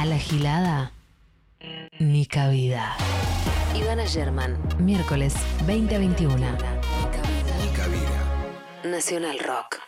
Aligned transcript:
A 0.00 0.06
la 0.06 0.16
gilada, 0.16 0.92
ni 1.98 2.24
cabida. 2.24 2.96
Ivana 3.74 4.06
German, 4.06 4.56
miércoles 4.78 5.34
20 5.66 5.94
a 5.94 5.98
21. 5.98 6.36
Ni 6.38 7.68
cabida. 7.76 8.80
Nacional 8.82 9.38
Rock. 9.40 9.78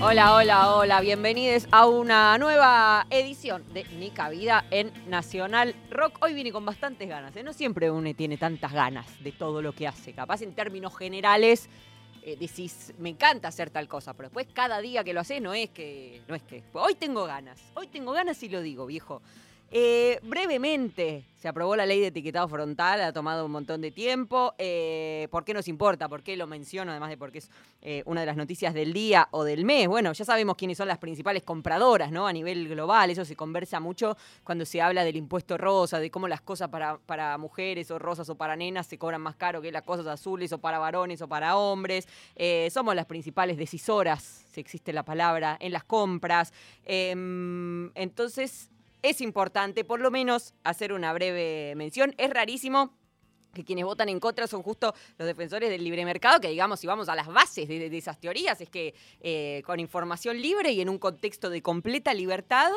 Hola, 0.00 0.36
hola, 0.36 0.76
hola, 0.76 1.00
bienvenidos 1.00 1.66
a 1.72 1.88
una 1.88 2.38
nueva 2.38 3.08
edición 3.10 3.64
de 3.74 3.82
Nica 3.98 4.30
Vida 4.30 4.64
en 4.70 4.92
Nacional 5.08 5.74
Rock. 5.90 6.18
Hoy 6.22 6.32
vine 6.32 6.52
con 6.52 6.64
bastantes 6.64 7.08
ganas, 7.08 7.34
¿eh? 7.34 7.42
no 7.42 7.52
siempre 7.52 7.90
uno 7.90 8.14
tiene 8.14 8.36
tantas 8.36 8.72
ganas 8.72 9.04
de 9.24 9.32
todo 9.32 9.62
lo 9.62 9.72
que 9.72 9.88
hace. 9.88 10.12
Capaz 10.12 10.42
en 10.42 10.54
términos 10.54 10.96
generales 10.96 11.68
eh, 12.22 12.36
decís, 12.38 12.92
me 12.98 13.08
encanta 13.10 13.48
hacer 13.48 13.70
tal 13.70 13.88
cosa, 13.88 14.14
pero 14.14 14.28
después 14.28 14.46
cada 14.52 14.80
día 14.80 15.02
que 15.04 15.12
lo 15.12 15.20
haces 15.20 15.40
no 15.40 15.54
es 15.54 15.70
que, 15.70 16.22
no 16.28 16.34
es 16.34 16.42
que. 16.42 16.62
Hoy 16.72 16.94
tengo 16.94 17.24
ganas, 17.24 17.60
hoy 17.74 17.86
tengo 17.86 18.12
ganas 18.12 18.42
y 18.42 18.48
lo 18.48 18.60
digo, 18.60 18.86
viejo. 18.86 19.22
Eh, 19.72 20.18
brevemente, 20.24 21.24
se 21.36 21.46
aprobó 21.46 21.76
la 21.76 21.86
ley 21.86 22.00
de 22.00 22.08
etiquetado 22.08 22.48
frontal, 22.48 23.00
ha 23.02 23.12
tomado 23.12 23.46
un 23.46 23.52
montón 23.52 23.80
de 23.80 23.92
tiempo. 23.92 24.52
Eh, 24.58 25.28
¿Por 25.30 25.44
qué 25.44 25.54
nos 25.54 25.68
importa? 25.68 26.08
¿Por 26.08 26.24
qué 26.24 26.36
lo 26.36 26.48
menciono? 26.48 26.90
Además 26.90 27.08
de 27.10 27.16
porque 27.16 27.38
es 27.38 27.50
eh, 27.80 28.02
una 28.04 28.20
de 28.20 28.26
las 28.26 28.36
noticias 28.36 28.74
del 28.74 28.92
día 28.92 29.28
o 29.30 29.44
del 29.44 29.64
mes. 29.64 29.86
Bueno, 29.86 30.12
ya 30.12 30.24
sabemos 30.24 30.56
quiénes 30.56 30.76
son 30.76 30.88
las 30.88 30.98
principales 30.98 31.44
compradoras 31.44 32.10
¿no? 32.10 32.26
a 32.26 32.32
nivel 32.32 32.68
global. 32.68 33.10
Eso 33.10 33.24
se 33.24 33.36
conversa 33.36 33.78
mucho 33.78 34.16
cuando 34.42 34.66
se 34.66 34.82
habla 34.82 35.04
del 35.04 35.14
impuesto 35.14 35.56
rosa, 35.56 36.00
de 36.00 36.10
cómo 36.10 36.26
las 36.26 36.40
cosas 36.40 36.68
para, 36.68 36.98
para 36.98 37.38
mujeres 37.38 37.92
o 37.92 37.98
rosas 38.00 38.28
o 38.28 38.34
para 38.34 38.56
nenas 38.56 38.88
se 38.88 38.98
cobran 38.98 39.20
más 39.20 39.36
caro 39.36 39.62
que 39.62 39.70
las 39.70 39.84
cosas 39.84 40.08
azules 40.08 40.52
o 40.52 40.58
para 40.58 40.80
varones 40.80 41.22
o 41.22 41.28
para 41.28 41.56
hombres. 41.56 42.08
somos 42.72 42.96
las 42.96 43.06
principales 43.06 43.56
decisoras, 43.56 44.46
si 44.50 44.60
existe 44.60 44.92
la 44.92 45.04
palabra, 45.04 45.56
en 45.60 45.72
las 45.72 45.84
compras. 45.84 46.52
Em, 46.84 47.92
entonces 47.94 48.69
es 49.02 49.20
importante 49.20 49.84
por 49.84 50.00
lo 50.00 50.10
menos 50.10 50.54
hacer 50.64 50.92
una 50.92 51.12
breve 51.12 51.74
mención. 51.76 52.14
Es 52.18 52.30
rarísimo 52.30 52.94
que 53.54 53.64
quienes 53.64 53.84
votan 53.84 54.08
en 54.08 54.20
contra 54.20 54.46
son 54.46 54.62
justo 54.62 54.94
los 55.18 55.26
defensores 55.26 55.70
del 55.70 55.82
libre 55.82 56.04
mercado, 56.04 56.40
que 56.40 56.48
digamos, 56.48 56.80
si 56.80 56.86
vamos 56.86 57.08
a 57.08 57.14
las 57.14 57.26
bases 57.26 57.68
de, 57.68 57.96
esas 57.96 58.20
teorías, 58.20 58.60
es 58.60 58.70
que 58.70 58.94
eh, 59.20 59.62
con 59.66 59.80
información 59.80 60.40
libre 60.40 60.72
y 60.72 60.80
en 60.80 60.88
un 60.88 60.98
contexto 60.98 61.50
de 61.50 61.62
completa 61.62 62.14
libertad, 62.14 62.70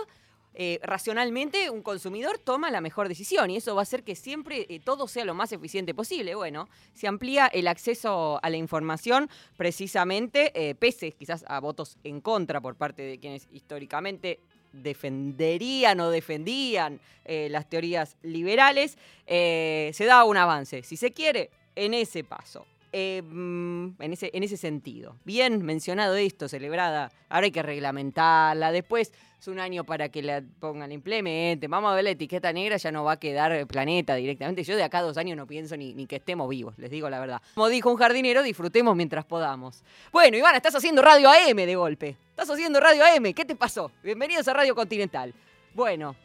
eh, 0.55 0.79
racionalmente 0.83 1.71
un 1.71 1.81
consumidor 1.81 2.37
toma 2.37 2.69
la 2.69 2.79
mejor 2.79 3.07
decisión 3.07 3.49
y 3.49 3.57
eso 3.57 3.73
va 3.73 3.81
a 3.81 3.83
hacer 3.83 4.03
que 4.03 4.15
siempre 4.15 4.67
eh, 4.69 4.79
todo 4.79 5.07
sea 5.07 5.25
lo 5.25 5.33
más 5.33 5.51
eficiente 5.51 5.95
posible. 5.95 6.35
Bueno, 6.35 6.69
se 6.93 7.07
amplía 7.07 7.47
el 7.47 7.67
acceso 7.67 8.39
a 8.41 8.49
la 8.49 8.57
información 8.57 9.29
precisamente, 9.57 10.75
pese 10.79 11.11
quizás 11.11 11.43
a 11.47 11.59
votos 11.59 11.97
en 12.03 12.21
contra 12.21 12.61
por 12.61 12.75
parte 12.75 13.01
de 13.01 13.19
quienes 13.19 13.47
históricamente 13.51 14.39
defenderían 14.73 15.99
o 16.01 16.09
defendían 16.09 16.99
eh, 17.25 17.47
las 17.49 17.69
teorías 17.69 18.17
liberales, 18.23 18.97
eh, 19.27 19.91
se 19.93 20.05
da 20.05 20.25
un 20.25 20.35
avance, 20.35 20.83
si 20.83 20.97
se 20.97 21.11
quiere, 21.11 21.49
en 21.75 21.93
ese 21.93 22.23
paso. 22.23 22.65
Eh, 22.95 23.23
mm, 23.23 23.95
en, 23.99 24.13
ese, 24.13 24.29
en 24.35 24.43
ese 24.43 24.55
sentido. 24.55 25.17
Bien 25.25 25.63
mencionado 25.63 26.13
esto, 26.13 26.47
celebrada, 26.47 27.11
ahora 27.27 27.45
hay 27.45 27.51
que 27.51 27.63
reglamentarla, 27.63 28.71
después 28.71 29.11
es 29.39 29.47
un 29.47 29.59
año 29.59 29.83
para 29.83 30.09
que 30.09 30.21
la 30.21 30.43
pongan, 30.59 30.91
implemente, 30.91 31.67
vamos 31.67 31.91
a 31.91 31.95
ver 31.95 32.03
la 32.03 32.11
etiqueta 32.11 32.53
negra, 32.53 32.77
ya 32.77 32.91
no 32.91 33.03
va 33.03 33.13
a 33.13 33.19
quedar 33.19 33.65
planeta 33.65 34.13
directamente. 34.13 34.63
Yo 34.63 34.75
de 34.75 34.83
acá 34.83 35.01
dos 35.01 35.17
años 35.17 35.35
no 35.35 35.47
pienso 35.47 35.75
ni, 35.75 35.95
ni 35.95 36.05
que 36.05 36.17
estemos 36.17 36.47
vivos, 36.47 36.77
les 36.77 36.91
digo 36.91 37.09
la 37.09 37.19
verdad. 37.19 37.41
Como 37.55 37.67
dijo 37.67 37.89
un 37.89 37.97
jardinero, 37.97 38.43
disfrutemos 38.43 38.95
mientras 38.95 39.25
podamos. 39.25 39.83
Bueno, 40.11 40.37
Ivana, 40.37 40.57
estás 40.57 40.75
haciendo 40.75 41.01
radio 41.01 41.31
AM 41.31 41.57
de 41.57 41.75
golpe. 41.75 42.15
Estás 42.29 42.47
haciendo 42.51 42.79
radio 42.79 43.03
AM, 43.05 43.33
¿qué 43.33 43.43
te 43.43 43.55
pasó? 43.55 43.91
Bienvenidos 44.03 44.47
a 44.47 44.53
Radio 44.53 44.75
Continental. 44.75 45.33
Bueno, 45.73 46.15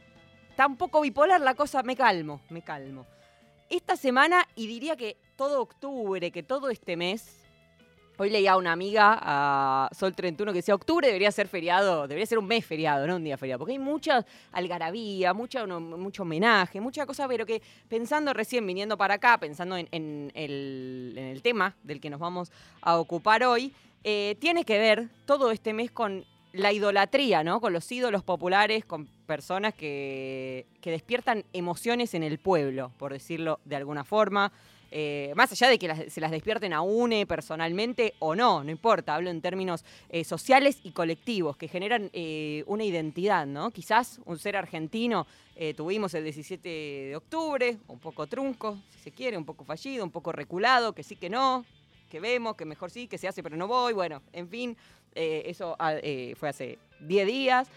está 0.51 0.67
un 0.67 0.77
poco 0.77 1.01
bipolar 1.01 1.41
la 1.41 1.55
cosa, 1.55 1.83
me 1.83 1.97
calmo, 1.97 2.43
me 2.51 2.61
calmo. 2.61 3.07
Esta 3.71 3.97
semana, 3.97 4.47
y 4.55 4.67
diría 4.67 4.97
que 4.97 5.17
todo 5.37 5.61
octubre, 5.61 6.31
que 6.31 6.43
todo 6.43 6.71
este 6.71 6.97
mes, 6.97 7.39
Hoy 8.21 8.31
leía 8.31 8.55
a 8.55 8.57
una 8.57 8.73
amiga, 8.73 9.17
a 9.23 9.89
Sol 9.97 10.13
31, 10.13 10.51
que 10.51 10.59
decía, 10.59 10.75
octubre 10.75 11.07
debería 11.07 11.31
ser 11.31 11.47
feriado, 11.47 12.09
debería 12.09 12.27
ser 12.27 12.41
un 12.41 12.49
mes 12.49 12.67
feriado, 12.67 13.07
no 13.07 13.15
un 13.15 13.23
día 13.23 13.39
feriado, 13.39 13.61
porque 13.61 13.75
hay 13.75 13.79
mucha 13.79 14.27
algarabía, 14.51 15.33
mucha, 15.35 15.65
mucho 15.69 16.25
homenaje, 16.25 16.81
mucha 16.81 17.07
cosa, 17.07 17.29
pero 17.29 17.47
que 17.47 17.63
pensando 17.89 18.33
recién, 18.33 18.67
viniendo 18.67 18.99
para 18.99 19.15
acá, 19.15 19.39
pensando 19.39 19.77
en, 19.77 20.33
el, 20.35 21.41
tema 21.45 21.77
del 21.85 22.01
que 22.01 22.11
nos 22.11 22.19
vamos 22.19 22.51
a 22.83 22.99
ocupar 22.99 23.45
hoy, 23.45 23.73
eh, 24.03 24.37
tiene 24.41 24.65
que 24.65 24.81
ver 24.81 25.09
todo 25.25 25.53
este 25.53 25.73
mes 25.73 25.93
con 25.93 26.25
la 26.53 26.73
idolatría, 26.73 27.45
¿no? 27.45 27.61
Con 27.61 27.73
los 27.73 27.91
ídolos 27.91 28.23
populares, 28.23 28.85
con 28.85 29.07
personas 29.27 29.75
que, 29.75 30.67
que 30.81 30.91
despiertan 30.91 31.45
emociones 31.53 32.15
en 32.15 32.23
el 32.23 32.39
pueblo, 32.39 32.93
por 32.99 33.13
decirlo 33.13 33.61
de 33.65 33.77
alguna 33.77 34.05
forma. 34.05 34.53
Eh, 34.91 35.33
más 35.37 35.53
allá 35.53 35.69
de 35.69 35.79
que 35.79 36.11
se 36.11 36.21
las 36.21 36.31
despierten 36.31 36.73
a 36.73 36.81
UNE 36.81 37.27
personalmente 37.27 38.15
o 38.21 38.35
no, 38.35 38.65
no 38.65 38.71
importa, 38.71 39.15
hablo 39.15 39.29
en 39.29 39.43
términos 39.43 39.85
eh, 40.09 40.25
sociales 40.25 40.79
y 40.83 40.93
colectivos 40.93 41.59
que 41.59 41.69
generan 41.69 42.09
eh, 42.15 42.65
una 42.67 42.85
identidad, 42.85 43.47
¿no? 43.47 43.71
Quizás 43.71 44.21
un 44.25 44.39
ser 44.39 44.57
argentino 44.57 45.27
tuvimos 45.77 46.15
el 46.15 46.23
17 46.23 46.69
de 46.69 47.17
octubre, 47.17 47.79
un 47.89 47.99
poco 47.99 48.29
trunco, 48.29 48.79
si 48.91 49.01
se 49.01 49.11
quiere, 49.11 49.37
un 49.37 49.45
poco 49.45 49.65
fallido, 49.65 50.05
un 50.05 50.13
poco 50.13 50.31
reculado, 50.31 50.93
que 50.93 51.03
sí 51.03 51.17
que 51.17 51.29
no, 51.29 51.65
que 52.09 52.21
vemos, 52.21 52.55
que 52.55 52.65
mejor 52.65 52.93
sí, 52.93 53.09
que 53.09 53.19
se 53.19 53.27
hace 53.27 53.43
pero 53.43 53.57
no 53.57 53.67
voy, 53.67 53.93
bueno, 53.93 54.23
en 54.33 54.49
fin, 54.49 54.77
eso 55.15 55.77
ah, 55.79 55.95
fue 56.37 56.49
hace 56.49 56.79
10 57.01 57.27
días. 57.27 57.69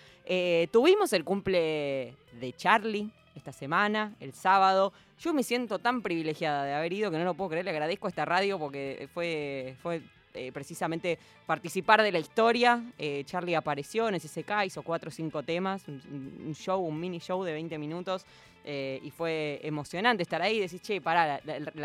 tuvimos 0.72 1.14
el 1.14 1.24
cumple 1.24 2.16
de 2.40 2.54
Charlie, 2.56 3.10
esta 3.36 3.52
semana, 3.52 4.16
el 4.20 4.34
sábado. 4.34 4.94
Yo 5.20 5.34
me 5.34 5.44
siento 5.44 5.80
tan 5.80 6.02
privilegiada 6.02 6.66
de 6.66 6.74
haber 6.74 6.94
ido 6.94 7.12
que 7.12 7.18
no 7.18 7.24
lo 7.24 7.34
puedo 7.34 7.52
creer. 7.52 7.66
Le 7.66 7.72
agradezco 7.72 8.08
a 8.08 8.10
esta 8.10 8.26
radio 8.26 8.60
porque 8.60 9.10
fue, 9.14 9.76
fue 9.82 10.02
eh, 10.34 10.52
precisamente 10.52 11.20
participar 11.46 12.02
de 12.02 12.12
la 12.12 12.20
historia. 12.20 12.84
Eh, 12.98 13.24
Charlie 13.26 13.56
apareció 13.56 14.08
en 14.08 14.20
SSK, 14.20 14.66
hizo 14.66 14.82
cuatro 14.84 15.10
o 15.10 15.12
cinco 15.12 15.44
temas, 15.44 15.88
un, 15.88 16.54
show, 16.56 16.82
un 16.82 17.00
mini 17.00 17.20
show 17.20 17.44
de 17.44 17.54
20 17.54 17.78
minutos. 17.78 18.26
Eh, 18.64 19.00
y 19.04 19.10
fue 19.10 19.60
emocionante 19.64 20.22
estar 20.22 20.42
ahí 20.42 20.58
y 20.58 20.60
decir, 20.60 20.80
che, 20.82 21.02
pará, 21.02 21.42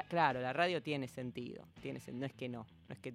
claro, 0.09 0.41
la 0.41 0.53
radio 0.53 0.83
tiene 0.83 1.09
sentido. 1.09 1.65
Tiene, 1.81 2.01
no 2.13 2.27
es 2.27 2.34
que 2.34 2.49
no, 2.49 2.67
no 2.89 2.93
es 2.93 2.99
que 2.99 3.15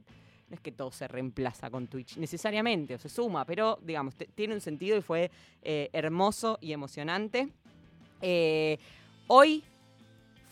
no 0.52 0.56
es 0.56 0.62
que 0.62 0.74
todo 0.74 0.92
se 0.92 1.08
reemplaza 1.08 1.70
con 1.70 1.88
Twitch 1.88 2.18
necesariamente, 2.18 2.96
o 2.96 3.00
se 3.00 3.08
suma, 3.08 3.46
pero 3.46 3.80
digamos, 3.82 4.16
tiene 4.36 4.54
un 4.54 4.62
sentido 4.62 4.98
y 4.98 5.02
fue 5.02 5.32
hermoso 5.64 6.58
y 6.60 6.74
emocionante. 6.74 7.48
Eh, 8.22 8.78
hoy 9.28 9.64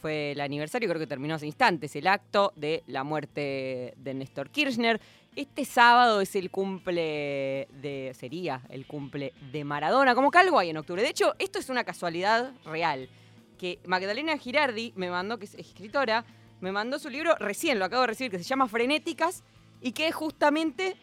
fue 0.02 0.32
el 0.32 0.40
aniversario, 0.40 0.88
creo 0.88 1.00
que 1.00 1.08
terminó 1.08 1.36
hace 1.36 1.46
instantes, 1.46 1.96
el 1.98 2.08
acto 2.08 2.54
de 2.56 2.84
la 2.88 3.04
muerte 3.04 3.94
de 3.98 4.14
Néstor 4.14 4.50
Kirchner. 4.50 5.02
Este 5.36 5.66
sábado 5.66 6.22
es 6.22 6.34
el 6.36 6.50
cumple 6.50 7.68
de. 7.82 8.14
sería 8.18 8.62
el 8.70 8.88
cumple 8.88 9.34
de 9.52 9.64
Maradona, 9.64 10.16
como 10.16 10.32
que 10.32 10.38
algo 10.38 10.58
hay 10.58 10.70
en 10.70 10.78
octubre. 10.78 11.02
De 11.02 11.10
hecho, 11.10 11.36
esto 11.40 11.60
es 11.60 11.70
una 11.70 11.84
casualidad 11.84 12.54
real. 12.66 13.10
Que 13.58 13.80
Magdalena 13.86 14.38
Girardi 14.38 14.94
me 14.96 15.10
mandó, 15.10 15.38
que 15.38 15.46
es 15.46 15.56
escritora, 15.56 16.24
me 16.62 16.72
mandó 16.72 16.98
su 16.98 17.10
libro, 17.10 17.36
recién 17.36 17.78
lo 17.78 17.86
acabo 17.86 18.02
de 18.02 18.08
recibir, 18.08 18.32
que 18.32 18.38
se 18.38 18.44
llama 18.44 18.68
Frenéticas, 18.68 19.44
y 19.82 19.92
que 19.92 20.08
es 20.08 20.16
justamente 20.16 20.98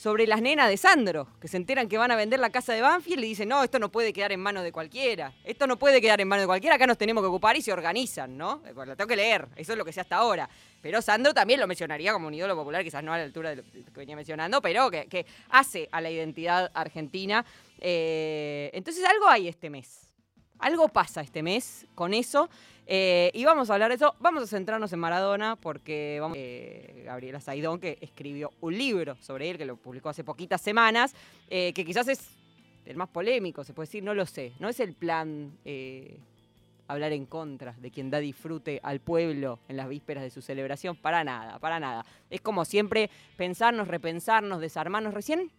sobre 0.00 0.26
las 0.26 0.40
nenas 0.40 0.70
de 0.70 0.78
Sandro, 0.78 1.28
que 1.42 1.46
se 1.46 1.58
enteran 1.58 1.86
que 1.86 1.98
van 1.98 2.10
a 2.10 2.16
vender 2.16 2.40
la 2.40 2.48
casa 2.48 2.72
de 2.72 2.80
Banfield 2.80 3.22
y 3.22 3.28
dicen, 3.28 3.50
no, 3.50 3.62
esto 3.62 3.78
no 3.78 3.90
puede 3.90 4.14
quedar 4.14 4.32
en 4.32 4.40
manos 4.40 4.64
de 4.64 4.72
cualquiera, 4.72 5.34
esto 5.44 5.66
no 5.66 5.78
puede 5.78 6.00
quedar 6.00 6.22
en 6.22 6.26
manos 6.26 6.44
de 6.44 6.46
cualquiera, 6.46 6.76
acá 6.76 6.86
nos 6.86 6.96
tenemos 6.96 7.22
que 7.22 7.26
ocupar 7.26 7.54
y 7.58 7.60
se 7.60 7.70
organizan, 7.70 8.38
¿no? 8.38 8.62
Eh, 8.66 8.72
pues 8.74 8.88
lo 8.88 8.96
tengo 8.96 9.08
que 9.08 9.16
leer, 9.16 9.46
eso 9.56 9.72
es 9.72 9.78
lo 9.78 9.84
que 9.84 9.92
sé 9.92 10.00
hasta 10.00 10.16
ahora. 10.16 10.48
Pero 10.80 11.02
Sandro 11.02 11.34
también 11.34 11.60
lo 11.60 11.66
mencionaría 11.66 12.14
como 12.14 12.28
un 12.28 12.32
ídolo 12.32 12.56
popular, 12.56 12.82
quizás 12.82 13.04
no 13.04 13.12
a 13.12 13.18
la 13.18 13.24
altura 13.24 13.50
de 13.50 13.56
lo 13.56 13.62
que 13.62 13.90
venía 13.94 14.16
mencionando, 14.16 14.62
pero 14.62 14.90
que, 14.90 15.26
hace 15.50 15.86
a 15.92 16.00
la 16.00 16.10
identidad 16.10 16.70
argentina. 16.72 17.44
Eh, 17.78 18.70
entonces 18.72 19.04
algo 19.04 19.28
hay 19.28 19.48
este 19.48 19.68
mes, 19.68 20.14
algo 20.60 20.88
pasa 20.88 21.20
este 21.20 21.42
mes 21.42 21.84
con 21.94 22.14
eso. 22.14 22.48
Eh, 22.92 23.30
y 23.34 23.44
vamos 23.44 23.70
a 23.70 23.74
hablar 23.74 23.90
de 23.90 23.94
eso. 23.94 24.16
Vamos 24.18 24.42
a 24.42 24.46
centrarnos 24.48 24.92
en 24.92 24.98
Maradona 24.98 25.54
porque 25.54 26.18
vamos, 26.20 26.36
eh, 26.36 27.04
Gabriela 27.06 27.38
Saidón, 27.38 27.78
que 27.78 27.98
escribió 28.00 28.50
un 28.60 28.76
libro 28.76 29.16
sobre 29.20 29.48
él, 29.48 29.58
que 29.58 29.64
lo 29.64 29.76
publicó 29.76 30.08
hace 30.08 30.24
poquitas 30.24 30.60
semanas, 30.60 31.14
eh, 31.48 31.72
que 31.72 31.84
quizás 31.84 32.08
es 32.08 32.30
el 32.86 32.96
más 32.96 33.08
polémico, 33.08 33.62
se 33.62 33.74
puede 33.74 33.86
decir, 33.86 34.02
no 34.02 34.12
lo 34.12 34.26
sé. 34.26 34.54
No 34.58 34.68
es 34.68 34.80
el 34.80 34.94
plan 34.94 35.52
hablar 36.88 37.12
en 37.12 37.26
contra 37.26 37.74
de 37.74 37.92
quien 37.92 38.10
da 38.10 38.18
disfrute 38.18 38.80
al 38.82 38.98
pueblo 38.98 39.60
en 39.68 39.76
las 39.76 39.88
vísperas 39.88 40.24
de 40.24 40.30
su 40.30 40.42
celebración, 40.42 40.96
para 40.96 41.22
nada, 41.22 41.60
para 41.60 41.78
nada. 41.78 42.04
Es 42.28 42.40
como 42.40 42.64
siempre 42.64 43.08
pensarnos, 43.36 43.86
repensarnos, 43.86 44.60
desarmarnos. 44.60 45.14
Recién, 45.14 45.52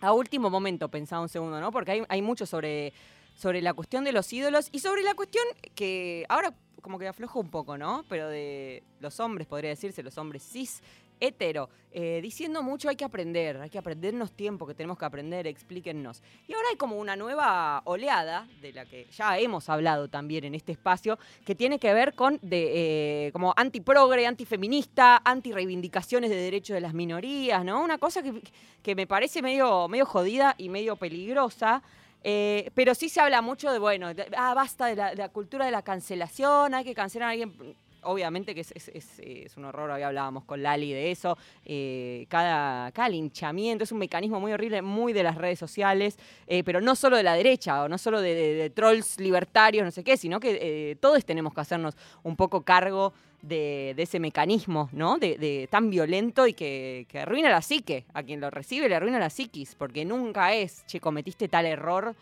a 0.00 0.12
último 0.12 0.48
momento, 0.48 0.88
pensaba 0.88 1.22
un 1.22 1.28
segundo, 1.28 1.60
¿no? 1.60 1.72
Porque 1.72 1.90
hay, 1.90 2.02
hay 2.08 2.22
mucho 2.22 2.46
sobre 2.46 2.92
sobre 3.38 3.62
la 3.62 3.72
cuestión 3.72 4.02
de 4.02 4.10
los 4.10 4.32
ídolos 4.32 4.68
y 4.72 4.80
sobre 4.80 5.02
la 5.02 5.14
cuestión 5.14 5.44
que 5.76 6.26
ahora 6.28 6.52
como 6.82 6.98
que 6.98 7.08
aflojo 7.08 7.40
un 7.40 7.50
poco, 7.50 7.76
¿no? 7.76 8.04
Pero 8.08 8.28
de 8.28 8.82
los 9.00 9.18
hombres, 9.20 9.46
podría 9.46 9.70
decirse, 9.70 10.02
los 10.02 10.18
hombres 10.18 10.42
cis, 10.42 10.82
hetero, 11.20 11.68
eh, 11.90 12.20
diciendo 12.22 12.62
mucho 12.62 12.88
hay 12.88 12.96
que 12.96 13.04
aprender, 13.04 13.56
hay 13.56 13.70
que 13.70 13.78
aprendernos 13.78 14.32
tiempo, 14.32 14.66
que 14.66 14.74
tenemos 14.74 14.98
que 14.98 15.04
aprender, 15.04 15.46
explíquennos. 15.46 16.22
Y 16.46 16.52
ahora 16.52 16.68
hay 16.70 16.76
como 16.76 16.96
una 16.96 17.16
nueva 17.16 17.82
oleada, 17.84 18.46
de 18.60 18.72
la 18.72 18.84
que 18.84 19.06
ya 19.10 19.38
hemos 19.38 19.68
hablado 19.68 20.08
también 20.08 20.44
en 20.44 20.54
este 20.54 20.72
espacio, 20.72 21.18
que 21.44 21.54
tiene 21.54 21.78
que 21.78 21.92
ver 21.94 22.14
con 22.14 22.38
de, 22.42 23.26
eh, 23.26 23.32
como 23.32 23.54
antiprogre, 23.56 24.26
antifeminista, 24.26 25.20
anti-reivindicaciones 25.24 26.30
de 26.30 26.36
derechos 26.36 26.74
de 26.74 26.80
las 26.80 26.94
minorías, 26.94 27.64
¿no? 27.64 27.82
Una 27.82 27.98
cosa 27.98 28.22
que, 28.22 28.42
que 28.82 28.94
me 28.94 29.06
parece 29.06 29.42
medio, 29.42 29.88
medio 29.88 30.06
jodida 30.06 30.54
y 30.58 30.68
medio 30.68 30.96
peligrosa. 30.96 31.82
Eh, 32.24 32.70
pero 32.74 32.94
sí 32.94 33.08
se 33.08 33.20
habla 33.20 33.42
mucho 33.42 33.70
de, 33.72 33.78
bueno, 33.78 34.12
de- 34.14 34.26
ah, 34.36 34.54
basta 34.54 34.86
de 34.86 34.96
la, 34.96 35.10
de 35.10 35.16
la 35.16 35.28
cultura 35.28 35.64
de 35.66 35.70
la 35.72 35.82
cancelación, 35.82 36.74
hay 36.74 36.84
que 36.84 36.94
cancelar 36.94 37.28
a 37.28 37.32
alguien. 37.32 37.54
Obviamente 38.02 38.54
que 38.54 38.60
es, 38.60 39.56
un 39.56 39.64
horror, 39.64 39.90
hoy 39.90 40.02
hablábamos 40.02 40.44
con 40.44 40.62
Lali 40.62 40.92
de 40.92 41.10
eso. 41.10 41.36
eh, 41.64 42.26
cada, 42.28 42.92
cada 42.92 43.08
linchamiento 43.08 43.84
es 43.84 43.92
un 43.92 43.98
mecanismo 43.98 44.40
muy 44.40 44.52
horrible, 44.52 44.82
muy 44.82 45.12
de 45.12 45.22
las 45.22 45.36
redes 45.36 45.58
sociales, 45.58 46.18
eh, 46.46 46.62
pero 46.64 46.80
no 46.80 46.94
solo 46.94 47.16
de 47.16 47.22
la 47.22 47.34
derecha 47.34 47.82
o 47.82 47.88
no 47.88 47.98
solo 47.98 48.20
de, 48.20 48.70
trolls 48.74 49.18
libertarios, 49.18 49.84
no 49.84 49.90
sé 49.90 50.04
qué, 50.04 50.16
sino 50.16 50.38
que 50.38 50.58
eh, 50.60 50.96
todos 50.96 51.24
tenemos 51.24 51.52
que 51.52 51.60
hacernos 51.60 51.96
un 52.22 52.36
poco 52.36 52.62
cargo 52.62 53.12
de, 53.42 53.94
ese 53.96 54.20
mecanismo, 54.20 54.88
¿no? 54.92 55.18
De, 55.18 55.36
de 55.36 55.68
tan 55.70 55.90
violento 55.90 56.46
y 56.46 56.54
que, 56.54 57.06
que 57.08 57.20
arruina 57.20 57.50
la 57.50 57.62
psique. 57.62 58.04
A 58.14 58.22
quien 58.22 58.40
lo 58.40 58.50
recibe 58.50 58.88
le 58.88 58.94
arruina 58.94 59.18
la 59.18 59.30
psiquis, 59.30 59.74
porque 59.74 60.04
nunca 60.04 60.54
es, 60.54 60.84
che, 60.86 61.00
cometiste 61.00 61.48
tal 61.48 61.66
error. 61.66 62.14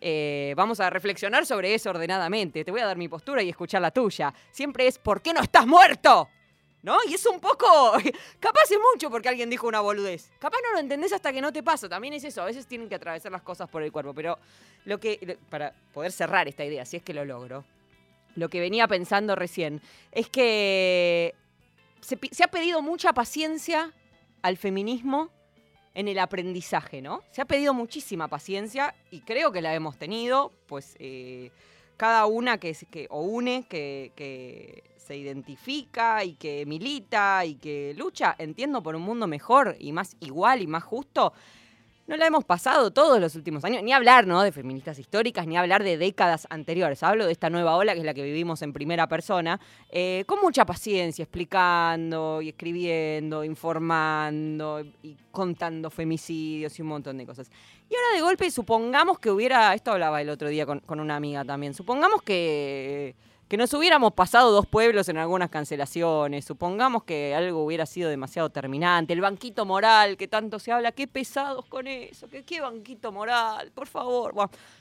Eh, 0.00 0.54
vamos 0.56 0.80
a 0.80 0.88
reflexionar 0.88 1.44
sobre 1.44 1.74
eso 1.74 1.90
ordenadamente. 1.90 2.64
Te 2.64 2.70
voy 2.70 2.80
a 2.80 2.86
dar 2.86 2.96
mi 2.96 3.08
postura 3.08 3.42
y 3.42 3.50
escuchar 3.50 3.82
la 3.82 3.90
tuya. 3.90 4.32
Siempre 4.50 4.86
es, 4.86 4.98
¿por 4.98 5.20
qué 5.20 5.32
no 5.34 5.40
estás 5.40 5.66
muerto? 5.66 6.28
¿No? 6.82 6.96
Y 7.06 7.14
es 7.14 7.26
un 7.26 7.40
poco. 7.40 7.66
Capaz 8.40 8.70
es 8.70 8.78
mucho 8.92 9.10
porque 9.10 9.28
alguien 9.28 9.50
dijo 9.50 9.68
una 9.68 9.80
boludez. 9.80 10.30
Capaz 10.38 10.58
no 10.64 10.72
lo 10.72 10.78
entendés 10.78 11.12
hasta 11.12 11.32
que 11.32 11.42
no 11.42 11.52
te 11.52 11.62
pasa. 11.62 11.88
También 11.88 12.14
es 12.14 12.24
eso. 12.24 12.40
A 12.40 12.46
veces 12.46 12.66
tienen 12.66 12.88
que 12.88 12.94
atravesar 12.94 13.30
las 13.30 13.42
cosas 13.42 13.68
por 13.68 13.82
el 13.82 13.92
cuerpo. 13.92 14.14
Pero 14.14 14.38
lo 14.86 14.98
que. 14.98 15.38
Para 15.50 15.74
poder 15.92 16.12
cerrar 16.12 16.48
esta 16.48 16.64
idea, 16.64 16.86
si 16.86 16.96
es 16.96 17.02
que 17.02 17.12
lo 17.12 17.24
logro. 17.24 17.64
Lo 18.36 18.48
que 18.48 18.60
venía 18.60 18.88
pensando 18.88 19.34
recién 19.34 19.82
es 20.12 20.30
que 20.30 21.34
se 22.00 22.44
ha 22.44 22.48
pedido 22.48 22.80
mucha 22.80 23.12
paciencia 23.12 23.92
al 24.40 24.56
feminismo 24.56 25.30
en 25.94 26.08
el 26.08 26.18
aprendizaje, 26.18 27.02
¿no? 27.02 27.22
Se 27.30 27.42
ha 27.42 27.44
pedido 27.44 27.74
muchísima 27.74 28.28
paciencia 28.28 28.94
y 29.10 29.20
creo 29.20 29.52
que 29.52 29.62
la 29.62 29.74
hemos 29.74 29.96
tenido, 29.98 30.52
pues 30.66 30.96
eh, 30.98 31.50
cada 31.96 32.26
una 32.26 32.58
que, 32.58 32.76
que 32.90 33.06
o 33.10 33.22
une, 33.22 33.64
que, 33.68 34.12
que 34.14 34.84
se 34.96 35.16
identifica 35.16 36.24
y 36.24 36.34
que 36.34 36.64
milita 36.66 37.44
y 37.44 37.56
que 37.56 37.94
lucha, 37.96 38.36
entiendo, 38.38 38.82
por 38.82 38.94
un 38.94 39.02
mundo 39.02 39.26
mejor 39.26 39.76
y 39.78 39.92
más 39.92 40.16
igual 40.20 40.62
y 40.62 40.66
más 40.66 40.84
justo. 40.84 41.32
No 42.10 42.16
la 42.16 42.26
hemos 42.26 42.44
pasado 42.44 42.90
todos 42.90 43.20
los 43.20 43.36
últimos 43.36 43.64
años, 43.64 43.84
ni 43.84 43.92
hablar 43.92 44.26
¿no? 44.26 44.42
de 44.42 44.50
feministas 44.50 44.98
históricas, 44.98 45.46
ni 45.46 45.56
hablar 45.56 45.84
de 45.84 45.96
décadas 45.96 46.44
anteriores. 46.50 47.04
Hablo 47.04 47.24
de 47.24 47.30
esta 47.30 47.50
nueva 47.50 47.76
ola 47.76 47.92
que 47.92 48.00
es 48.00 48.04
la 48.04 48.14
que 48.14 48.24
vivimos 48.24 48.62
en 48.62 48.72
primera 48.72 49.06
persona, 49.06 49.60
eh, 49.90 50.24
con 50.26 50.40
mucha 50.40 50.66
paciencia, 50.66 51.22
explicando 51.22 52.42
y 52.42 52.48
escribiendo, 52.48 53.44
informando 53.44 54.80
y 55.04 55.16
contando 55.30 55.88
femicidios 55.88 56.76
y 56.80 56.82
un 56.82 56.88
montón 56.88 57.16
de 57.16 57.26
cosas. 57.26 57.48
Y 57.88 57.94
ahora 57.94 58.16
de 58.16 58.22
golpe, 58.22 58.50
supongamos 58.50 59.20
que 59.20 59.30
hubiera, 59.30 59.72
esto 59.72 59.92
hablaba 59.92 60.20
el 60.20 60.30
otro 60.30 60.48
día 60.48 60.66
con, 60.66 60.80
con 60.80 60.98
una 60.98 61.14
amiga 61.14 61.44
también, 61.44 61.74
supongamos 61.74 62.22
que, 62.22 63.14
que 63.50 63.56
nos 63.56 63.74
hubiéramos 63.74 64.12
pasado 64.12 64.52
dos 64.52 64.64
pueblos 64.64 65.08
en 65.08 65.18
algunas 65.18 65.50
cancelaciones, 65.50 66.44
supongamos 66.44 67.02
que 67.02 67.34
algo 67.34 67.64
hubiera 67.64 67.84
sido 67.84 68.08
demasiado 68.08 68.48
terminante, 68.50 69.12
el 69.12 69.20
banquito 69.20 69.66
moral 69.66 70.16
que 70.16 70.28
tanto 70.28 70.60
se 70.60 70.70
habla, 70.70 70.92
qué 70.92 71.08
pesados 71.08 71.66
con 71.66 71.88
eso, 71.88 72.28
que 72.28 72.44
qué 72.44 72.60
banquito 72.60 73.10
moral, 73.10 73.72
por 73.72 73.88
favor. 73.88 74.32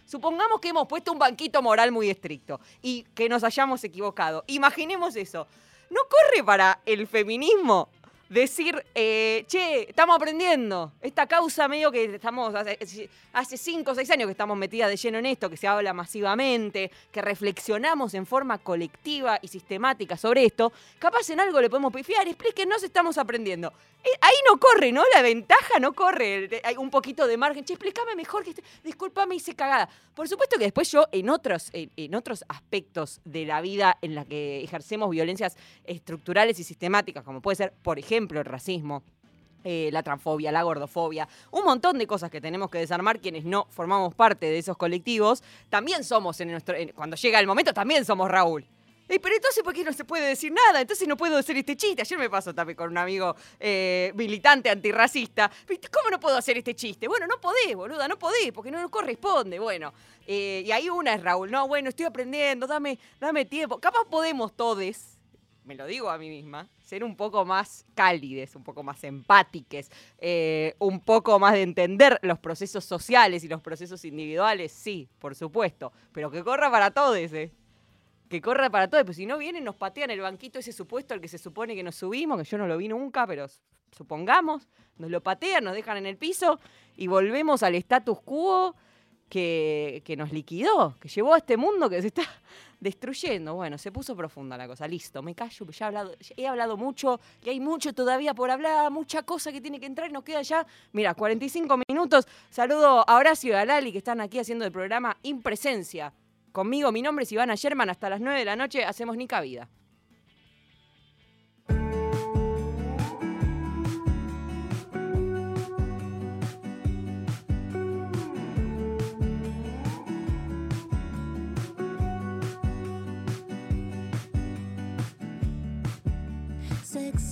Supongamos 0.05 0.61
que 0.61 0.67
hemos 0.67 0.87
puesto 0.87 1.11
un 1.11 1.17
banquito 1.17 1.63
moral 1.63 1.91
muy 1.91 2.11
estricto 2.11 2.59
y 2.83 3.05
que 3.15 3.27
nos 3.27 3.43
hayamos 3.43 3.83
equivocado. 3.83 4.43
Imaginemos 4.45 5.15
eso. 5.15 5.47
¿No 5.89 6.01
corre 6.03 6.43
para 6.43 6.79
el 6.85 7.07
feminismo 7.07 7.89
decir, 8.29 8.85
eh, 8.93 9.43
che, 9.47 9.89
estamos 9.89 10.15
aprendiendo. 10.15 10.93
Esta 11.01 11.27
causa 11.27 11.67
medio 11.67 11.91
que 11.91 12.05
estamos, 12.05 12.53
hace, 12.55 13.57
cinco 13.57 13.91
o 13.91 13.95
seis 13.95 14.09
años 14.11 14.27
que 14.27 14.31
estamos 14.31 14.55
metidas 14.55 14.89
de 14.89 14.97
lleno 14.97 15.17
en 15.17 15.25
esto, 15.25 15.49
que 15.49 15.57
se 15.57 15.67
habla 15.67 15.93
masivamente, 15.93 16.91
que 17.11 17.21
reflexionamos 17.21 18.13
en 18.13 18.25
forma 18.25 18.59
colectiva 18.59 19.39
y 19.41 19.47
sistemática 19.47 20.15
sobre 20.15 20.45
esto, 20.45 20.71
capaz 20.99 21.29
en 21.29 21.39
algo 21.39 21.59
le 21.59 21.69
podemos 21.69 21.91
pifiar, 21.91 22.27
explíquenos, 22.27 22.83
estamos 22.83 23.17
aprendiendo. 23.17 23.73
Eh, 24.01 24.07
ahí 24.21 24.35
no 24.49 24.57
corre, 24.57 24.93
¿no? 24.93 25.03
La 25.13 25.21
ventaja 25.21 25.77
no 25.79 25.91
corre. 25.91 26.61
Hay 26.63 26.77
un 26.77 26.89
poquito 26.89 27.27
de 27.27 27.35
margen. 27.35 27.65
Che, 27.65 27.73
explícame 27.73 28.15
mejor 28.15 28.45
que 28.45 28.51
este- 28.51 28.63
discúlpame, 28.81 29.35
hice 29.35 29.55
cagada. 29.55 29.89
Por 30.15 30.29
supuesto 30.29 30.57
que 30.57 30.63
después 30.65 30.89
yo, 30.89 31.07
en 31.11 31.29
otros, 31.29 31.69
en 31.73 32.15
otros 32.15 32.45
aspectos 32.47 33.19
de 33.25 33.45
la 33.45 33.59
vida 33.59 33.97
en 34.01 34.15
la 34.15 34.23
que 34.23 34.63
ejercemos 34.63 35.09
violencias 35.09 35.57
estructurales 35.83 36.59
y 36.59 36.63
sistemáticas, 36.63 37.25
como 37.25 37.41
puede 37.41 37.57
ser, 37.57 37.73
por 37.83 37.99
ejemplo, 37.99 38.18
el 38.29 38.45
racismo, 38.45 39.03
eh, 39.63 39.89
la 39.91 40.03
transfobia, 40.03 40.51
la 40.51 40.63
gordofobia, 40.63 41.27
un 41.51 41.63
montón 41.65 41.97
de 41.97 42.07
cosas 42.07 42.31
que 42.31 42.41
tenemos 42.41 42.69
que 42.69 42.77
desarmar 42.77 43.19
quienes 43.19 43.45
no 43.45 43.67
formamos 43.69 44.13
parte 44.15 44.45
de 44.45 44.57
esos 44.57 44.77
colectivos, 44.77 45.43
también 45.69 46.03
somos 46.03 46.39
en 46.41 46.51
nuestro, 46.51 46.75
cuando 46.95 47.15
llega 47.15 47.39
el 47.39 47.47
momento, 47.47 47.73
también 47.73 48.05
somos 48.05 48.29
Raúl. 48.29 48.65
Ey, 49.09 49.17
pero 49.17 49.35
entonces, 49.35 49.63
¿por 49.63 49.73
qué 49.73 49.83
no 49.83 49.91
se 49.91 50.05
puede 50.05 50.27
decir 50.27 50.51
nada? 50.51 50.81
Entonces 50.81 51.07
no 51.07 51.17
puedo 51.17 51.35
hacer 51.35 51.57
este 51.57 51.75
chiste. 51.75 52.03
Ayer 52.03 52.19
me 52.19 52.29
pasó 52.29 52.53
también 52.53 52.77
con 52.77 52.91
un 52.91 52.97
amigo 52.99 53.35
eh, 53.59 54.11
militante 54.13 54.69
antirracista. 54.69 55.49
¿Cómo 55.91 56.11
no 56.11 56.19
puedo 56.19 56.37
hacer 56.37 56.59
este 56.59 56.75
chiste? 56.75 57.07
Bueno, 57.07 57.25
no 57.25 57.41
podés, 57.41 57.75
boluda, 57.75 58.07
no 58.07 58.19
podés, 58.19 58.51
porque 58.53 58.69
no 58.69 58.79
nos 58.79 58.91
corresponde. 58.91 59.57
Bueno, 59.57 59.93
eh, 60.27 60.61
y 60.63 60.71
ahí 60.71 60.91
una 60.91 61.15
es 61.15 61.23
Raúl. 61.23 61.49
No, 61.49 61.67
bueno, 61.67 61.89
estoy 61.89 62.05
aprendiendo, 62.05 62.67
dame, 62.67 62.99
dame 63.19 63.45
tiempo. 63.45 63.79
Capaz 63.79 64.05
podemos 64.07 64.53
todos, 64.53 65.17
me 65.69 65.75
lo 65.75 65.85
digo 65.85 66.09
a 66.09 66.17
mí 66.17 66.29
misma, 66.29 66.67
ser 66.81 67.03
un 67.03 67.15
poco 67.15 67.45
más 67.45 67.85
cálides, 67.93 68.55
un 68.55 68.63
poco 68.63 68.81
más 68.81 69.03
empátiques, 69.03 69.91
eh, 70.17 70.73
un 70.79 70.99
poco 70.99 71.37
más 71.37 71.53
de 71.53 71.61
entender 71.61 72.17
los 72.23 72.39
procesos 72.39 72.83
sociales 72.83 73.43
y 73.43 73.47
los 73.47 73.61
procesos 73.61 74.03
individuales, 74.03 74.71
sí, 74.71 75.07
por 75.19 75.35
supuesto, 75.35 75.93
pero 76.11 76.31
que 76.31 76.43
corra 76.43 76.71
para 76.71 76.89
todos, 76.89 77.17
¿eh? 77.17 77.51
Que 78.29 78.41
corra 78.41 78.71
para 78.71 78.87
todos, 78.87 79.03
pues 79.03 79.17
si 79.17 79.27
no 79.27 79.37
vienen, 79.37 79.63
nos 79.63 79.75
patean 79.75 80.09
el 80.09 80.21
banquito 80.21 80.57
ese 80.57 80.73
supuesto 80.73 81.13
al 81.13 81.21
que 81.21 81.27
se 81.27 81.37
supone 81.37 81.75
que 81.75 81.83
nos 81.83 81.93
subimos, 81.93 82.39
que 82.39 82.45
yo 82.45 82.57
no 82.57 82.65
lo 82.65 82.75
vi 82.75 82.87
nunca, 82.87 83.27
pero 83.27 83.45
supongamos, 83.95 84.67
nos 84.97 85.11
lo 85.11 85.21
patean, 85.21 85.65
nos 85.65 85.75
dejan 85.75 85.97
en 85.97 86.07
el 86.07 86.17
piso 86.17 86.59
y 86.97 87.05
volvemos 87.05 87.61
al 87.61 87.75
status 87.75 88.19
quo 88.21 88.75
que, 89.29 90.15
nos 90.17 90.31
liquidó, 90.31 90.97
que 90.99 91.07
llevó 91.07 91.33
a 91.33 91.37
este 91.37 91.55
mundo 91.55 91.89
que 91.89 92.01
se 92.01 92.07
está 92.07 92.23
destruyendo. 92.79 93.55
Bueno, 93.55 93.77
se 93.77 93.91
puso 93.91 94.15
profunda 94.15 94.57
la 94.57 94.67
cosa. 94.67 94.87
Listo, 94.87 95.21
me 95.21 95.35
callo, 95.35 95.65
ya 95.67 95.85
he 95.85 95.87
hablado, 95.87 96.15
he 96.35 96.47
hablado 96.47 96.77
mucho 96.77 97.19
y 97.43 97.49
hay 97.49 97.59
mucho 97.59 97.93
todavía 97.93 98.33
por 98.33 98.49
hablar, 98.49 98.91
mucha 98.91 99.23
cosa 99.23 99.51
que 99.51 99.61
tiene 99.61 99.79
que 99.79 99.85
entrar 99.85 100.09
y 100.09 100.13
nos 100.13 100.23
queda 100.23 100.41
ya, 100.41 100.65
mira, 100.91 101.13
45 101.13 101.79
minutos. 101.87 102.27
Saludo 102.49 103.07
a 103.07 103.15
Horacio 103.15 103.51
y 103.51 103.55
a 103.55 103.65
Lali 103.65 103.91
que 103.91 103.99
están 103.99 104.19
aquí 104.21 104.39
haciendo 104.39 104.65
el 104.65 104.71
programa 104.71 105.17
Impresencia. 105.23 106.13
Conmigo, 106.51 106.91
mi 106.91 107.01
nombre 107.01 107.23
es 107.23 107.31
Ivana 107.31 107.55
Sherman. 107.55 107.89
Hasta 107.89 108.09
las 108.09 108.19
9 108.19 108.39
de 108.39 108.45
la 108.45 108.55
noche 108.55 108.83
hacemos 108.83 109.15
Nica 109.15 109.39
Vida. 109.41 109.69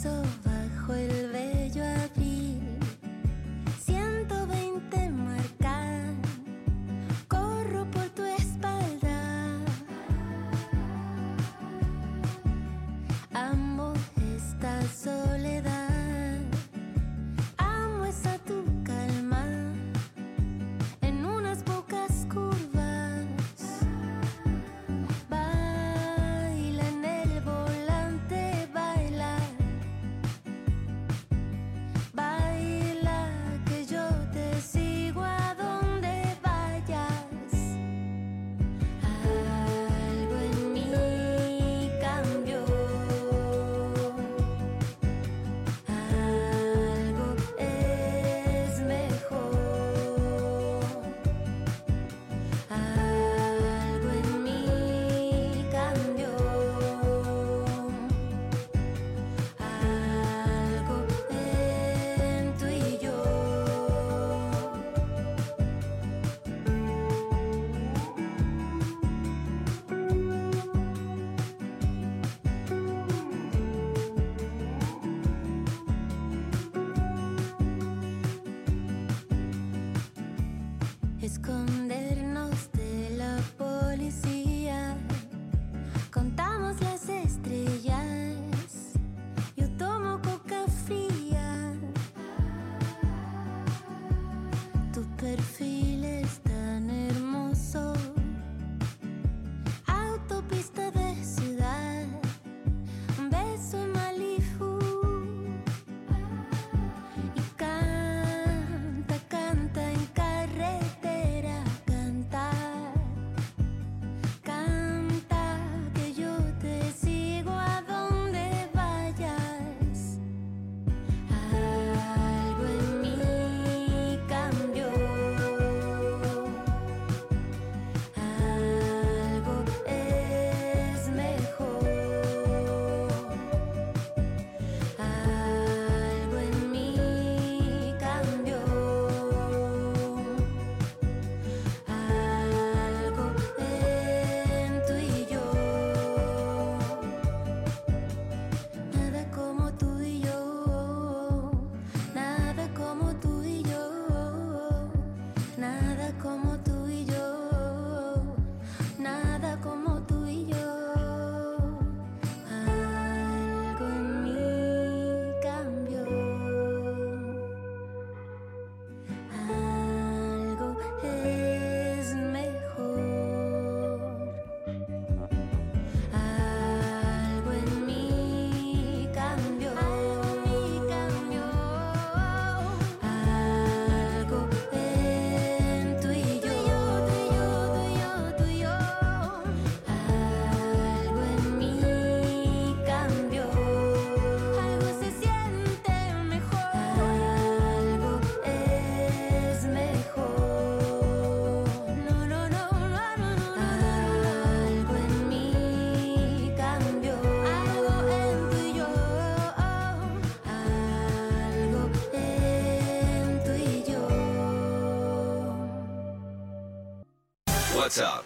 そ 0.07 0.36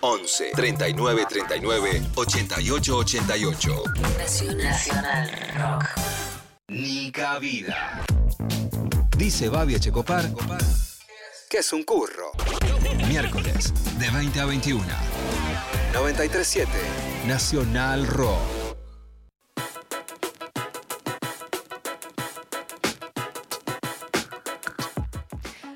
11 0.02 0.52
39 0.56 1.26
39 1.30 2.02
88 2.16 2.98
88. 2.98 3.84
Nacional 4.58 5.32
Rock. 5.56 5.86
Ni 6.68 7.12
cabida. 7.12 8.04
Dice 9.18 9.50
Babi 9.50 9.80
Checopar 9.80 10.30
que 11.52 11.58
es 11.58 11.74
un 11.74 11.84
curro. 11.84 12.32
Miércoles 13.10 13.74
de 14.00 14.10
20 14.10 14.40
a 14.40 14.46
21. 14.46 14.82
937 15.94 16.72
Nacional 17.28 18.08
Rock. 18.08 18.61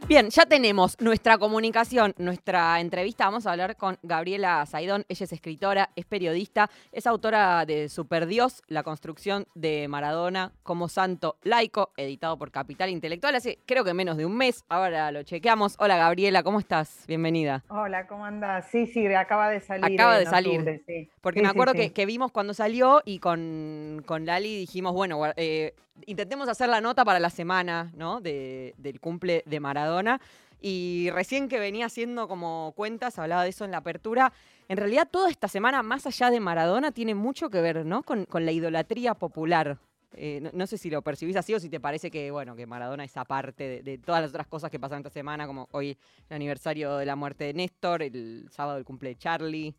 Bien, 0.07 0.29
ya 0.29 0.45
tenemos 0.45 0.95
nuestra 1.01 1.39
comunicación, 1.39 2.13
nuestra 2.19 2.79
entrevista. 2.79 3.25
Vamos 3.25 3.47
a 3.47 3.51
hablar 3.51 3.75
con 3.75 3.97
Gabriela 4.03 4.63
Saidón. 4.67 5.03
Ella 5.09 5.23
es 5.23 5.33
escritora, 5.33 5.89
es 5.95 6.05
periodista, 6.05 6.69
es 6.91 7.07
autora 7.07 7.65
de 7.65 7.89
Superdios, 7.89 8.61
la 8.67 8.83
construcción 8.83 9.47
de 9.55 9.87
Maradona 9.87 10.51
como 10.61 10.89
santo 10.89 11.37
laico, 11.41 11.89
editado 11.97 12.37
por 12.37 12.51
Capital 12.51 12.91
Intelectual 12.91 13.33
hace 13.33 13.57
creo 13.65 13.83
que 13.83 13.95
menos 13.95 14.15
de 14.17 14.27
un 14.27 14.37
mes. 14.37 14.63
Ahora 14.69 15.11
lo 15.11 15.23
chequeamos. 15.23 15.75
Hola 15.79 15.97
Gabriela, 15.97 16.43
¿cómo 16.43 16.59
estás? 16.59 17.05
Bienvenida. 17.07 17.63
Hola, 17.69 18.05
¿cómo 18.05 18.25
andás? 18.25 18.67
Sí, 18.69 18.85
sí, 18.85 19.07
acaba 19.07 19.49
de 19.49 19.59
salir. 19.59 19.99
Acaba 19.99 20.19
de 20.19 20.25
salir. 20.27 20.59
octubre, 20.59 20.83
sí. 20.85 21.09
Porque 21.19 21.39
Sí, 21.39 21.43
me 21.43 21.49
acuerdo 21.49 21.73
sí. 21.73 21.79
Que, 21.79 21.93
que 21.93 22.05
vimos 22.05 22.31
cuando 22.31 22.53
salió 22.53 23.01
y 23.05 23.17
con, 23.17 24.03
con 24.05 24.27
Lali 24.27 24.55
dijimos, 24.55 24.93
bueno, 24.93 25.19
eh, 25.35 25.73
intentemos 26.05 26.47
hacer 26.49 26.69
la 26.69 26.81
nota 26.81 27.05
para 27.05 27.19
la 27.19 27.29
semana, 27.29 27.91
¿no? 27.95 28.21
De- 28.21 28.73
del 28.77 28.99
cumple 28.99 29.43
de 29.45 29.59
Maradona. 29.59 30.19
Y 30.61 31.09
recién 31.11 31.47
que 31.47 31.59
venía 31.59 31.85
haciendo 31.85 32.27
como 32.27 32.73
cuentas, 32.75 33.19
hablaba 33.19 33.43
de 33.43 33.49
eso 33.49 33.65
en 33.65 33.71
la 33.71 33.77
apertura. 33.77 34.33
En 34.67 34.77
realidad, 34.77 35.07
toda 35.09 35.29
esta 35.29 35.47
semana, 35.47 35.83
más 35.83 36.07
allá 36.07 36.31
de 36.31 36.39
Maradona, 36.39 36.91
tiene 36.91 37.13
mucho 37.13 37.49
que 37.49 37.61
ver, 37.61 37.85
¿no? 37.85 38.01
Con, 38.03 38.25
con 38.25 38.45
la 38.45 38.51
idolatría 38.51 39.13
popular. 39.13 39.77
Eh, 40.13 40.49
no, 40.53 40.65
sé 40.65 40.77
si 40.77 40.89
lo 40.89 41.01
percibís 41.01 41.35
así 41.35 41.53
o 41.53 41.59
si 41.59 41.69
te 41.69 41.79
parece 41.81 42.09
que, 42.09 42.31
bueno, 42.31 42.55
que 42.55 42.65
Maradona 42.65 43.03
es 43.03 43.15
aparte 43.17 43.63
de, 43.65 43.83
de 43.83 43.97
todas 43.97 44.21
las 44.21 44.29
otras 44.29 44.47
cosas 44.47 44.71
que 44.71 44.79
pasan 44.79 44.99
esta 44.99 45.09
semana, 45.09 45.45
como 45.45 45.67
hoy 45.71 45.97
el 46.29 46.35
aniversario 46.35 46.95
de 46.97 47.05
la 47.05 47.17
muerte 47.17 47.43
de 47.43 47.53
Néstor, 47.53 48.01
el 48.01 48.47
sábado 48.49 48.77
el 48.77 48.85
cumple 48.85 49.09
de 49.09 49.15
Charlie. 49.17 49.75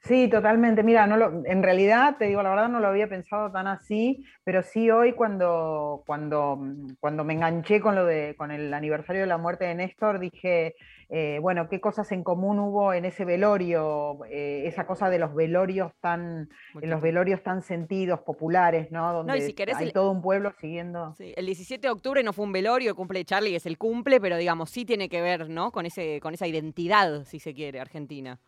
Sí, 0.00 0.28
totalmente. 0.28 0.82
Mira, 0.82 1.06
no 1.06 1.16
lo, 1.16 1.42
en 1.46 1.62
realidad, 1.62 2.16
te 2.18 2.26
digo 2.26 2.42
la 2.42 2.50
verdad, 2.50 2.68
no 2.68 2.80
lo 2.80 2.88
había 2.88 3.08
pensado 3.08 3.50
tan 3.50 3.66
así, 3.66 4.24
pero 4.44 4.62
sí 4.62 4.90
hoy 4.90 5.12
cuando, 5.12 6.02
cuando, 6.06 6.56
mm, 6.56 6.96
cuando 7.00 7.24
me 7.24 7.34
enganché 7.34 7.80
con 7.80 7.94
lo 7.94 8.04
de, 8.04 8.34
con 8.36 8.50
el 8.50 8.72
aniversario 8.74 9.22
de 9.22 9.26
la 9.28 9.38
muerte 9.38 9.64
de 9.64 9.74
Néstor, 9.74 10.18
dije, 10.18 10.74
eh, 11.08 11.38
bueno, 11.40 11.68
qué 11.68 11.80
cosas 11.80 12.10
en 12.12 12.22
común 12.22 12.58
hubo 12.58 12.92
en 12.92 13.04
ese 13.04 13.24
velorio, 13.24 14.24
eh, 14.30 14.64
esa 14.66 14.86
cosa 14.86 15.08
de 15.10 15.18
los 15.18 15.34
velorios 15.34 15.92
tan, 16.00 16.48
en 16.80 16.90
los 16.90 17.00
velorios 17.00 17.42
tan 17.42 17.62
sentidos, 17.62 18.20
populares, 18.20 18.90
¿no? 18.90 19.12
Donde 19.12 19.40
si 19.40 19.54
querés 19.54 19.76
hay 19.76 19.86
el- 19.86 19.92
todo 19.92 20.10
un 20.10 20.22
pueblo 20.22 20.52
siguiendo. 20.60 21.14
Sí, 21.14 21.32
el 21.36 21.46
17 21.46 21.86
de 21.86 21.92
octubre 21.92 22.22
no 22.22 22.32
fue 22.32 22.44
un 22.44 22.52
velorio, 22.52 22.90
el 22.90 22.96
cumple 22.96 23.20
de 23.20 23.24
Charlie 23.24 23.54
es 23.56 23.66
el 23.66 23.78
cumple, 23.78 24.20
pero 24.20 24.36
digamos, 24.36 24.70
sí 24.70 24.84
tiene 24.84 25.08
que 25.08 25.20
ver, 25.22 25.48
¿no? 25.48 25.70
Con 25.72 25.86
ese, 25.86 26.20
con 26.20 26.34
esa 26.34 26.46
identidad, 26.46 27.24
si 27.24 27.38
se 27.38 27.54
quiere, 27.54 27.80
argentina. 27.80 28.40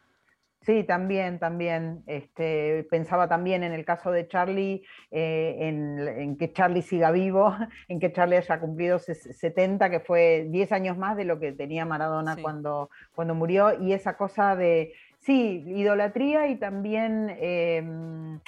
Sí, 0.66 0.82
también, 0.82 1.38
también. 1.38 2.02
Este, 2.08 2.84
pensaba 2.90 3.28
también 3.28 3.62
en 3.62 3.72
el 3.72 3.84
caso 3.84 4.10
de 4.10 4.26
Charlie, 4.26 4.82
eh, 5.12 5.56
en, 5.60 5.96
en 6.00 6.36
que 6.36 6.52
Charlie 6.52 6.82
siga 6.82 7.12
vivo, 7.12 7.54
en 7.88 8.00
que 8.00 8.12
Charlie 8.12 8.38
haya 8.38 8.58
cumplido 8.58 8.98
ses- 8.98 9.32
70, 9.32 9.88
que 9.90 10.00
fue 10.00 10.48
10 10.50 10.72
años 10.72 10.98
más 10.98 11.16
de 11.16 11.24
lo 11.24 11.38
que 11.38 11.52
tenía 11.52 11.84
Maradona 11.84 12.34
Sí. 12.34 12.42
cuando, 12.42 12.90
cuando 13.14 13.36
murió, 13.36 13.80
y 13.80 13.92
esa 13.92 14.16
cosa 14.16 14.56
de, 14.56 14.92
sí, 15.20 15.62
idolatría 15.68 16.48
y 16.48 16.56
también 16.56 17.32
em, 17.38 18.40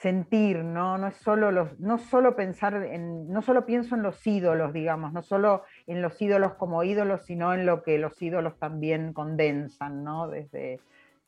sentir, 0.00 0.58
¿no? 0.58 0.96
No 0.96 1.08
es 1.08 1.16
solo 1.16 1.50
los, 1.50 1.78
no 1.80 1.98
solo 1.98 2.36
pensar 2.36 2.74
en, 2.84 3.28
no 3.28 3.42
solo 3.42 3.66
pienso 3.66 3.96
en 3.96 4.02
los 4.02 4.24
ídolos, 4.26 4.72
digamos, 4.72 5.12
no 5.12 5.22
solo 5.22 5.64
en 5.86 6.02
los 6.02 6.20
ídolos 6.22 6.54
como 6.54 6.84
ídolos, 6.84 7.22
sino 7.24 7.52
en 7.52 7.66
lo 7.66 7.82
que 7.82 7.98
los 7.98 8.20
ídolos 8.22 8.56
también 8.58 9.12
condensan, 9.12 10.04
¿no? 10.04 10.28
Desde 10.28 10.78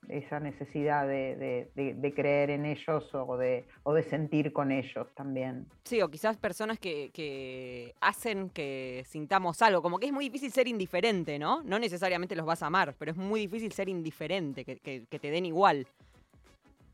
esa 0.08 0.40
necesidad 0.40 1.06
de, 1.06 1.68
de- 1.74 2.14
creer 2.14 2.50
en 2.50 2.64
ellos 2.64 3.08
o 3.14 3.36
de, 3.36 3.66
o 3.82 3.92
de 3.92 4.02
sentir 4.02 4.52
con 4.52 4.72
ellos 4.72 5.06
también. 5.14 5.66
Sí, 5.84 6.00
o 6.00 6.08
quizás 6.08 6.36
personas 6.36 6.78
que, 6.78 7.10
que 7.12 7.94
hacen 8.00 8.50
que 8.50 9.04
sintamos 9.06 9.62
algo, 9.62 9.82
como 9.82 9.98
que 9.98 10.06
es 10.06 10.12
muy 10.12 10.24
difícil 10.24 10.52
ser 10.52 10.68
indiferente, 10.68 11.38
¿no? 11.38 11.62
No 11.64 11.78
necesariamente 11.78 12.34
los 12.36 12.46
vas 12.46 12.62
a 12.62 12.66
amar, 12.66 12.94
pero 12.98 13.10
es 13.12 13.16
muy 13.16 13.40
difícil 13.40 13.72
ser 13.72 13.88
indiferente, 13.88 14.64
que, 14.64 14.76
que- 14.76 15.04
que 15.08 15.18
te 15.18 15.30
den 15.30 15.46
igual. 15.46 15.86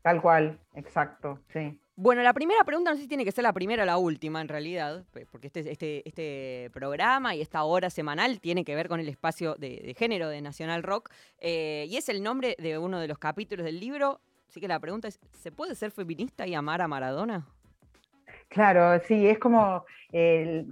Tal 0.07 0.21
cual, 0.21 0.57
exacto, 0.73 1.41
sí. 1.51 1.77
Bueno, 1.97 2.23
la 2.23 2.31
primera 2.31 2.63
pregunta 2.63 2.91
no 2.91 2.95
sé 2.95 3.01
si 3.01 3.07
tiene 3.09 3.25
que 3.25 3.33
ser 3.33 3.43
la 3.43 3.51
primera 3.51 3.83
o 3.83 3.85
la 3.85 3.97
última, 3.97 4.39
en 4.39 4.47
realidad, 4.47 5.03
porque 5.29 5.47
este, 5.47 5.69
este, 5.69 6.07
este 6.07 6.69
programa 6.71 7.35
y 7.35 7.41
esta 7.41 7.61
hora 7.65 7.89
semanal 7.89 8.39
tiene 8.39 8.63
que 8.63 8.73
ver 8.73 8.87
con 8.87 9.01
el 9.01 9.09
espacio 9.09 9.55
de, 9.55 9.81
de 9.85 9.93
género 9.95 10.29
de 10.29 10.41
Nacional 10.41 10.81
Rock, 10.83 11.09
eh, 11.39 11.87
y 11.89 11.97
es 11.97 12.07
el 12.07 12.23
nombre 12.23 12.55
de 12.57 12.77
uno 12.77 13.01
de 13.01 13.09
los 13.09 13.17
capítulos 13.17 13.65
del 13.65 13.81
libro. 13.81 14.21
Así 14.47 14.61
que 14.61 14.69
la 14.69 14.79
pregunta 14.79 15.09
es, 15.09 15.19
¿se 15.33 15.51
puede 15.51 15.75
ser 15.75 15.91
feminista 15.91 16.47
y 16.47 16.53
amar 16.53 16.81
a 16.81 16.87
Maradona? 16.87 17.45
Claro, 18.49 18.97
sí, 19.05 19.27
es 19.27 19.39
como, 19.39 19.83
eh, 20.13 20.65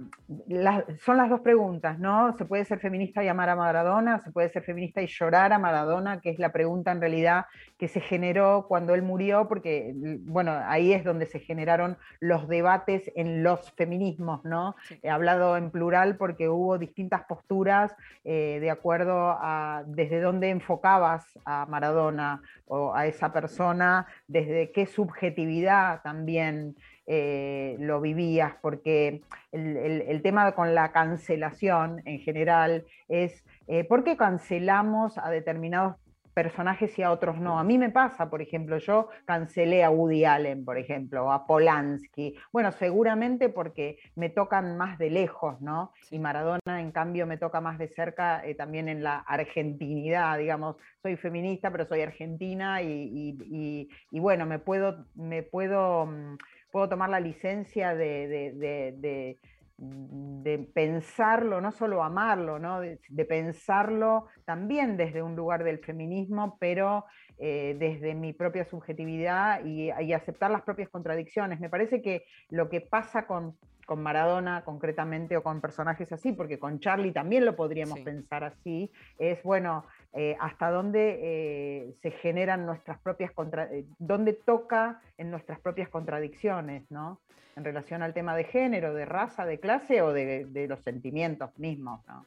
son 0.98 1.18
las 1.18 1.28
dos 1.28 1.40
preguntas, 1.40 1.98
¿no? 1.98 2.32
Se 2.38 2.46
puede 2.46 2.64
ser 2.64 2.80
feminista 2.80 3.22
y 3.22 3.28
amar 3.28 3.50
a 3.50 3.54
Maradona, 3.56 4.22
se 4.24 4.30
puede 4.32 4.48
ser 4.48 4.62
feminista 4.62 5.02
y 5.02 5.06
llorar 5.08 5.52
a 5.52 5.58
Maradona, 5.58 6.20
que 6.22 6.30
es 6.30 6.38
la 6.38 6.52
pregunta 6.52 6.90
en 6.90 7.00
realidad 7.02 7.44
que 7.76 7.88
se 7.88 8.00
generó 8.00 8.64
cuando 8.66 8.94
él 8.94 9.02
murió, 9.02 9.46
porque, 9.46 9.92
bueno, 9.94 10.52
ahí 10.64 10.94
es 10.94 11.04
donde 11.04 11.26
se 11.26 11.38
generaron 11.38 11.98
los 12.18 12.48
debates 12.48 13.12
en 13.14 13.42
los 13.42 13.70
feminismos, 13.72 14.42
¿no? 14.44 14.74
Sí. 14.88 14.98
He 15.02 15.10
hablado 15.10 15.58
en 15.58 15.70
plural 15.70 16.16
porque 16.16 16.48
hubo 16.48 16.78
distintas 16.78 17.24
posturas 17.24 17.94
eh, 18.24 18.56
de 18.58 18.70
acuerdo 18.70 19.36
a 19.38 19.84
desde 19.86 20.20
dónde 20.22 20.48
enfocabas 20.48 21.38
a 21.44 21.66
Maradona 21.66 22.40
o 22.64 22.94
a 22.94 23.06
esa 23.06 23.34
persona, 23.34 24.06
desde 24.26 24.72
qué 24.72 24.86
subjetividad 24.86 26.00
también 26.02 26.74
eh, 27.06 27.76
lo 27.80 28.00
vivías, 28.00 28.54
porque 28.62 29.22
el, 29.52 29.76
el- 29.76 30.02
el 30.02 30.22
tema 30.22 30.52
con 30.52 30.74
la 30.74 30.92
cancelación 30.92 32.02
en 32.04 32.20
general 32.20 32.84
es 33.08 33.44
eh, 33.68 33.84
por 33.84 34.04
qué 34.04 34.16
cancelamos 34.16 35.18
a 35.18 35.30
determinados 35.30 35.96
personajes 36.34 36.98
y 36.98 37.02
a 37.02 37.10
otros 37.12 37.38
no. 37.40 37.58
A 37.58 37.64
mí 37.64 37.78
me 37.78 37.88
pasa, 37.90 38.28
por 38.28 38.42
ejemplo, 38.42 38.76
yo 38.76 39.08
cancelé 39.24 39.82
a 39.82 39.88
Woody 39.90 40.26
Allen, 40.26 40.66
por 40.66 40.76
ejemplo, 40.76 41.24
o 41.26 41.32
a 41.32 41.46
Polanski. 41.46 42.36
Bueno, 42.52 42.72
seguramente 42.72 43.48
porque 43.48 43.98
me 44.16 44.28
tocan 44.28 44.76
más 44.76 44.98
de 44.98 45.08
lejos, 45.08 45.58
¿no? 45.62 45.92
Y 46.10 46.18
Maradona, 46.18 46.80
en 46.82 46.92
cambio, 46.92 47.26
me 47.26 47.38
toca 47.38 47.62
más 47.62 47.78
de 47.78 47.88
cerca 47.88 48.44
eh, 48.46 48.54
también 48.54 48.88
en 48.90 49.02
la 49.02 49.16
argentinidad, 49.20 50.36
digamos. 50.38 50.76
Soy 51.02 51.16
feminista, 51.16 51.70
pero 51.70 51.86
soy 51.86 52.02
argentina 52.02 52.82
y, 52.82 52.86
y- 52.88 53.38
y- 53.46 53.88
y 54.10 54.20
bueno, 54.20 54.44
me 54.44 54.58
puedo, 54.58 55.06
me 55.14 55.42
puedo, 55.42 56.04
mm, 56.06 56.36
puedo 56.76 56.90
tomar 56.90 57.08
la 57.08 57.20
licencia 57.20 57.94
de, 57.94 58.28
de- 58.28 58.52
de- 58.52 59.38
de- 59.78 60.58
pensarlo, 60.74 61.62
no 61.62 61.72
solo 61.72 62.02
amarlo, 62.02 62.58
¿no? 62.58 62.80
de, 62.82 62.98
de 63.08 63.24
pensarlo 63.24 64.26
también 64.44 64.98
desde 64.98 65.22
un 65.22 65.34
lugar 65.36 65.64
del 65.64 65.78
feminismo, 65.78 66.58
pero 66.60 67.06
eh, 67.38 67.76
desde 67.78 68.14
mi 68.14 68.34
propia 68.34 68.66
subjetividad 68.66 69.64
y, 69.64 69.90
y 69.90 70.12
aceptar 70.12 70.50
las 70.50 70.62
propias 70.62 70.90
contradicciones. 70.90 71.60
Me 71.60 71.70
parece 71.70 72.02
que 72.02 72.24
lo 72.50 72.68
que 72.68 72.82
pasa 72.82 73.26
con, 73.26 73.56
con 73.86 74.02
Maradona 74.02 74.62
concretamente 74.64 75.36
o 75.38 75.42
con 75.42 75.60
personajes 75.62 76.12
así, 76.12 76.32
porque 76.32 76.58
con 76.58 76.78
Charlie 76.80 77.12
también 77.12 77.46
lo 77.46 77.56
podríamos 77.56 77.98
Sí. 78.00 78.04
pensar 78.04 78.44
así, 78.44 78.90
es 79.18 79.42
bueno, 79.42 79.84
eh, 80.16 80.36
hasta 80.40 80.70
dónde 80.70 81.18
eh, 81.20 81.94
se 82.02 82.10
generan 82.10 82.64
nuestras 82.66 82.98
propias 82.98 83.30
contra 83.32 83.64
eh, 83.72 83.84
dónde 83.98 84.32
toca 84.32 85.00
en 85.18 85.30
nuestras 85.30 85.60
propias 85.60 85.88
contradicciones, 85.88 86.90
¿no? 86.90 87.20
En 87.54 87.64
relación 87.64 88.02
al 88.02 88.12
tema 88.14 88.34
de 88.36 88.44
género, 88.44 88.94
de 88.94 89.04
raza, 89.04 89.46
de 89.46 89.60
clase 89.60 90.02
o 90.02 90.12
de, 90.12 90.44
de 90.46 90.68
los 90.68 90.80
sentimientos 90.80 91.50
mismos, 91.58 92.00
¿no? 92.06 92.26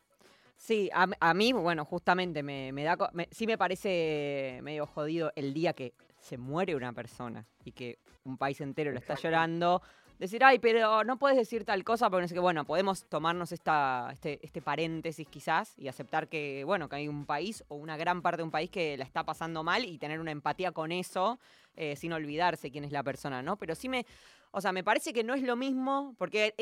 Sí, 0.55 0.89
a, 0.93 1.33
mí, 1.33 1.53
bueno, 1.53 1.85
justamente 1.85 2.43
me, 2.43 2.73
me 2.73 2.83
da, 2.83 2.97
me- 3.13 3.29
sí 3.31 3.47
me 3.47 3.57
parece 3.57 4.59
medio 4.61 4.85
jodido 4.85 5.31
el 5.35 5.53
día 5.53 5.71
que 5.73 5.93
se 6.19 6.37
muere 6.37 6.75
una 6.75 6.91
persona 6.91 7.45
y 7.63 7.71
que 7.71 7.97
un 8.25 8.37
país 8.37 8.59
entero 8.59 8.91
lo 8.91 8.99
está 8.99 9.15
llorando. 9.15 9.81
Decir, 10.19 10.43
ay, 10.43 10.59
pero 10.59 11.05
no 11.05 11.17
puedes 11.17 11.37
decir 11.37 11.63
tal 11.63 11.85
cosa, 11.85 12.09
porque 12.09 12.23
no 12.23 12.27
sé 12.27 12.37
bueno, 12.39 12.65
podemos 12.65 13.05
tomarnos 13.05 13.53
esta, 13.53 14.09
este, 14.11 14.37
este 14.43 14.61
paréntesis 14.61 15.25
quizás 15.25 15.73
y 15.77 15.87
aceptar 15.87 16.27
que, 16.27 16.65
bueno, 16.65 16.89
que 16.89 16.97
hay 16.97 17.07
un 17.07 17.25
país 17.25 17.63
o 17.69 17.75
una 17.75 17.95
gran 17.95 18.21
parte 18.21 18.37
de 18.37 18.43
un 18.43 18.51
país 18.51 18.69
que 18.69 18.97
la 18.97 19.05
está 19.05 19.23
pasando 19.23 19.63
mal 19.63 19.85
y 19.85 19.97
tener 19.97 20.19
una 20.19 20.31
empatía 20.31 20.73
con 20.73 20.91
eso, 20.91 21.39
eh, 21.77 21.95
sin 21.95 22.11
olvidarse 22.11 22.69
quién 22.69 22.83
es 22.83 22.91
la 22.91 23.01
persona, 23.01 23.41
¿no? 23.41 23.55
Pero 23.55 23.75
sí 23.75 23.87
me, 23.87 24.05
o 24.51 24.59
sea, 24.59 24.73
me 24.73 24.83
parece 24.83 25.13
que 25.13 25.23
no 25.23 25.35
es 25.35 25.41
lo 25.41 25.55
mismo, 25.55 26.13
porque 26.17 26.53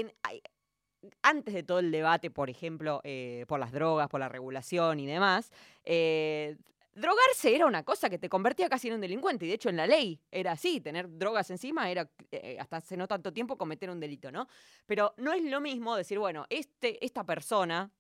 antes 1.23 1.53
de 1.55 1.63
todo 1.63 1.79
el 1.79 1.91
debate, 1.91 2.29
por 2.29 2.51
ejemplo, 2.51 3.01
eh, 3.03 3.45
por 3.47 3.59
las 3.59 3.71
drogas, 3.71 4.07
por 4.07 4.19
la 4.19 4.29
regulación 4.29 4.99
y 4.99 5.07
demás, 5.07 5.51
eh, 5.83 6.57
drogarse 6.99 7.55
era 7.55 7.65
una 7.65 7.83
cosa 7.83 8.09
que 8.09 8.17
te 8.17 8.29
convertía 8.29 8.67
casi 8.69 8.87
en 8.89 8.95
un 8.95 9.01
delincuente. 9.01 9.45
Y 9.45 9.49
de 9.49 9.53
hecho, 9.55 9.69
en 9.69 9.77
la 9.77 9.87
ley 9.87 10.19
era 10.31 10.53
así: 10.53 10.81
tener 10.81 11.07
drogas 11.17 11.49
encima 11.51 11.89
era 11.89 12.09
eh, 12.31 12.57
hasta 12.59 12.77
hace 12.77 12.97
no 12.97 13.07
tanto 13.07 13.31
tiempo 13.31 13.57
cometer 13.57 13.89
un 13.89 13.99
delito, 13.99 14.31
¿no? 14.31 14.47
Pero 14.85 15.13
no 15.17 15.33
es 15.33 15.43
lo 15.43 15.61
mismo 15.61 15.95
decir, 15.95 16.19
bueno, 16.19 16.45
este, 16.49 17.03
esta 17.05 17.23
persona 17.25 17.91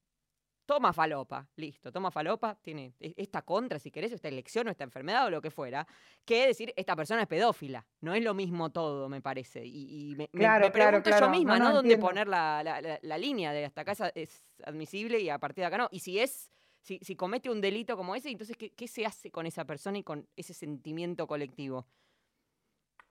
toma 0.65 0.91
falopa, 0.91 1.47
listo, 1.55 1.93
toma 1.93 2.11
falopa, 2.11 2.55
tiene 2.61 2.93
e- 2.99 3.13
esta 3.15 3.41
contra, 3.41 3.79
si 3.79 3.89
querés, 3.89 4.11
o 4.11 4.15
esta 4.15 4.27
elección 4.27 4.67
o 4.67 4.71
esta 4.71 4.83
enfermedad 4.83 5.25
o 5.25 5.29
lo 5.29 5.41
que 5.41 5.49
fuera, 5.49 5.87
que 6.25 6.45
decir, 6.47 6.73
esta 6.75 6.93
persona 6.93 7.21
es 7.21 7.27
pedófila. 7.29 7.85
No 8.01 8.13
es 8.13 8.21
lo 8.21 8.33
mismo 8.33 8.69
todo, 8.69 9.07
me 9.07 9.21
parece. 9.21 9.65
Y, 9.65 10.11
y 10.11 10.15
me, 10.17 10.29
me- 10.33 10.39
Claro, 10.39 10.65
me 10.65 10.71
claro, 10.73 10.89
pregunto 10.89 11.09
claro. 11.09 11.25
yo 11.27 11.31
misma, 11.31 11.53
No, 11.57 11.59
¿no? 11.59 11.69
no, 11.69 11.75
¿Dónde 11.75 11.93
entiendo. 11.93 12.05
poner 12.05 12.27
la, 12.27 12.61
la- 12.65 12.81
la- 12.81 12.99
la 13.01 13.17
línea 13.17 13.53
de 13.53 13.63
hasta 13.63 13.81
acá 13.81 13.93
es, 13.93 14.01
es 14.15 14.45
admisible 14.65 15.21
y 15.21 15.29
a 15.29 15.39
partir 15.39 15.61
de 15.61 15.67
acá 15.67 15.77
no? 15.77 15.87
Y 15.89 15.99
si 16.01 16.19
es, 16.19 16.51
si, 16.87 17.15
comete 17.15 17.49
un 17.49 17.61
delito 17.61 17.97
como 17.97 18.15
ese, 18.15 18.29
entonces, 18.29 18.55
¿qué, 18.55 18.71
qué 18.71 18.87
se 18.87 19.05
hace 19.05 19.29
con 19.29 19.45
esa 19.45 19.65
persona 19.65 19.97
y 19.97 20.03
con 20.03 20.27
ese 20.35 20.53
sentimiento 20.53 21.27
colectivo? 21.27 21.87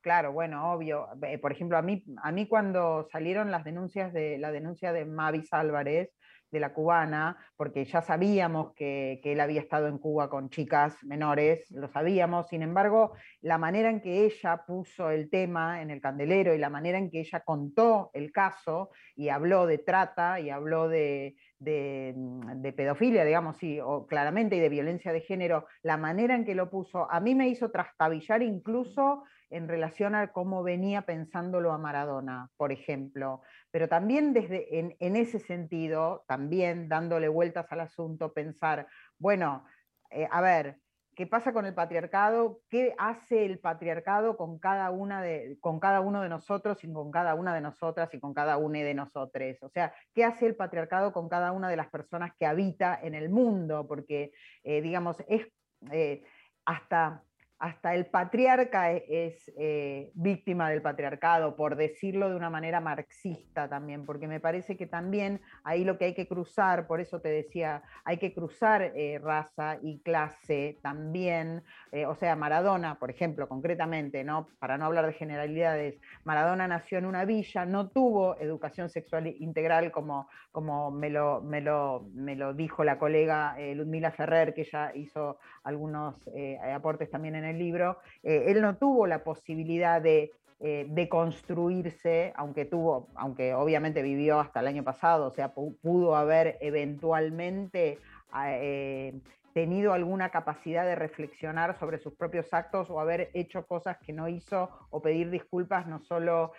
Claro, 0.01 0.33
bueno, 0.33 0.73
obvio. 0.73 1.09
Eh, 1.23 1.39
Por 1.39 1.53
ejemplo, 1.53 1.77
a 1.77 1.83
mí, 1.83 2.05
a 2.23 2.33
mí 2.33 2.47
cuando 2.47 3.09
salieron 3.11 3.51
las 3.51 3.65
denuncias 3.65 4.13
de 4.13 4.39
la 4.39 4.53
denuncia 4.53 4.93
de 4.93 5.05
Mavis 5.05 5.53
Álvarez, 5.53 6.11
de 6.51 6.61
la 6.61 6.73
cubana, 6.73 7.37
porque 7.57 7.85
ya 7.85 8.01
sabíamos 8.03 8.73
que, 8.75 9.19
que 9.21 9.33
él 9.33 9.41
había 9.41 9.61
estado 9.61 9.89
en 9.89 9.99
Cuba 9.99 10.31
con 10.31 10.49
chicas 10.49 10.97
menores, 11.03 11.69
lo 11.73 11.89
sabíamos, 11.89 12.47
sin 12.49 12.63
embargo, 12.63 13.15
la 13.41 13.59
manera 13.59 13.91
en 13.91 14.01
que 14.01 14.25
ella 14.25 14.63
puso 14.65 15.11
el 15.11 15.29
tema 15.29 15.83
en 15.83 15.91
el 15.91 16.01
candelero 16.01 16.55
y 16.55 16.59
la 16.59 16.71
manera 16.71 16.99
en 16.99 17.11
que 17.11 17.21
ella 17.21 17.41
contó 17.41 18.11
el 18.15 18.31
caso 18.31 18.91
y 19.17 19.29
habló 19.29 19.67
de 19.67 19.79
trata 19.79 20.39
y 20.39 20.51
habló 20.51 20.89
de, 20.89 21.35
de, 21.59 22.15
mm, 22.17 22.63
de 22.63 22.73
pedofilia, 22.73 23.25
digamos, 23.25 23.57
sí, 23.57 23.81
o 23.81 24.07
claramente, 24.07 24.57
y 24.57 24.61
de 24.61 24.69
violencia 24.69 25.13
de 25.13 25.21
género, 25.21 25.67
la 25.83 25.97
manera 25.97 26.35
en 26.35 26.45
que 26.45 26.55
lo 26.55 26.71
puso, 26.71 27.11
a 27.11 27.21
mí 27.21 27.35
me 27.35 27.49
hizo 27.49 27.71
trastabillar 27.71 28.43
incluso 28.43 29.25
en 29.51 29.69
relación 29.69 30.15
a 30.15 30.33
cómo 30.33 30.63
venía 30.63 31.03
pensándolo 31.03 31.73
a 31.73 31.79
Maradona, 31.79 32.51
por 32.57 32.73
ejemplo. 32.73 33.43
Pero 33.71 33.89
también 33.89 34.33
desde 34.33 34.79
en, 34.79 34.97
en 34.99 35.17
ese 35.17 35.39
sentido, 35.39 36.25
también 36.27 36.89
dándole 36.89 37.29
vueltas 37.29 37.67
al 37.71 37.81
asunto, 37.81 38.33
pensar, 38.33 38.89
bueno, 39.19 39.65
eh, 40.11 40.29
a 40.31 40.41
ver, 40.41 40.79
¿qué 41.17 41.27
pasa 41.27 41.53
con 41.53 41.65
el 41.65 41.75
patriarcado? 41.75 42.61
¿Qué 42.69 42.95
hace 42.99 43.47
el 43.47 43.59
patriarcado 43.59 44.37
con 44.37 44.59
cada, 44.59 44.91
una 44.91 45.23
de, 45.23 45.57
con 45.61 45.81
cada 45.81 46.01
uno 46.03 46.23
de 46.23 46.29
nosotros 46.29 46.85
y 46.85 46.93
con 46.93 47.11
cada 47.11 47.35
una 47.35 47.55
de 47.55 47.63
nosotras 47.63 48.13
y 48.13 48.21
con 48.21 48.35
cada 48.35 48.59
una 48.59 48.81
de 48.81 48.95
nosotros? 48.95 49.57
O 49.63 49.71
sea, 49.71 49.95
¿qué 50.15 50.25
hace 50.25 50.47
el 50.47 50.55
patriarcado 50.55 51.13
con 51.13 51.29
cada 51.29 51.53
una 51.53 51.71
de 51.71 51.77
las 51.77 51.89
personas 51.89 52.33
que 52.39 52.45
habita 52.47 53.01
en 53.03 53.15
el 53.15 53.31
mundo? 53.31 53.87
Porque, 53.89 54.33
eh, 54.63 54.83
digamos, 54.83 55.17
es 55.27 55.49
eh, 55.91 56.23
hasta 56.67 57.23
hasta 57.59 57.95
el 57.95 58.07
patriarca 58.07 58.93
e- 58.93 59.05
es, 59.09 59.51
eh, 59.59 60.11
víctima 60.15 60.69
del 60.69 60.83
patriarcado, 60.83 61.57
por 61.57 61.77
decirlo 61.77 62.29
de 62.29 62.37
una 62.37 62.51
manera 62.51 62.81
marxista 62.81 63.69
también, 63.69 64.05
porque 64.05 64.29
me 64.29 64.41
parece 64.41 64.77
que 64.77 64.87
también 64.87 65.41
ahí 65.65 65.85
lo 65.85 65.97
que 65.97 66.07
hay 66.07 66.15
que 66.15 66.29
cruzar, 66.29 66.87
por 66.87 67.01
eso 67.01 67.21
te 67.21 67.31
decía, 67.31 67.83
hay 68.05 68.19
que 68.19 68.35
cruzar 68.35 68.83
eh, 68.95 69.19
raza 69.23 69.79
y 69.83 70.01
clase 70.01 70.79
también, 70.83 71.63
eh, 71.93 72.05
o 72.05 72.15
sea, 72.15 72.37
Maradona, 72.37 72.99
por 72.99 73.11
ejemplo, 73.11 73.49
concretamente, 73.49 74.23
¿no? 74.23 74.49
para 74.59 74.77
no 74.77 74.85
hablar 74.85 75.07
de 75.07 75.15
generalidades, 75.15 75.99
Maradona 76.25 76.69
nació 76.69 76.99
en 76.99 77.07
una 77.07 77.25
villa, 77.25 77.65
no 77.65 77.89
tuvo 77.89 78.39
educación 78.39 78.91
sexual 78.91 79.27
integral 79.27 79.93
como, 79.93 80.29
como 80.53 80.91
me, 80.91 81.09
lo, 81.09 81.41
me, 81.41 81.63
lo, 81.63 82.07
me 82.13 82.37
lo 82.37 82.53
dijo 82.53 82.85
la 82.85 82.99
colega 82.99 83.57
Ludmila 83.75 84.11
Ferrer, 84.13 84.53
que 84.53 84.63
ella 84.63 84.93
hizo 84.95 85.39
algunos 85.65 86.29
aportes 86.75 87.11
también 87.11 87.35
en 87.37 87.46
el 87.47 87.59
libro, 87.59 87.99
eh, 88.23 88.45
él 88.49 88.61
no 88.61 88.77
tuvo 88.77 89.07
la 89.07 89.25
posibilidad 89.25 90.01
de, 90.03 90.33
eh, 90.61 90.87
de 90.89 91.09
construirse, 91.09 92.33
aunque 92.37 92.65
tuvo, 92.65 93.09
aunque 93.15 93.55
obviamente 93.55 94.03
vivió 94.03 94.41
hasta 94.41 94.61
el 94.61 94.67
año 94.67 94.85
pasado, 94.85 95.29
o 95.29 95.31
sea, 95.35 95.55
pu- 95.55 95.77
pudo 95.81 96.17
haber 96.17 96.59
eventualmente 96.61 97.99
eh, 98.47 99.15
tenido 99.55 99.93
alguna 99.95 100.31
capacidad 100.31 100.85
de 100.85 100.95
reflexionar 100.97 101.79
sobre 101.79 101.99
sus 101.99 102.15
propios 102.15 102.53
actos 102.53 102.91
o 102.91 103.01
haber 103.01 103.31
hecho 103.33 103.65
cosas 103.67 103.97
que 103.99 104.13
no 104.13 104.29
hizo 104.29 104.69
o 104.91 105.01
pedir 105.01 105.31
disculpas, 105.31 105.87
no 105.87 106.01
solo 106.01 106.53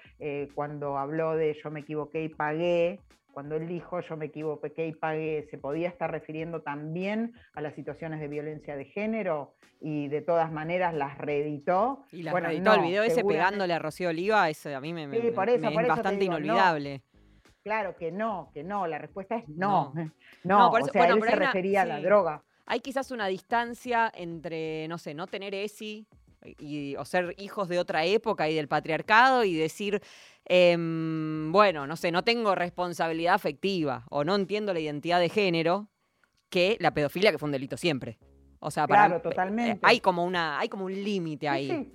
cuando 0.55 0.97
habló 0.97 1.35
de 1.35 1.53
yo 1.61 1.69
me 1.69 1.81
equivoqué 1.81 2.23
y 2.23 2.29
pagué, 2.29 2.99
cuando 3.37 3.55
él 3.55 3.67
dijo 3.67 3.99
yo 4.01 4.17
me 4.17 4.25
equivoqué 4.25 4.87
y 4.87 4.93
pagué, 4.93 5.47
se 5.51 5.59
podía 5.59 5.89
estar 5.89 6.09
refiriendo 6.09 6.63
también 6.63 7.33
a 7.53 7.61
las 7.61 7.75
situaciones 7.75 8.19
de 8.19 8.27
violencia 8.27 8.75
de 8.75 8.85
género 8.85 9.53
y 9.79 10.07
de 10.07 10.23
todas 10.23 10.51
maneras 10.51 10.91
las 10.95 11.19
reeditó. 11.19 12.03
Y 12.11 12.23
la 12.23 12.31
Bueno, 12.31 12.47
reeditó, 12.47 12.73
el 12.73 12.81
video 12.81 13.03
ese 13.03 13.23
pegándole 13.23 13.75
a 13.75 13.77
Rocío 13.77 14.09
Oliva, 14.09 14.49
eso 14.49 14.75
a 14.75 14.81
mí 14.81 14.91
me, 14.91 15.05
me- 15.05 15.21
Sí, 15.21 15.29
por 15.29 15.47
eso, 15.49 15.67
me 15.67 15.71
por 15.71 15.83
es 15.83 15.87
eso 15.87 15.95
bastante 15.97 16.19
digo, 16.19 16.31
no. 16.33 16.39
inolvidable. 16.39 17.03
Claro 17.63 17.95
que 17.95 18.11
no, 18.11 18.49
que 18.55 18.63
no, 18.63 18.87
la 18.87 18.97
respuesta 18.97 19.35
es 19.35 19.47
no. 19.49 19.93
No. 20.43 20.71
Por 20.71 20.79
eso- 20.81 20.89
o 20.89 20.93
sea, 20.93 21.01
bueno, 21.01 21.13
él 21.13 21.19
pero 21.19 21.29
se 21.29 21.37
una- 21.37 21.45
refería 21.45 21.81
a 21.83 21.85
la 21.85 21.97
sí. 21.97 22.03
droga. 22.05 22.43
Hay 22.65 22.79
quizás 22.79 23.11
una 23.11 23.27
distancia 23.27 24.11
entre, 24.15 24.87
no 24.87 24.97
sé, 24.97 25.13
no 25.13 25.27
tener 25.27 25.53
ESI 25.53 26.07
y, 26.59 26.95
o 26.95 27.05
ser 27.05 27.33
hijos 27.37 27.67
de 27.69 27.79
otra 27.79 28.05
época 28.05 28.47
y 28.49 28.55
del 28.55 28.67
patriarcado 28.67 29.43
y 29.43 29.55
decir, 29.55 30.01
em, 30.45 31.51
bueno, 31.51 31.87
no 31.87 31.95
sé, 31.95 32.11
no 32.11 32.23
tengo 32.23 32.55
responsabilidad 32.55 33.33
afectiva 33.35 34.05
o 34.09 34.23
no 34.23 34.35
entiendo 34.35 34.73
la 34.73 34.79
identidad 34.79 35.19
de 35.19 35.29
género, 35.29 35.87
que 36.49 36.77
la 36.79 36.91
pedofilia 36.91 37.31
que 37.31 37.37
fue 37.37 37.47
un 37.47 37.51
delito 37.51 37.75
siempre. 37.77 38.17
O 38.59 38.71
sea, 38.71 38.87
para 38.87 39.07
Claro, 39.07 39.21
totalmente. 39.21 39.79
hay 39.83 39.99
como 39.99 40.23
una, 40.25 40.57
hay 40.59 40.69
como 40.69 40.85
un 40.85 40.93
límite 40.93 41.47
ahí. 41.49 41.69
sí. 41.69 41.93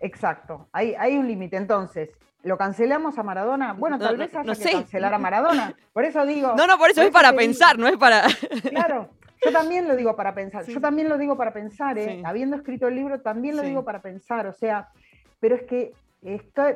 Exacto, 0.00 0.68
hay, 0.72 0.94
hay 0.98 1.16
un 1.16 1.26
límite. 1.26 1.56
Entonces, 1.56 2.10
¿lo 2.42 2.58
cancelamos 2.58 3.16
a 3.16 3.22
Maradona? 3.22 3.72
Bueno, 3.72 3.96
No, 3.96 4.04
tal 4.06 4.14
no- 4.18 4.24
vez 4.24 4.34
haya 4.34 4.42
no 4.44 4.52
que 4.52 4.62
sé. 4.62 4.72
cancelar 4.72 5.14
a 5.14 5.18
Maradona. 5.18 5.74
Por 5.92 6.04
eso 6.04 6.26
digo. 6.26 6.52
No, 6.56 6.66
no, 6.66 6.76
por 6.78 6.90
eso 6.90 7.00
por 7.00 7.06
es 7.06 7.10
para 7.12 7.30
digo- 7.30 7.38
pensar, 7.38 7.78
no 7.78 7.86
es 7.88 7.96
para. 7.96 8.26
Claro, 8.68 9.08
yo 9.44 9.52
también 9.52 9.86
lo 9.88 9.96
digo 9.96 10.16
para 10.16 10.34
pensar. 10.34 10.64
Sí. 10.64 10.72
Yo 10.72 10.80
también 10.80 11.08
lo 11.08 11.18
digo 11.18 11.36
para 11.36 11.52
pensar, 11.52 11.98
¿eh? 11.98 12.16
Sí. 12.16 12.22
Habiendo 12.24 12.56
escrito 12.56 12.88
el 12.88 12.94
libro, 12.96 13.20
también 13.20 13.56
lo 13.56 13.62
Sí. 13.62 13.68
digo 13.68 13.84
para 13.84 14.00
pensar. 14.02 14.46
O 14.46 14.52
sea, 14.52 14.88
pero 15.40 15.56
es 15.56 15.62
que 15.64 15.92
estoy- 16.22 16.74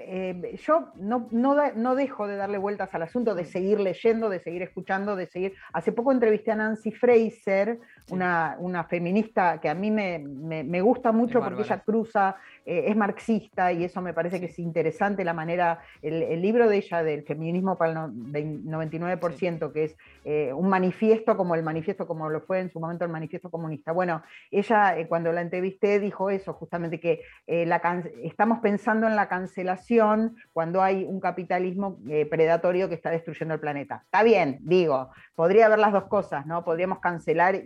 eh, 0.00 0.56
yo 0.60 0.88
no, 0.96 1.28
no, 1.30 1.54
da- 1.54 1.72
no 1.74 1.94
dejo 1.94 2.26
de 2.26 2.36
darle 2.36 2.58
vueltas 2.58 2.92
al 2.94 3.02
asunto, 3.02 3.34
de 3.34 3.44
seguir 3.44 3.78
leyendo, 3.78 4.28
de 4.28 4.40
seguir 4.40 4.62
escuchando, 4.62 5.14
de 5.14 5.26
seguir. 5.26 5.54
Hace 5.72 5.92
poco 5.92 6.10
entrevisté 6.12 6.50
a 6.50 6.56
Nancy 6.56 6.90
Fraser. 6.90 7.78
Una, 8.10 8.56
una 8.58 8.84
feminista 8.84 9.60
que 9.60 9.68
a 9.68 9.74
mí 9.74 9.90
me, 9.90 10.18
me- 10.18 10.64
me 10.64 10.80
gusta 10.80 11.12
mucho 11.12 11.40
porque 11.40 11.62
ella 11.62 11.80
cruza, 11.80 12.36
eh, 12.64 12.84
es 12.88 12.96
marxista 12.96 13.72
y 13.72 13.84
eso 13.84 14.00
me 14.02 14.12
parece 14.14 14.40
que 14.40 14.46
es 14.46 14.58
interesante 14.58 15.24
la 15.24 15.34
manera, 15.34 15.80
el, 16.02 16.22
el 16.22 16.40
libro 16.42 16.68
de 16.68 16.76
ella 16.78 17.02
del 17.02 17.24
feminismo 17.24 17.76
para 17.76 17.90
el 17.90 17.94
no- 17.96 18.08
vein- 18.12 18.64
99%, 18.64 19.72
que 19.72 19.84
es 19.84 19.96
eh, 20.24 20.52
un 20.52 20.68
manifiesto 20.68 21.36
como 21.36 21.54
el 21.54 21.62
manifiesto, 21.62 22.06
como 22.06 22.28
lo 22.28 22.40
fue 22.42 22.60
en 22.60 22.70
su 22.70 22.80
momento 22.80 23.04
el 23.04 23.10
manifiesto 23.10 23.50
comunista. 23.50 23.92
Bueno, 23.92 24.22
ella 24.50 24.98
eh, 24.98 25.06
cuando 25.08 25.32
la 25.32 25.40
entrevisté 25.40 25.98
dijo 26.00 26.30
eso, 26.30 26.52
justamente 26.54 27.00
que 27.00 27.22
la 27.46 27.80
can- 27.80 28.08
estamos 28.22 28.58
pensando 28.60 29.06
en 29.06 29.16
la 29.16 29.28
cancelación 29.28 30.36
cuando 30.52 30.82
hay 30.82 31.04
un 31.04 31.20
capitalismo 31.20 31.98
predatorio 32.30 32.88
que 32.88 32.94
está 32.94 33.10
destruyendo 33.10 33.54
el 33.54 33.60
planeta. 33.60 34.02
Está 34.04 34.22
bien, 34.22 34.58
digo, 34.62 35.10
podría 35.34 35.66
haber 35.66 35.78
las 35.78 35.92
dos 35.92 36.04
cosas, 36.04 36.46
¿no? 36.46 36.64
Podríamos 36.64 36.98
cancelar 37.00 37.54
e 37.54 37.62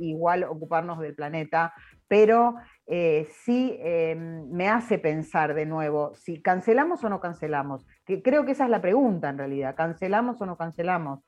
ocuparnos 0.49 0.99
del 0.99 1.15
planeta, 1.15 1.73
pero 2.09 2.57
eh, 2.87 3.27
sí 3.45 3.77
eh, 3.81 4.15
me 4.17 4.69
hace 4.69 4.99
pensar 4.99 5.55
de 5.55 5.67
nuevo, 5.67 6.15
si 6.15 6.43
cancelamos 6.43 7.03
o 7.05 7.09
no 7.09 7.21
cancelamos, 7.21 7.87
que 8.05 8.23
creo 8.23 8.45
que 8.45 8.53
esa 8.53 8.65
es 8.65 8.71
la 8.71 8.83
pregunta 8.83 9.31
en 9.31 9.39
realidad, 9.39 9.75
¿cancelamos 9.75 10.41
o 10.41 10.47
no 10.47 10.57
cancelamos? 10.57 11.21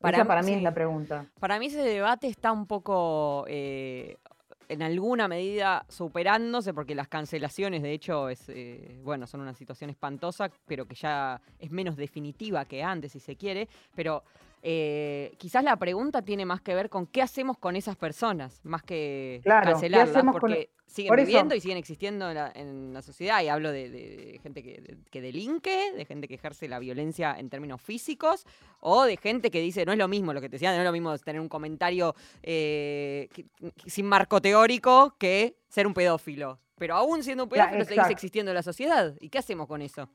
Para 0.00 0.18
Esa 0.18 0.26
para 0.26 0.42
mí 0.42 0.48
sí. 0.48 0.54
es 0.54 0.62
la 0.62 0.74
pregunta. 0.74 1.26
Para 1.40 1.58
mí 1.58 1.66
ese 1.66 1.80
debate 1.80 2.28
está 2.28 2.52
un 2.52 2.66
poco, 2.66 3.44
eh, 3.48 4.16
en 4.68 4.82
alguna 4.82 5.28
medida, 5.28 5.86
superándose, 5.88 6.74
porque 6.74 6.94
las 6.94 7.08
cancelaciones, 7.08 7.82
de 7.82 7.92
hecho, 7.92 8.28
es, 8.28 8.48
eh, 8.48 9.00
bueno, 9.02 9.26
son 9.26 9.40
una 9.40 9.54
situación 9.54 9.90
espantosa, 9.90 10.50
pero 10.66 10.86
que 10.86 10.94
ya 10.94 11.40
es 11.58 11.70
menos 11.70 11.96
definitiva 11.96 12.64
que 12.64 12.82
antes, 12.82 13.12
si 13.12 13.20
se 13.20 13.36
quiere. 13.36 13.68
Pero 13.94 14.22
eh, 14.68 15.32
quizás 15.38 15.62
la 15.62 15.76
pregunta 15.76 16.22
tiene 16.22 16.44
más 16.44 16.60
que 16.60 16.74
ver 16.74 16.90
con 16.90 17.06
qué 17.06 17.22
hacemos 17.22 17.56
con 17.56 17.76
esas 17.76 17.94
personas, 17.94 18.60
más 18.64 18.82
que 18.82 19.38
Claro, 19.44 19.64
¿qué 19.64 19.70
cancelarlas, 19.72 20.24
con- 20.24 20.32
porque 20.32 20.70
siguen 20.86 21.10
por 21.10 21.20
eso- 21.20 21.26
viviendo 21.28 21.54
y 21.54 21.60
siguen 21.60 21.78
existiendo 21.78 22.28
en 22.28 22.34
la, 22.34 22.50
en 22.52 22.92
la 22.92 23.00
sociedad. 23.00 23.40
Y 23.42 23.48
hablo 23.48 23.70
de, 23.70 23.88
de 23.90 24.40
gente 24.42 24.64
que, 24.64 24.80
de- 24.80 24.96
que 25.08 25.20
delinque, 25.20 25.92
de 25.92 26.04
gente 26.04 26.26
que 26.26 26.34
ejerce 26.34 26.66
la 26.66 26.80
violencia 26.80 27.36
en 27.38 27.48
términos 27.48 27.80
físicos, 27.80 28.44
o 28.80 29.04
de 29.04 29.16
gente 29.16 29.52
que 29.52 29.60
dice, 29.60 29.84
no 29.86 29.92
es 29.92 29.98
lo 29.98 30.08
mismo 30.08 30.32
lo 30.32 30.40
que 30.40 30.48
te 30.48 30.56
decía, 30.56 30.72
no 30.72 30.78
es 30.80 30.84
lo 30.84 30.90
mismo 30.92 31.16
tener 31.18 31.40
un 31.40 31.48
comentario 31.48 32.16
eh, 32.42 33.28
que- 33.32 33.46
sin 33.88 34.06
marco 34.06 34.40
teórico 34.40 35.14
que 35.16 35.58
ser 35.68 35.86
un 35.86 35.94
pedófilo. 35.94 36.58
Pero 36.78 36.96
aún 36.96 37.22
siendo 37.22 37.44
un 37.44 37.48
pedófilo 37.50 37.84
seguís 37.84 37.90
exacto. 37.98 38.12
existiendo 38.12 38.50
en 38.50 38.56
la 38.56 38.62
sociedad. 38.64 39.14
¿Y 39.20 39.28
qué 39.28 39.38
hacemos 39.38 39.66
con 39.68 39.80
eso? 39.80 40.10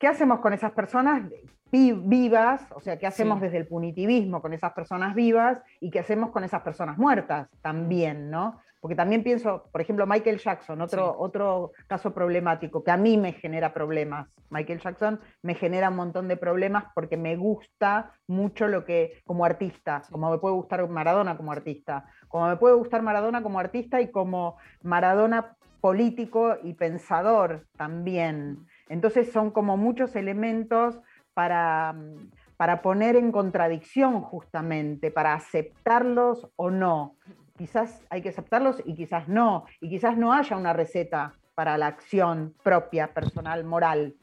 ¿Qué 0.00 0.08
hacemos 0.08 0.40
con 0.40 0.54
esas 0.54 0.72
personas 0.72 1.28
vi- 1.70 1.92
vivas? 1.92 2.66
O 2.74 2.80
sea, 2.80 2.98
¿qué 2.98 3.06
hacemos 3.06 3.38
Sí. 3.38 3.44
desde 3.44 3.58
el 3.58 3.68
punitivismo 3.68 4.40
con 4.40 4.54
esas 4.54 4.72
personas 4.72 5.14
vivas? 5.14 5.58
¿Y 5.78 5.90
qué 5.90 5.98
hacemos 6.00 6.30
con 6.30 6.42
esas 6.42 6.62
personas 6.62 6.96
muertas 6.96 7.48
también, 7.60 8.30
no? 8.30 8.58
Porque 8.80 8.94
también 8.96 9.22
pienso, 9.22 9.64
por 9.70 9.82
ejemplo, 9.82 10.06
Michael 10.06 10.38
Jackson, 10.38 10.80
otro, 10.80 11.10
Sí. 11.12 11.16
otro 11.18 11.72
caso 11.86 12.14
problemático 12.14 12.82
que 12.82 12.90
a 12.90 12.96
mí 12.96 13.18
me 13.18 13.34
genera 13.34 13.74
problemas. 13.74 14.26
Michael 14.48 14.80
Jackson 14.80 15.20
me 15.42 15.54
genera 15.54 15.90
un 15.90 15.96
montón 15.96 16.28
de 16.28 16.38
problemas 16.38 16.84
porque 16.94 17.18
me 17.18 17.36
gusta 17.36 18.12
mucho 18.26 18.68
lo 18.68 18.86
que, 18.86 19.20
como 19.26 19.44
artista, 19.44 20.02
Sí. 20.04 20.12
como 20.12 20.30
me 20.30 20.38
puede 20.38 20.54
gustar 20.54 20.88
Maradona 20.88 21.36
como 21.36 21.52
artista, 21.52 22.06
como 22.28 22.48
me 22.48 22.56
puede 22.56 22.74
gustar 22.74 23.02
Maradona 23.02 23.42
como 23.42 23.58
artista 23.58 24.00
y 24.00 24.10
como 24.10 24.56
Maradona 24.82 25.56
político 25.82 26.56
y 26.62 26.72
pensador 26.74 27.66
también. 27.76 28.66
Entonces 28.90 29.30
son 29.30 29.52
como 29.52 29.76
muchos 29.76 30.16
elementos 30.16 31.00
para, 31.32 31.94
para 32.56 32.82
poner 32.82 33.14
en 33.14 33.30
contradicción 33.30 34.20
justamente, 34.20 35.12
para 35.12 35.32
aceptarlos 35.32 36.50
o 36.56 36.70
no. 36.70 37.16
Quizás 37.56 38.04
hay 38.10 38.20
que 38.20 38.30
aceptarlos 38.30 38.82
y 38.84 38.96
quizás 38.96 39.28
no. 39.28 39.64
Y 39.80 39.88
quizás 39.88 40.18
no 40.18 40.32
haya 40.32 40.56
una 40.56 40.72
receta 40.72 41.34
para 41.54 41.78
la 41.78 41.86
acción 41.86 42.54
propia, 42.64 43.14
personal, 43.14 43.62
moral. 43.64 44.16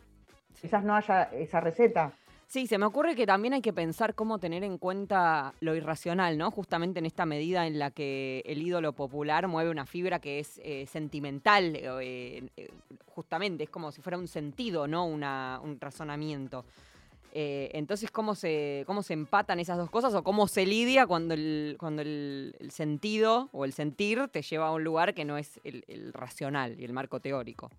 Quizás 0.59 0.83
no 0.83 0.95
haya 0.95 1.23
esa 1.23 1.61
receta. 1.61 2.11
Sí, 2.47 2.65
se 2.65 2.77
me 2.77 2.85
ocurre 2.85 3.17
que 3.17 3.25
también 3.25 3.53
hay 3.53 3.61
que 3.61 3.73
pensar 3.73 4.15
cómo 4.15 4.39
tener 4.39 4.63
en 4.63 4.77
cuenta 4.77 5.53
lo 5.59 5.75
irracional, 5.75 6.37
¿no? 6.37 6.49
Justamente 6.49 6.99
en 6.99 7.05
esta 7.05 7.25
medida 7.25 7.67
en 7.67 7.77
la 7.77 7.91
que 7.91 8.41
el 8.45 8.61
ídolo 8.61 8.93
popular 8.93 9.49
mueve 9.49 9.69
una 9.69 9.85
fibra 9.85 10.19
que 10.19 10.39
es 10.39 10.57
eh, 10.63 10.85
sentimental, 10.85 11.75
eh, 11.75 12.49
eh, 12.55 12.69
justamente, 13.05 13.65
es 13.65 13.69
como 13.69 13.91
si 13.91 14.01
fuera 14.01 14.17
un 14.17 14.29
sentido, 14.29 14.87
¿no? 14.87 15.05
Un 15.05 15.77
razonamiento. 15.81 16.63
Entonces, 17.39 18.09
¿cómo 18.09 18.33
se, 18.33 18.83
¿cómo 18.87 19.03
se 19.03 19.13
empatan 19.13 19.59
esas 19.59 19.77
dos 19.77 19.91
cosas 19.91 20.15
o 20.15 20.23
cómo 20.23 20.47
se 20.47 20.65
lidia 20.65 21.05
cuando 21.05 21.35
el, 21.35 21.75
cuando 21.77 22.01
el 22.01 22.69
sentido 22.71 23.49
o 23.51 23.63
el 23.63 23.73
sentir 23.73 24.27
te 24.29 24.41
lleva 24.41 24.69
a 24.69 24.71
un 24.71 24.83
lugar 24.83 25.13
que 25.13 25.23
no 25.23 25.37
es 25.37 25.59
el, 25.63 25.83
el 25.87 26.13
racional 26.13 26.79
y 26.79 26.85
el 26.85 26.93
marco 26.93 27.19
teórico? 27.19 27.69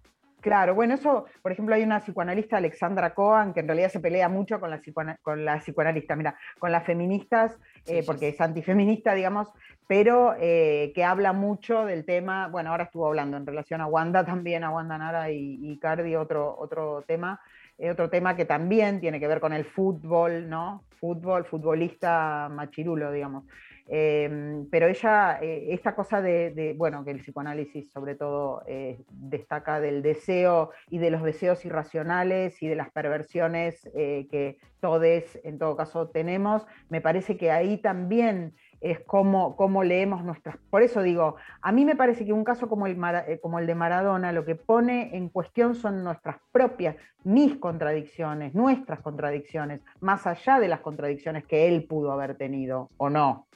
Claro, 0.40 0.74
bueno, 0.74 0.94
eso, 0.94 1.26
por 1.42 1.50
ejemplo, 1.50 1.74
hay 1.74 1.82
una 1.82 2.00
psicoanalista, 2.00 2.58
Alexandra 2.58 3.12
Cohen, 3.12 3.52
que 3.52 3.60
en 3.60 3.66
realidad 3.66 3.90
se 3.90 3.98
pelea 3.98 4.28
mucho 4.28 4.60
con 4.60 4.70
la, 4.70 4.80
con 5.20 5.44
la 5.44 5.58
psicoanalista, 5.58 6.14
mira, 6.14 6.36
con 6.58 6.70
las 6.70 6.84
feministas, 6.84 7.58
Sí, 7.84 7.96
eh, 7.96 8.02
porque 8.06 8.28
sí. 8.30 8.34
es 8.34 8.40
antifeminista, 8.40 9.14
digamos, 9.14 9.52
pero 9.88 10.34
eh, 10.38 10.92
que 10.94 11.02
habla 11.02 11.32
mucho 11.32 11.84
del 11.86 12.04
tema, 12.04 12.48
bueno, 12.48 12.70
ahora 12.70 12.84
estuvo 12.84 13.06
hablando 13.06 13.36
en 13.36 13.46
relación 13.46 13.80
a 13.80 13.86
Wanda 13.86 14.24
también, 14.24 14.62
a 14.62 14.70
Wanda 14.70 14.96
Nara 14.98 15.30
y, 15.30 15.58
y 15.60 15.78
Cardi, 15.78 16.14
otro, 16.14 16.54
otro 16.56 17.02
tema, 17.02 17.40
eh, 17.78 17.90
otro 17.90 18.08
tema 18.08 18.36
que 18.36 18.44
también 18.44 19.00
tiene 19.00 19.18
que 19.18 19.26
ver 19.26 19.40
con 19.40 19.52
el 19.52 19.64
fútbol, 19.64 20.48
¿no? 20.48 20.84
Fútbol, 20.98 21.44
futbolista 21.44 22.48
machirulo, 22.50 23.10
digamos. 23.12 23.44
Eh, 23.90 24.64
pero 24.70 24.86
ella, 24.86 25.38
eh, 25.40 25.68
esta 25.70 25.94
cosa 25.94 26.20
de, 26.20 26.50
de, 26.50 26.74
bueno, 26.74 27.04
que 27.04 27.10
el 27.10 27.20
psicoanálisis 27.20 27.90
sobre 27.90 28.16
todo 28.16 28.62
eh, 28.66 29.00
destaca 29.08 29.80
del 29.80 30.02
deseo 30.02 30.72
y 30.90 30.98
de 30.98 31.10
los 31.10 31.22
deseos 31.22 31.64
irracionales 31.64 32.62
y 32.62 32.68
de 32.68 32.76
las 32.76 32.90
perversiones 32.90 33.88
eh, 33.94 34.26
que 34.30 34.58
todos 34.80 34.98
en 35.44 35.58
todo 35.58 35.76
caso 35.76 36.08
tenemos, 36.08 36.66
me 36.88 37.00
parece 37.00 37.36
que 37.36 37.50
ahí 37.50 37.78
también 37.78 38.54
es 38.80 39.00
como, 39.00 39.56
como 39.56 39.82
leemos 39.82 40.24
nuestras... 40.24 40.56
Por 40.70 40.82
eso 40.82 41.02
digo, 41.02 41.36
a 41.62 41.72
mí 41.72 41.84
me 41.84 41.96
parece 41.96 42.24
que 42.24 42.32
un 42.32 42.44
caso 42.44 42.68
como 42.68 42.86
el, 42.86 42.96
Mara- 42.96 43.24
eh, 43.28 43.40
como 43.40 43.58
el 43.58 43.66
de 43.66 43.74
Maradona 43.74 44.32
lo 44.32 44.44
que 44.44 44.54
pone 44.54 45.16
en 45.16 45.28
cuestión 45.28 45.74
son 45.74 46.04
nuestras 46.04 46.36
propias, 46.52 46.96
mis 47.24 47.56
contradicciones, 47.56 48.54
nuestras 48.54 49.00
contradicciones, 49.00 49.80
más 50.00 50.26
allá 50.26 50.60
de 50.60 50.68
las 50.68 50.80
contradicciones 50.80 51.44
que 51.44 51.68
él 51.68 51.84
pudo 51.88 52.12
haber 52.12 52.36
tenido 52.36 52.90
o 52.96 53.10
no 53.10 53.46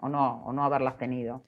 o 0.00 0.08
no, 0.08 0.42
o 0.44 0.52
no 0.52 0.64
haberlas 0.64 0.96
tenido. 0.96 1.42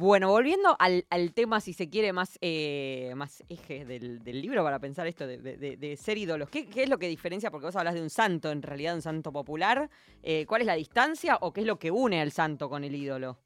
Bueno, 0.00 0.30
volviendo 0.30 0.76
al, 0.78 1.04
al 1.10 1.34
tema, 1.34 1.60
si 1.60 1.74
se 1.74 1.90
quiere, 1.90 2.14
más, 2.14 2.38
eh, 2.40 3.12
más 3.16 3.44
eje 3.50 3.84
del, 3.84 4.22
libro 4.24 4.64
para 4.64 4.78
pensar 4.78 5.06
esto 5.06 5.26
de, 5.26 5.36
de- 5.36 5.76
de- 5.76 5.96
ser 5.98 6.16
ídolos. 6.16 6.48
¿Qué, 6.48 6.70
qué 6.70 6.84
es 6.84 6.88
lo 6.88 6.98
que 6.98 7.06
diferencia? 7.06 7.50
Porque 7.50 7.66
vos 7.66 7.76
hablas 7.76 7.92
de 7.92 8.00
un 8.00 8.08
santo, 8.08 8.50
en 8.50 8.62
realidad 8.62 8.94
un 8.94 9.02
santo 9.02 9.30
popular. 9.30 9.90
Eh, 10.22 10.46
¿Cuál 10.46 10.62
es 10.62 10.66
la 10.66 10.72
distancia 10.72 11.36
o 11.42 11.52
qué 11.52 11.60
es 11.60 11.66
lo 11.66 11.78
que 11.78 11.90
une 11.90 12.18
al 12.22 12.32
santo 12.32 12.70
con 12.70 12.82
el 12.82 12.94
ídolo? 12.94 13.36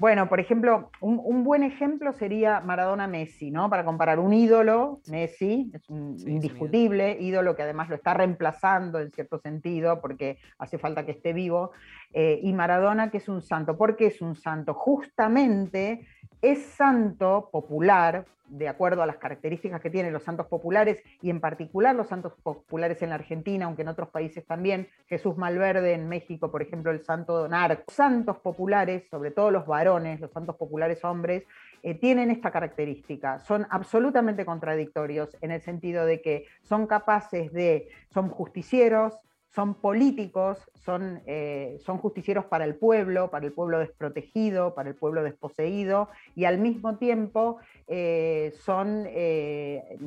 Bueno, 0.00 0.30
por 0.30 0.40
ejemplo, 0.40 0.90
un, 1.02 1.20
un 1.22 1.44
buen 1.44 1.62
ejemplo 1.62 2.14
sería 2.14 2.60
Maradona-Messi, 2.60 3.50
¿no? 3.50 3.68
Para 3.68 3.84
comparar 3.84 4.18
un 4.18 4.32
ídolo, 4.32 5.02
Messi, 5.08 5.70
es 5.74 5.90
un 5.90 6.18
Sí, 6.18 6.22
es 6.22 6.24
un 6.24 6.32
indiscutible 6.32 7.18
ídolo 7.20 7.54
que 7.54 7.64
además 7.64 7.90
lo 7.90 7.96
está 7.96 8.14
reemplazando 8.14 8.98
en 8.98 9.10
cierto 9.10 9.38
sentido, 9.38 10.00
porque 10.00 10.38
hace 10.58 10.78
falta 10.78 11.04
que 11.04 11.12
esté 11.12 11.34
vivo, 11.34 11.72
eh, 12.14 12.40
y 12.42 12.50
Maradona, 12.54 13.10
que 13.10 13.18
es 13.18 13.28
un 13.28 13.42
santo. 13.42 13.76
¿Por 13.76 13.94
qué 13.94 14.06
es 14.06 14.22
un 14.22 14.36
santo? 14.36 14.72
Justamente 14.72 16.06
es 16.42 16.64
santo 16.64 17.48
popular, 17.52 18.26
de 18.46 18.68
acuerdo 18.68 19.02
a 19.02 19.06
las 19.06 19.18
características 19.18 19.80
que 19.80 19.90
tienen 19.90 20.12
los 20.12 20.24
santos 20.24 20.46
populares, 20.46 21.02
y 21.22 21.30
en 21.30 21.40
particular 21.40 21.94
los 21.94 22.08
santos 22.08 22.32
populares 22.42 23.00
en 23.02 23.10
la 23.10 23.14
Argentina, 23.14 23.66
aunque 23.66 23.82
en 23.82 23.88
otros 23.88 24.08
países 24.08 24.44
también, 24.44 24.88
Jesús 25.06 25.36
Malverde 25.36 25.92
en 25.92 26.08
México, 26.08 26.50
por 26.50 26.62
ejemplo, 26.62 26.90
el 26.90 27.04
santo 27.04 27.46
Narco. 27.48 27.84
Santos 27.92 28.38
populares, 28.38 29.04
sobre 29.08 29.30
todo 29.30 29.50
los 29.50 29.66
varones, 29.66 30.20
los 30.20 30.32
santos 30.32 30.56
populares 30.56 31.04
hombres, 31.04 31.44
eh, 31.82 31.94
tienen 31.94 32.30
esta 32.30 32.50
característica. 32.50 33.38
Son 33.38 33.66
absolutamente 33.70 34.44
contradictorios 34.44 35.36
en 35.40 35.52
el 35.52 35.62
sentido 35.62 36.04
de 36.04 36.20
que 36.20 36.46
son 36.62 36.86
capaces 36.86 37.52
de, 37.52 37.88
son 38.12 38.28
justicieros, 38.28 39.14
son 39.50 39.74
políticos, 39.74 40.70
son, 40.74 41.22
eh, 41.26 41.76
son 41.80 41.98
justicieros 41.98 42.44
para 42.46 42.64
el 42.64 42.76
pueblo, 42.76 43.30
para 43.30 43.46
el 43.46 43.52
pueblo 43.52 43.80
desprotegido, 43.80 44.74
para 44.74 44.88
el 44.88 44.94
pueblo 44.94 45.22
desposeído, 45.24 46.08
y 46.36 46.44
al 46.44 46.58
mismo 46.58 46.98
tiempo 46.98 47.58
eh, 47.88 48.52
son, 48.60 49.06
eh, 49.08 49.98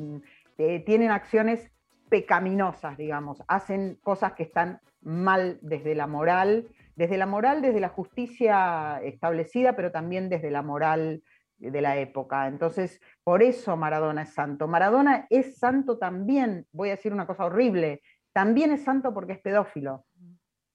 tienen 0.86 1.10
acciones 1.10 1.70
pecaminosas, 2.08 2.96
digamos, 2.96 3.42
hacen 3.48 3.98
cosas 4.02 4.32
que 4.32 4.44
están 4.44 4.80
mal 5.02 5.58
desde 5.60 5.94
la 5.94 6.06
moral, 6.06 6.68
desde 6.96 7.18
la 7.18 7.26
moral, 7.26 7.60
desde 7.60 7.80
la 7.80 7.88
justicia 7.88 9.00
establecida, 9.02 9.76
pero 9.76 9.90
también 9.90 10.30
desde 10.30 10.50
la 10.50 10.62
moral 10.62 11.22
de 11.58 11.80
la 11.80 11.98
época. 11.98 12.46
Entonces, 12.46 13.00
por 13.22 13.42
eso 13.42 13.76
Maradona 13.76 14.22
es 14.22 14.32
santo. 14.32 14.68
Maradona 14.68 15.26
es 15.30 15.58
santo 15.58 15.98
también, 15.98 16.66
voy 16.72 16.88
a 16.88 16.96
decir 16.96 17.12
una 17.12 17.26
cosa 17.26 17.44
horrible, 17.44 18.00
también 18.34 18.72
es 18.72 18.82
santo 18.82 19.14
porque 19.14 19.32
es 19.32 19.40
pedófilo. 19.40 20.04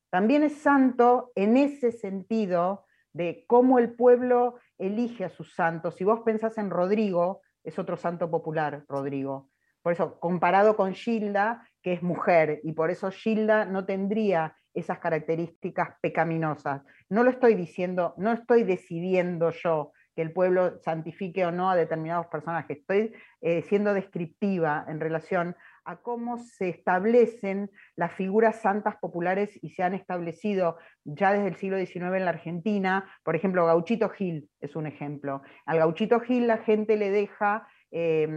También 0.09 0.41
es 0.43 0.55
santo 0.55 1.31
en 1.35 1.57
ese 1.57 1.91
sentido 1.91 2.85
de 3.13 3.43
cómo 3.47 3.77
el 3.77 3.93
pueblo 3.93 4.55
elige 4.77 5.25
a 5.25 5.29
sus 5.29 5.53
santos. 5.53 5.95
Si 5.95 6.03
vos 6.03 6.21
pensás 6.21 6.57
en 6.57 6.69
Rodrigo, 6.69 7.41
es 7.63 7.77
otro 7.77 7.97
santo 7.97 8.31
popular, 8.31 8.85
Rodrigo. 8.87 9.49
Por 9.81 9.93
eso, 9.93 10.19
comparado 10.19 10.75
con 10.75 10.93
Gilda, 10.93 11.67
que 11.83 11.93
es 11.93 12.01
mujer, 12.01 12.61
y 12.63 12.73
por 12.73 12.91
eso 12.91 13.11
Gilda 13.11 13.65
no 13.65 13.85
tendría 13.85 14.55
esas 14.73 14.99
características 14.99 15.95
pecaminosas. 16.01 16.81
No 17.09 17.23
lo 17.23 17.29
estoy 17.29 17.55
diciendo, 17.55 18.13
no 18.17 18.31
estoy 18.31 18.63
decidiendo 18.63 19.51
yo 19.51 19.91
que 20.15 20.21
el 20.21 20.31
pueblo 20.31 20.79
santifique 20.79 21.45
o 21.45 21.51
no 21.51 21.69
a 21.69 21.75
determinados 21.75 22.27
personajes. 22.27 22.77
Estoy 22.77 23.13
eh, 23.41 23.63
siendo 23.63 23.93
descriptiva 23.93 24.85
en 24.87 24.99
relación 24.99 25.55
a 25.89 25.95
cómo 25.95 26.37
se 26.37 26.69
establecen 26.69 27.71
las 27.95 28.13
figuras 28.13 28.61
santas 28.61 28.97
populares 28.97 29.57
y 29.63 29.71
se 29.71 29.81
han 29.81 29.95
establecido 29.95 30.77
ya 31.03 31.33
desde 31.33 31.47
el 31.47 31.55
siglo 31.55 31.77
XIX 31.79 32.15
en 32.15 32.25
la 32.25 32.29
Argentina. 32.29 33.09
Por 33.23 33.35
ejemplo, 33.35 33.65
Gauchito 33.65 34.07
Gil 34.09 34.47
es 34.61 34.75
un 34.75 34.85
ejemplo. 34.85 35.41
Al 35.65 35.79
Gauchito 35.79 36.19
Gil 36.19 36.45
la 36.45 36.59
gente 36.59 36.95
le 36.95 37.09
deja 37.09 37.67
eh, 37.89 38.27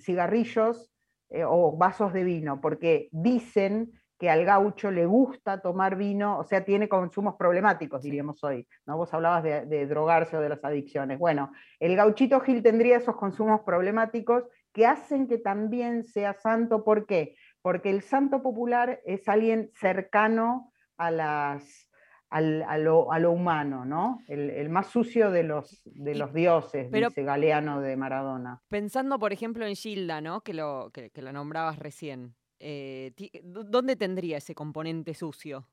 cigarrillos 0.00 0.94
eh, 1.28 1.44
o 1.44 1.76
vasos 1.76 2.14
de 2.14 2.24
vino, 2.24 2.62
porque 2.62 3.10
dicen 3.12 3.92
que 4.18 4.30
al 4.30 4.46
gaucho 4.46 4.90
le 4.90 5.04
gusta 5.04 5.60
tomar 5.60 5.96
vino, 5.96 6.38
o 6.38 6.44
sea, 6.44 6.64
tiene 6.64 6.88
consumos 6.88 7.34
problemáticos, 7.36 8.00
diríamos 8.00 8.42
hoy. 8.44 8.66
¿no? 8.86 8.96
Vos 8.96 9.12
hablabas 9.12 9.42
de, 9.42 9.66
de 9.66 9.86
drogarse 9.86 10.38
o 10.38 10.40
de 10.40 10.48
las 10.48 10.64
adicciones. 10.64 11.18
Bueno, 11.18 11.52
el 11.80 11.96
gauchito 11.96 12.40
Gil 12.40 12.62
tendría 12.62 12.96
esos 12.96 13.16
consumos 13.16 13.60
problemáticos 13.66 14.44
que 14.74 14.86
hacen 14.86 15.26
que 15.28 15.38
también 15.38 16.04
sea 16.04 16.34
santo. 16.34 16.84
¿Por 16.84 17.06
qué? 17.06 17.36
Porque 17.62 17.88
el 17.88 18.02
santo 18.02 18.42
popular 18.42 19.00
es 19.06 19.26
alguien 19.28 19.70
cercano 19.72 20.72
a, 20.98 21.10
las, 21.10 21.88
al- 22.28 22.62
a, 22.64 22.76
lo, 22.76 23.10
a 23.12 23.18
lo 23.20 23.30
humano, 23.30 23.84
¿no? 23.86 24.18
El, 24.28 24.50
el 24.50 24.68
más 24.68 24.88
sucio 24.88 25.30
de 25.30 25.44
los, 25.44 25.80
de 25.86 26.14
los 26.16 26.34
dioses, 26.34 26.88
pero- 26.90 27.08
dice 27.08 27.22
Galeano 27.22 27.80
de 27.80 27.96
Maradona. 27.96 28.60
Pensando, 28.68 29.18
por 29.18 29.32
ejemplo, 29.32 29.64
en 29.64 29.76
Gilda, 29.76 30.20
¿no? 30.20 30.42
Que 30.42 30.52
lo, 30.52 30.90
que, 30.92 31.08
que 31.10 31.22
la 31.22 31.32
nombrabas 31.32 31.78
recién. 31.78 32.34
eh, 32.60 33.12
ti- 33.16 33.30
¿dó- 33.44 33.64
¿Dónde 33.64 33.94
tendría 33.96 34.38
ese 34.38 34.54
componente 34.54 35.14
sucio? 35.14 35.68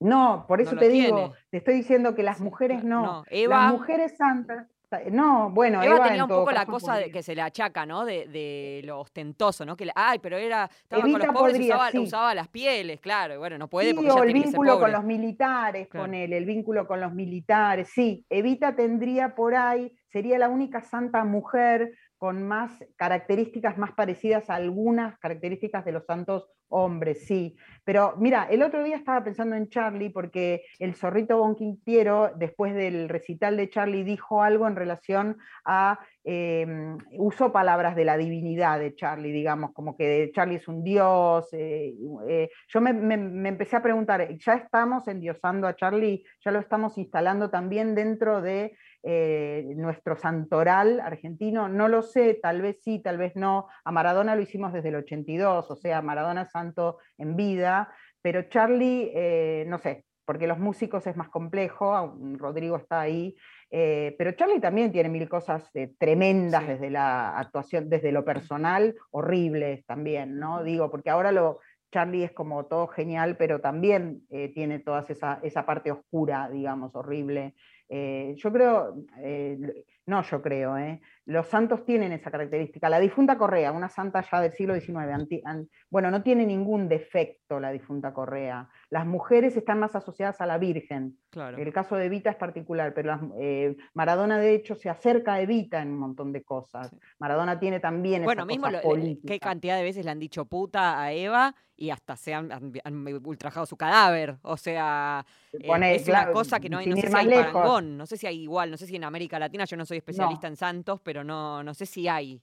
No, 0.00 0.44
por 0.46 0.60
eso 0.60 0.76
te 0.76 0.88
digo, 0.88 1.16
tiene. 1.16 1.32
te 1.50 1.56
estoy 1.58 1.74
diciendo 1.74 2.14
que 2.14 2.22
las 2.22 2.40
mujeres 2.40 2.84
no. 2.84 3.02
no. 3.02 3.24
Eva- 3.30 3.64
Las 3.64 3.72
mujeres 3.72 4.16
santas, 4.16 4.68
no, 5.10 5.50
bueno, 5.50 5.82
Eva, 5.82 5.96
Eva, 5.96 6.04
tenía 6.04 6.16
en 6.16 6.22
un 6.22 6.28
poco 6.28 6.50
la 6.52 6.64
cosa 6.66 6.96
de 6.96 7.10
que 7.10 7.22
se 7.22 7.34
le 7.34 7.42
achaca, 7.42 7.84
¿no? 7.84 8.04
De, 8.04 8.26
de 8.28 8.80
lo 8.84 9.00
ostentoso, 9.00 9.66
¿no? 9.66 9.76
Que 9.76 9.86
le- 9.86 9.92
ay, 9.94 10.18
pero 10.18 10.36
era 10.38 10.64
estaba 10.82 11.02
con 11.02 11.10
Evita 11.10 11.26
los 11.26 11.34
pobres 11.36 11.52
podría, 11.54 11.74
usaba, 11.74 11.90
sí. 11.90 11.98
usaba 11.98 12.34
las 12.34 12.48
pieles, 12.48 13.00
claro. 13.00 13.38
Bueno, 13.38 13.58
no 13.58 13.68
puede 13.68 13.90
Sí, 13.90 13.94
porque 13.94 14.10
o 14.10 14.16
ya 14.16 14.22
el 14.22 14.32
vínculo 14.32 14.78
con 14.80 14.92
los 14.92 15.04
militares, 15.04 15.88
Claro. 15.88 16.06
con 16.06 16.14
él, 16.14 16.32
el 16.32 16.44
vínculo 16.46 16.86
con 16.86 17.00
los 17.00 17.12
militares, 17.12 17.90
sí. 17.92 18.24
Evita 18.30 18.74
tendría 18.74 19.34
por 19.34 19.54
ahí, 19.54 19.92
sería 20.10 20.38
la 20.38 20.48
única 20.48 20.80
santa 20.80 21.22
mujer 21.24 21.92
con 22.18 22.46
más 22.46 22.84
características 22.96 23.78
más 23.78 23.92
parecidas 23.92 24.50
a 24.50 24.56
algunas 24.56 25.18
características 25.18 25.84
de 25.84 25.92
los 25.92 26.04
santos 26.04 26.50
hombres, 26.70 27.24
sí. 27.26 27.56
Pero 27.84 28.14
mira, 28.18 28.46
el 28.50 28.62
otro 28.62 28.84
día 28.84 28.96
estaba 28.96 29.24
pensando 29.24 29.56
en 29.56 29.68
Charlie 29.70 30.10
porque 30.10 30.64
el 30.78 30.94
zorrito 30.94 31.38
Bonquintiero, 31.38 32.32
después 32.36 32.74
del 32.74 33.08
recital 33.08 33.56
de 33.56 33.70
Charlie, 33.70 34.04
dijo 34.04 34.42
algo 34.42 34.66
en 34.68 34.76
relación 34.76 35.38
a, 35.64 35.98
eh, 36.24 36.66
usó 37.16 37.52
palabras 37.52 37.96
de 37.96 38.04
la 38.04 38.18
divinidad 38.18 38.78
de 38.80 38.94
Charlie, 38.94 39.32
digamos, 39.32 39.72
como 39.72 39.96
que 39.96 40.30
Charlie 40.34 40.56
es 40.56 40.68
un 40.68 40.84
dios. 40.84 41.48
eh, 41.52 41.94
eh, 42.28 42.50
yo 42.68 42.80
me- 42.82 42.92
me 42.92 43.48
empecé 43.48 43.76
a 43.76 43.82
preguntar, 43.82 44.28
¿ya 44.36 44.54
estamos 44.54 45.08
endiosando 45.08 45.66
a 45.66 45.74
Charlie? 45.76 46.24
¿Ya 46.44 46.50
lo 46.50 46.58
estamos 46.60 46.98
instalando 46.98 47.50
también 47.50 47.94
dentro 47.94 48.42
de 48.42 48.76
eh, 49.02 49.72
nuestro 49.76 50.16
santoral 50.16 51.00
argentino? 51.00 51.68
No 51.68 51.88
lo 51.88 52.02
sé, 52.02 52.34
tal 52.34 52.62
vez 52.62 52.78
sí, 52.82 53.00
tal 53.00 53.18
vez 53.18 53.36
no. 53.36 53.68
A 53.84 53.92
Maradona 53.92 54.34
lo 54.34 54.42
hicimos 54.42 54.72
desde 54.72 54.88
el 54.90 54.96
82, 54.96 55.70
o 55.70 55.76
sea, 55.76 56.02
Maradona 56.02 56.46
santo 56.46 56.98
en 57.16 57.36
vida, 57.36 57.92
pero 58.22 58.42
Charlie, 58.42 59.10
eh, 59.14 59.64
no 59.68 59.78
sé, 59.78 60.04
porque 60.24 60.46
los 60.46 60.58
músicos 60.58 61.06
es 61.06 61.16
más 61.16 61.30
complejo, 61.30 62.16
Rodrigo 62.36 62.76
está 62.76 63.00
ahí, 63.00 63.34
eh, 63.70 64.14
pero 64.18 64.32
Charlie 64.32 64.60
también 64.60 64.92
tiene 64.92 65.08
mil 65.08 65.28
cosas 65.28 65.70
eh, 65.74 65.92
tremendas 65.98 66.62
Sí. 66.62 66.68
desde 66.68 66.90
la 66.90 67.38
actuación, 67.38 67.88
desde 67.88 68.12
lo 68.12 68.24
personal, 68.24 68.94
horribles 69.10 69.86
también, 69.86 70.38
¿no? 70.38 70.62
Digo, 70.64 70.90
porque 70.90 71.10
ahora 71.10 71.32
lo, 71.32 71.60
Charlie 71.90 72.24
es 72.24 72.32
como 72.32 72.66
todo 72.66 72.88
genial, 72.88 73.36
pero 73.38 73.60
también 73.60 74.22
eh, 74.30 74.50
tiene 74.52 74.78
toda 74.78 75.04
esa, 75.08 75.40
esa 75.42 75.64
parte 75.64 75.90
oscura, 75.90 76.50
digamos, 76.50 76.94
horrible. 76.94 77.54
Eh, 77.88 78.34
yo 78.36 78.52
creo, 78.52 79.04
eh, 79.18 79.84
no 80.08 80.22
yo 80.22 80.40
creo, 80.42 80.76
eh, 80.78 81.00
los 81.26 81.46
santos 81.48 81.84
tienen 81.84 82.12
esa 82.12 82.30
característica. 82.30 82.88
La 82.88 82.98
difunta 82.98 83.36
Correa, 83.36 83.70
una 83.72 83.90
santa 83.90 84.24
ya 84.28 84.40
del 84.40 84.52
siglo 84.52 84.74
XIX, 84.74 85.12
anti- 85.12 85.42
an- 85.44 85.68
bueno, 85.90 86.10
no 86.10 86.22
tiene 86.22 86.46
ningún 86.46 86.88
defecto 86.88 87.60
la 87.60 87.70
difunta 87.70 88.14
Correa. 88.14 88.68
Las 88.88 89.04
mujeres 89.06 89.54
están 89.56 89.78
más 89.78 89.94
asociadas 89.94 90.40
a 90.40 90.46
la 90.46 90.56
Virgen. 90.56 91.18
Claro. 91.30 91.58
El 91.58 91.70
caso 91.72 91.96
de 91.96 92.06
Evita 92.06 92.30
es 92.30 92.36
particular, 92.36 92.94
pero 92.94 93.08
las- 93.08 93.20
eh, 93.38 93.76
Maradona 93.92 94.38
de 94.38 94.54
hecho 94.54 94.74
se 94.74 94.88
acerca 94.88 95.34
a 95.34 95.40
Evita 95.42 95.82
en 95.82 95.88
un 95.92 95.98
montón 95.98 96.32
de 96.32 96.42
cosas. 96.42 96.90
Maradona 97.18 97.60
tiene 97.60 97.78
también 97.78 98.24
Bueno, 98.24 98.42
esa 98.42 98.46
mismo 98.46 98.66
cosa 98.68 98.80
lo- 98.82 98.96
le- 98.96 99.18
qué 99.26 99.38
cantidad 99.38 99.76
de 99.76 99.82
veces 99.82 100.06
le 100.06 100.10
han 100.10 100.18
dicho 100.18 100.46
puta 100.46 101.00
a 101.02 101.12
Eva 101.12 101.54
y 101.76 101.90
hasta 101.90 102.16
se 102.16 102.32
han, 102.34 102.50
han- 102.50 102.72
han 102.82 103.06
ultrajado 103.26 103.66
su 103.66 103.76
cadáver. 103.76 104.38
O 104.42 104.56
sea, 104.56 105.24
eh, 105.52 105.66
Pone, 105.66 105.94
es 105.94 106.02
una 106.08 106.18
claro, 106.20 106.32
cosa 106.32 106.58
que 106.58 106.68
no, 106.70 106.78
no 106.78 106.96
sé 106.96 107.06
si 107.08 107.14
hay 107.16 107.28
parangón, 107.28 107.96
no 107.98 108.06
sé 108.06 108.16
si 108.16 108.26
hay 108.26 108.40
igual, 108.42 108.70
no 108.70 108.76
sé 108.78 108.86
si 108.86 108.96
en 108.96 109.04
América 109.04 109.38
Latina, 109.38 109.64
yo 109.64 109.76
no 109.76 109.84
soy 109.84 109.97
especialista 109.98 110.46
en 110.48 110.56
santos, 110.56 111.00
pero 111.02 111.22
no, 111.24 111.62
no 111.62 111.74
sé 111.74 111.86
si 111.86 112.08
hay. 112.08 112.42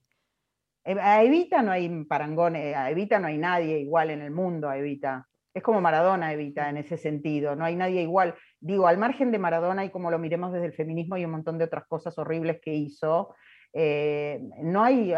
Eh, 0.84 0.96
A 1.00 1.22
Evita 1.22 1.62
no 1.62 1.72
hay 1.72 2.04
parangón, 2.04 2.56
eh, 2.56 2.74
a 2.74 2.90
Evita 2.90 3.18
no 3.18 3.26
hay 3.26 3.38
nadie 3.38 3.80
igual 3.80 4.10
en 4.10 4.22
el 4.22 4.30
mundo, 4.30 4.68
a 4.68 4.78
Evita. 4.78 5.26
Es 5.52 5.62
como 5.62 5.80
Maradona, 5.80 6.32
Evita, 6.32 6.68
en 6.68 6.76
ese 6.76 6.96
sentido. 6.98 7.56
No 7.56 7.64
hay 7.64 7.76
nadie 7.76 8.02
igual. 8.02 8.34
Digo, 8.60 8.86
al 8.86 8.98
margen 8.98 9.30
de 9.32 9.38
Maradona 9.38 9.84
y 9.84 9.90
como 9.90 10.10
lo 10.10 10.18
miremos 10.18 10.52
desde 10.52 10.66
el 10.66 10.74
feminismo 10.74 11.16
y 11.16 11.24
un 11.24 11.30
montón 11.30 11.56
de 11.58 11.64
otras 11.64 11.86
cosas 11.86 12.16
horribles 12.18 12.60
que 12.62 12.74
hizo, 12.74 13.34
eh, 13.72 14.40
no, 14.62 14.84
hay, 14.84 15.12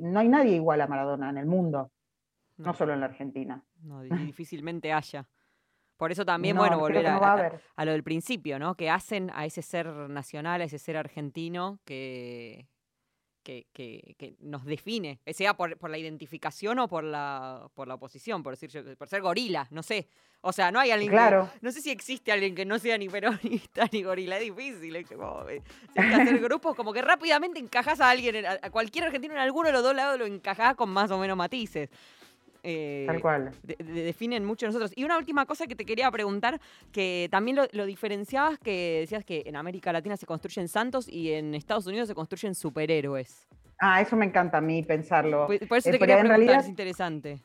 no 0.00 0.18
hay 0.20 0.28
nadie 0.28 0.56
igual 0.56 0.80
a 0.80 0.86
Maradona 0.88 1.30
en 1.30 1.38
el 1.38 1.46
mundo, 1.46 1.92
no, 2.56 2.66
No, 2.66 2.74
solo 2.74 2.92
en 2.92 3.00
la 3.00 3.06
Argentina. 3.06 3.62
no, 3.82 4.02
di- 4.02 4.10
difícilmente 4.26 4.92
haya. 4.92 5.26
Por 5.96 6.10
eso 6.10 6.24
también, 6.24 6.56
No, 6.56 6.62
bueno, 6.62 6.78
volver 6.78 7.02
que 7.02 7.08
a, 7.08 7.16
a 7.16 7.60
a- 7.76 7.84
lo 7.84 7.92
del 7.92 8.02
principio, 8.02 8.58
¿no? 8.58 8.74
Que 8.74 8.90
hacen 8.90 9.30
a 9.34 9.46
ese 9.46 9.62
ser 9.62 9.86
nacional, 9.86 10.60
a 10.60 10.64
ese 10.64 10.78
ser 10.78 10.96
argentino, 10.96 11.78
que, 11.84 12.66
que, 13.44 13.66
que- 13.72 14.14
que 14.18 14.34
nos 14.40 14.64
define, 14.64 15.20
sea 15.26 15.54
por, 15.56 15.76
por 15.78 15.90
la 15.90 15.98
identificación 15.98 16.78
o 16.80 16.88
por 16.88 17.04
la, 17.04 17.68
por 17.74 17.86
la 17.86 17.94
oposición, 17.94 18.42
por, 18.42 18.56
decir, 18.58 18.96
por 18.96 19.08
ser 19.08 19.20
gorila, 19.22 19.68
no 19.70 19.82
sé. 19.82 20.08
O 20.40 20.52
sea, 20.52 20.70
no 20.72 20.80
hay 20.80 20.90
alguien 20.90 21.10
que- 21.10 21.16
Claro. 21.16 21.48
no 21.62 21.70
sé 21.70 21.80
si 21.80 21.90
existe 21.90 22.32
alguien 22.32 22.54
que 22.54 22.64
no 22.66 22.78
sea 22.78 22.98
ni 22.98 23.08
peronista 23.08 23.88
ni 23.92 24.02
gorila, 24.02 24.36
es 24.38 24.42
difícil. 24.54 24.96
Es 24.96 25.06
como, 25.08 25.48
eh, 25.48 25.62
si 25.94 26.00
hay 26.00 26.08
que 26.08 26.14
hacer 26.22 26.38
grupos, 26.40 26.74
como 26.74 26.92
que 26.92 27.02
rápidamente 27.02 27.60
encajas 27.60 28.00
a 28.00 28.10
alguien, 28.10 28.34
en- 28.36 28.46
a, 28.46 28.58
a 28.62 28.70
cualquier 28.70 29.04
argentino 29.04 29.34
en 29.34 29.40
alguno 29.40 29.68
de 29.68 29.72
los 29.72 29.82
dos 29.82 29.94
lados 29.94 30.18
lo 30.18 30.26
encajás 30.26 30.74
con 30.74 30.90
más 30.90 31.10
o 31.10 31.18
menos 31.18 31.36
matices. 31.36 31.88
Eh, 32.66 33.04
Tal 33.06 33.20
cual. 33.20 33.50
de- 33.62 33.76
de- 33.76 34.02
definen 34.04 34.42
mucho 34.44 34.66
nosotros. 34.66 34.90
Y 34.96 35.04
una 35.04 35.18
última 35.18 35.44
cosa 35.44 35.66
que 35.66 35.76
te 35.76 35.84
quería 35.84 36.10
preguntar, 36.10 36.58
que 36.92 37.28
también 37.30 37.56
lo, 37.58 37.64
lo 37.72 37.84
diferenciabas, 37.84 38.58
que 38.58 39.00
decías 39.00 39.22
que 39.22 39.42
en 39.44 39.54
América 39.56 39.92
Latina 39.92 40.16
se 40.16 40.24
construyen 40.24 40.68
santos 40.68 41.06
y 41.06 41.32
en 41.32 41.54
Estados 41.54 41.86
Unidos 41.86 42.08
se 42.08 42.14
construyen 42.14 42.54
superhéroes. 42.54 43.46
Ah, 43.78 44.00
eso 44.00 44.16
me 44.16 44.24
encanta 44.24 44.58
a 44.58 44.60
mí 44.62 44.82
pensarlo. 44.82 45.46
Por, 45.46 45.58
por 45.68 45.76
eso 45.78 45.90
Eh, 45.90 45.92
te 45.92 45.98
pero 45.98 46.12
quería 46.14 46.14
preguntar, 46.20 46.38
realidad- 46.38 46.60
es 46.64 46.68
interesante. 46.68 47.40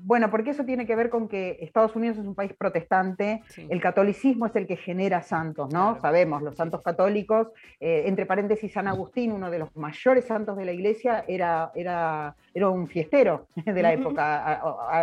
Bueno, 0.00 0.30
porque 0.30 0.50
eso 0.50 0.64
tiene 0.64 0.86
que 0.86 0.94
ver 0.94 1.10
con 1.10 1.28
que 1.28 1.58
Estados 1.60 1.96
Unidos 1.96 2.18
es 2.18 2.24
un 2.24 2.34
país 2.34 2.52
protestante, 2.56 3.42
Sí. 3.48 3.66
el 3.68 3.80
catolicismo 3.80 4.46
es 4.46 4.54
el 4.56 4.66
que 4.66 4.76
genera 4.76 5.22
santos, 5.22 5.72
¿no? 5.72 5.86
Claro. 5.94 6.00
Sabemos, 6.00 6.42
los 6.42 6.56
santos 6.56 6.82
católicos, 6.82 7.48
eh, 7.80 8.04
entre 8.06 8.24
paréntesis, 8.24 8.72
San 8.72 8.86
Agustín, 8.86 9.32
uno 9.32 9.50
de 9.50 9.58
los 9.58 9.74
mayores 9.76 10.24
santos 10.24 10.56
de 10.56 10.64
la 10.64 10.72
iglesia, 10.72 11.24
era, 11.26 11.72
era, 11.74 12.36
era 12.54 12.68
un 12.68 12.86
fiestero 12.86 13.46
de 13.56 13.82
la 13.82 13.92
época, 13.92 14.60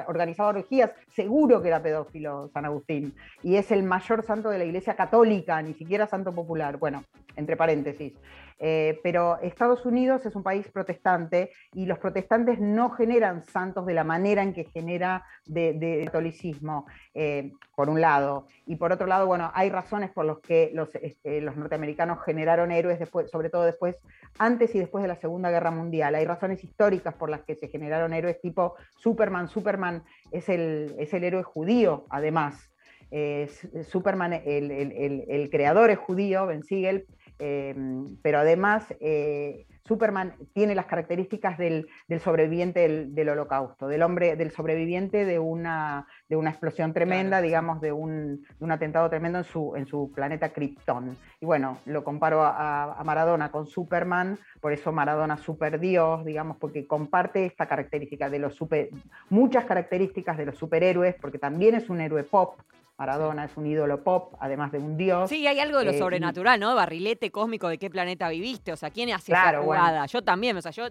organizaba 0.07 0.49
orgías, 0.49 0.91
seguro 1.09 1.61
que 1.61 1.67
era 1.67 1.81
pedófilo 1.81 2.47
San 2.53 2.65
Agustín, 2.65 3.13
y 3.43 3.57
es 3.57 3.71
el 3.71 3.83
mayor 3.83 4.23
santo 4.23 4.49
de 4.49 4.57
la 4.59 4.65
iglesia 4.65 4.95
católica, 4.95 5.61
ni 5.61 5.73
siquiera 5.73 6.07
santo 6.07 6.31
popular, 6.33 6.77
bueno, 6.77 7.03
entre 7.35 7.57
paréntesis. 7.57 8.13
Eh, 8.57 9.01
pero 9.03 9.37
Estados 9.41 9.85
Unidos 9.85 10.25
es 10.25 10.33
un 10.33 10.41
país 10.41 10.65
protestante 10.71 11.51
y 11.73 11.85
los 11.85 11.99
protestantes 11.99 12.57
no 12.61 12.89
generan 12.91 13.43
santos 13.43 13.85
de 13.85 13.93
la 13.93 14.05
manera 14.05 14.43
en 14.43 14.53
que 14.53 14.63
genera 14.63 15.25
de, 15.45 15.73
de 15.73 16.05
catolicismo, 16.05 16.85
eh, 17.13 17.51
por 17.75 17.89
un 17.89 17.99
lado. 17.99 18.47
Y 18.65 18.77
por 18.77 18.93
otro 18.93 19.07
lado, 19.07 19.27
bueno, 19.27 19.51
hay 19.53 19.69
razones 19.69 20.09
por 20.11 20.23
las 20.23 20.37
que 20.39 20.71
los, 20.73 20.87
este, 20.95 21.41
los 21.41 21.57
norteamericanos 21.57 22.23
generaron 22.23 22.71
héroes, 22.71 22.97
después, 22.97 23.29
sobre 23.29 23.49
todo 23.49 23.63
después, 23.63 23.97
antes 24.39 24.73
y 24.73 24.79
después 24.79 25.01
de 25.01 25.09
la 25.09 25.17
Segunda 25.17 25.51
Guerra 25.51 25.71
Mundial. 25.71 26.15
Hay 26.15 26.23
razones 26.23 26.63
históricas 26.63 27.13
por 27.15 27.29
las 27.29 27.41
que 27.43 27.55
se 27.55 27.67
generaron 27.67 28.13
héroes 28.13 28.39
tipo 28.39 28.75
Superman. 28.97 29.49
Superman 29.49 30.03
es 30.31 30.47
el, 30.47 30.95
es 30.97 31.13
el 31.13 31.25
héroe 31.25 31.43
judío, 31.43 32.05
además. 32.09 32.71
Eh, 33.11 33.47
Superman, 33.83 34.33
el- 34.33 34.71
el 34.71 35.49
creador 35.49 35.89
es 35.91 35.97
judío, 35.99 36.47
Ben 36.47 36.63
Siegel, 36.63 37.05
eh, 37.39 37.75
pero 38.21 38.39
además 38.39 38.93
eh, 38.99 39.65
Superman 39.87 40.33
tiene 40.53 40.73
las 40.73 40.87
características 40.87 41.57
del, 41.57 41.87
del 42.07 42.19
sobreviviente 42.19 42.79
del, 42.79 43.13
del 43.13 43.29
holocausto, 43.29 43.87
del 43.87 44.01
hombre, 44.01 44.35
del 44.35 44.51
sobreviviente 44.51 45.25
de 45.25 45.37
una, 45.37 46.07
de 46.27 46.35
una 46.35 46.49
explosión 46.49 46.93
tremenda, 46.93 47.37
Claro, 47.37 47.45
digamos, 47.45 47.81
de 47.81 47.91
un, 47.91 48.41
de 48.41 48.65
un 48.65 48.71
atentado 48.71 49.09
tremendo 49.09 49.39
en 49.39 49.43
su, 49.43 49.75
en 49.75 49.85
su 49.85 50.11
planeta 50.11 50.49
Krypton. 50.49 51.15
Y 51.39 51.45
bueno, 51.45 51.77
lo 51.85 52.03
comparo 52.03 52.41
a, 52.41 52.93
a 52.93 53.03
Maradona 53.03 53.51
con 53.51 53.67
Superman, 53.67 54.39
por 54.59 54.73
eso 54.73 54.91
Maradona 54.91 55.37
super 55.37 55.79
Dios, 55.79 56.25
digamos, 56.25 56.57
porque 56.57 56.87
comparte 56.87 57.45
esta 57.45 57.67
característica 57.67 58.29
de 58.29 58.39
los 58.39 58.55
super, 58.55 58.89
muchas 59.29 59.65
características 59.65 60.37
de 60.37 60.47
los 60.47 60.57
superhéroes, 60.57 61.15
porque 61.21 61.37
también 61.37 61.75
es 61.75 61.89
un 61.89 62.01
héroe 62.01 62.23
pop. 62.23 62.55
Maradona 62.97 63.43
es 63.45 63.57
un 63.57 63.65
ídolo 63.65 64.03
pop, 64.03 64.35
además 64.39 64.71
de 64.71 64.77
un 64.77 64.95
dios. 64.95 65.29
Sí, 65.29 65.45
hay 65.45 65.59
algo 65.59 65.79
de 65.79 65.85
lo 65.85 65.91
Eh, 65.91 65.99
sobrenatural, 65.99 66.59
¿no? 66.59 66.73
Barrilete 66.75 67.29
cósmico 67.29 67.67
de 67.67 67.77
qué 67.77 67.89
planeta 67.89 68.29
viviste. 68.29 68.71
O 68.71 68.77
sea, 68.77 68.89
¿quién 68.89 69.11
hace 69.11 69.31
Claro, 69.33 69.59
esa 69.59 69.65
bueno. 69.65 69.81
jugada? 69.83 70.05
Yo 70.05 70.21
también, 70.23 70.55
o 70.55 70.61
sea, 70.61 70.71
yo 70.71 70.85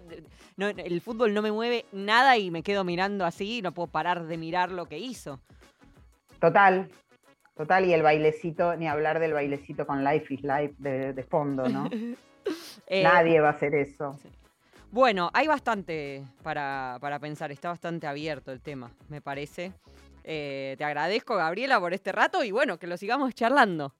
no, 0.55 0.67
el 0.67 1.01
fútbol 1.01 1.33
no 1.33 1.41
me 1.41 1.51
mueve 1.51 1.85
nada 1.91 2.37
y 2.37 2.51
me 2.51 2.61
quedo 2.61 2.83
mirando 2.83 3.25
así 3.25 3.57
y 3.57 3.61
no 3.63 3.71
puedo 3.71 3.87
parar 3.87 4.25
de 4.25 4.37
mirar 4.37 4.71
lo 4.71 4.85
que 4.85 4.99
hizo. 4.99 5.39
Total, 6.39 6.87
total, 7.55 7.85
y 7.85 7.93
el 7.93 8.03
bailecito, 8.03 8.75
ni 8.75 8.87
hablar 8.87 9.19
del 9.19 9.33
bailecito 9.33 9.87
con 9.87 10.03
Life 10.03 10.31
is 10.31 10.41
Life 10.43 10.75
de, 10.77 11.13
de 11.13 11.23
fondo, 11.23 11.67
¿no? 11.69 11.89
Eh, 12.85 13.01
Nadie 13.01 13.39
va 13.39 13.47
a 13.47 13.51
hacer 13.53 13.73
eso. 13.73 14.15
Bueno, 14.91 15.31
hay 15.33 15.47
bastante 15.47 16.23
para, 16.43 16.99
para 17.01 17.17
pensar, 17.17 17.51
está 17.51 17.69
bastante 17.69 18.05
abierto 18.05 18.51
el 18.51 18.61
tema, 18.61 18.91
me 19.09 19.19
parece. 19.19 19.71
Eh, 20.27 20.73
te 20.79 20.83
agradezco, 20.83 21.35
Gabriela, 21.35 21.79
por 21.79 21.93
este 21.93 22.11
rato 22.11 22.43
y 22.43 22.49
bueno, 22.49 22.79
que 22.79 22.87
lo 22.87 22.97
sigamos 22.97 23.35
charlando. 23.35 23.93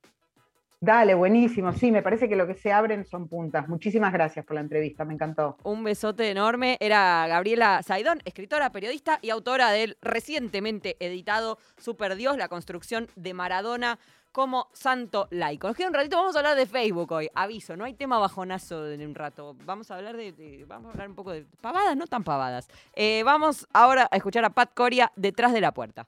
Dale, 0.86 1.16
buenísimo. 1.16 1.74
Sí, 1.74 1.92
me 1.92 2.04
parece 2.04 2.30
que 2.30 2.36
lo 2.36 2.46
que 2.46 2.54
se 2.54 2.72
abren 2.72 3.06
son 3.06 3.28
puntas. 3.28 3.68
Muchísimas 3.68 4.14
gracias 4.14 4.46
por 4.46 4.54
la 4.54 4.62
entrevista, 4.62 5.04
me 5.04 5.16
encantó. 5.16 5.58
Un 5.64 5.84
besote 5.84 6.30
enorme. 6.30 6.78
Era 6.80 7.26
Gabriela 7.28 7.82
Saidón, 7.82 8.20
escritora, 8.24 8.72
periodista 8.72 9.18
y 9.24 9.32
autora 9.32 9.72
del 9.72 9.98
recientemente 10.04 10.96
editado 11.00 11.58
Super 11.80 12.16
Dios, 12.16 12.38
la 12.38 12.50
construcción 12.50 13.08
de 13.16 13.34
Maradona 13.34 13.98
como 14.32 14.68
santo 14.74 15.28
laico. 15.32 15.68
Nos 15.68 15.76
queda 15.76 15.88
un 15.88 15.96
ratito, 15.96 16.18
vamos 16.18 16.36
a 16.36 16.40
hablar 16.40 16.56
de 16.56 16.68
Facebook 16.68 17.12
hoy. 17.14 17.30
Aviso, 17.34 17.76
no 17.76 17.86
hay 17.86 17.96
tema 17.96 18.20
bajonazo 18.20 18.88
en 18.92 19.08
un 19.08 19.16
rato. 19.16 19.56
Vamos 19.66 19.90
a 19.90 19.96
hablar 19.96 20.16
de, 20.16 20.66
vamos 20.68 20.90
a 20.90 20.92
hablar 20.92 21.10
un 21.10 21.16
poco 21.16 21.32
de 21.32 21.48
pavadas, 21.62 21.98
no 21.98 22.06
tan 22.06 22.24
pavadas. 22.24 22.68
Eh, 22.94 23.24
vamos 23.26 23.68
ahora 23.74 24.08
a 24.12 24.18
escuchar 24.18 24.46
a 24.46 24.52
Pat 24.52 24.72
Coria 24.76 25.12
detrás 25.16 25.52
de 25.52 25.62
la 25.62 25.72
puerta. 25.72 26.06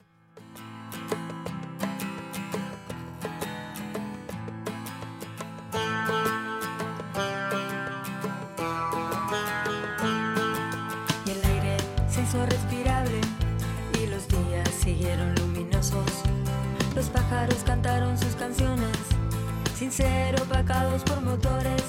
Sin 19.78 19.92
ser 19.92 20.42
opacados 20.42 21.04
por 21.04 21.22
motores. 21.22 21.84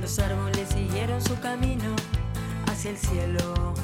Los 0.00 0.18
árboles 0.18 0.68
siguieron 0.68 1.22
su 1.22 1.38
camino 1.40 1.96
hacia 2.66 2.90
el 2.90 2.98
cielo, 2.98 3.74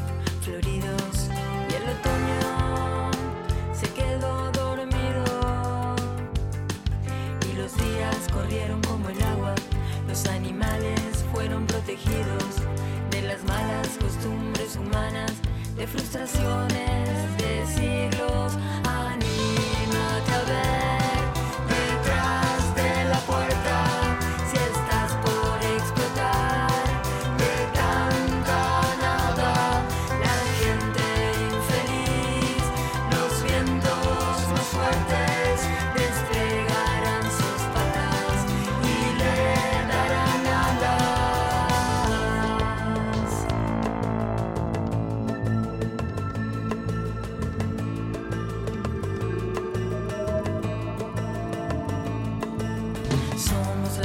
floridos 0.43 1.31
y 1.71 1.75
el 1.75 1.89
otoño 1.89 3.11
se 3.73 3.89
quedó 3.95 4.53
dormido 4.53 5.25
y 7.51 7.57
los 7.57 7.75
días 7.77 8.17
corrieron 8.31 8.83
como 8.83 9.09
el 9.09 9.23
agua. 9.23 9.55
Los 10.07 10.27
animales 10.27 11.25
fueron 11.33 11.67
protegidos 11.67 12.61
de 13.11 13.23
las 13.23 13.43
malas 13.45 13.89
costumbres 13.99 14.77
humanas, 14.77 15.33
de 15.77 15.87
frustraciones 15.87 17.39
de 17.39 17.67
siglos. 17.75 18.53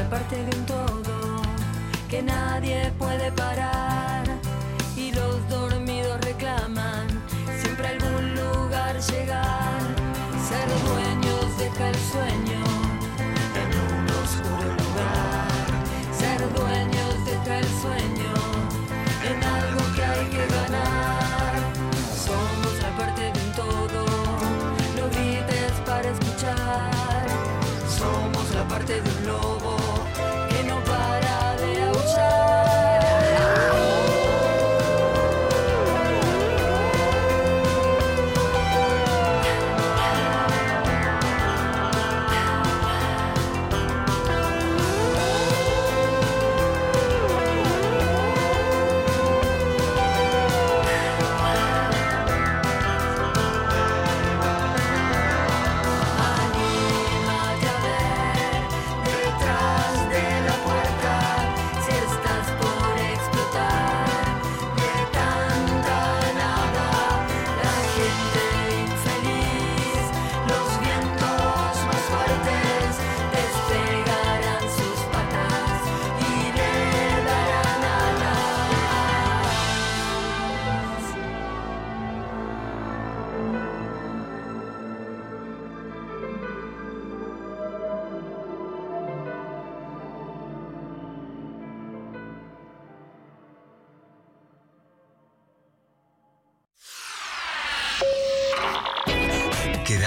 Parte 0.09 0.43
de 0.43 0.57
un 0.57 0.65
todo 0.65 1.41
que 2.09 2.23
nadie 2.23 2.91
puede 2.97 3.31
parar 3.31 4.23
y 4.95 5.11
los 5.11 5.47
dormidos 5.49 6.19
reclaman 6.21 7.07
siempre 7.61 7.87
algún 7.87 8.35
lugar 8.35 8.99
llegar. 8.99 9.79
Ser 10.47 10.67
dueños 10.89 11.57
deja 11.59 11.89
el 11.89 11.95
sueño 11.95 12.88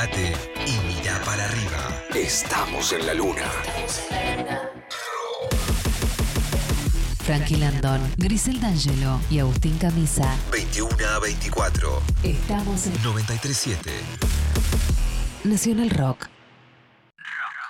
Quédate 0.02 0.32
y 0.66 0.78
mira 0.86 1.20
para 1.24 1.44
arriba. 1.44 2.02
Estamos 2.14 2.92
en 2.92 3.06
la 3.06 3.14
luna. 3.14 3.48
Frankie 7.24 7.56
Landon, 7.56 8.00
Grisel 8.16 8.60
D'Angelo 8.60 9.20
y 9.30 9.38
Agustín 9.38 9.78
Camisa. 9.78 10.36
21 10.50 11.06
a 11.06 11.20
24. 11.20 12.02
Estamos 12.24 12.86
en 12.86 12.94
937. 12.94 13.90
Nacional 15.44 15.90
Rock. 15.90 16.26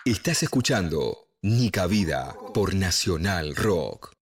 Estás 0.07 0.43
escuchando 0.43 1.29
Nica 1.43 1.87
Vida 1.87 2.35
por 2.55 2.75
Nacional 2.75 3.55
Rock. 3.57 4.13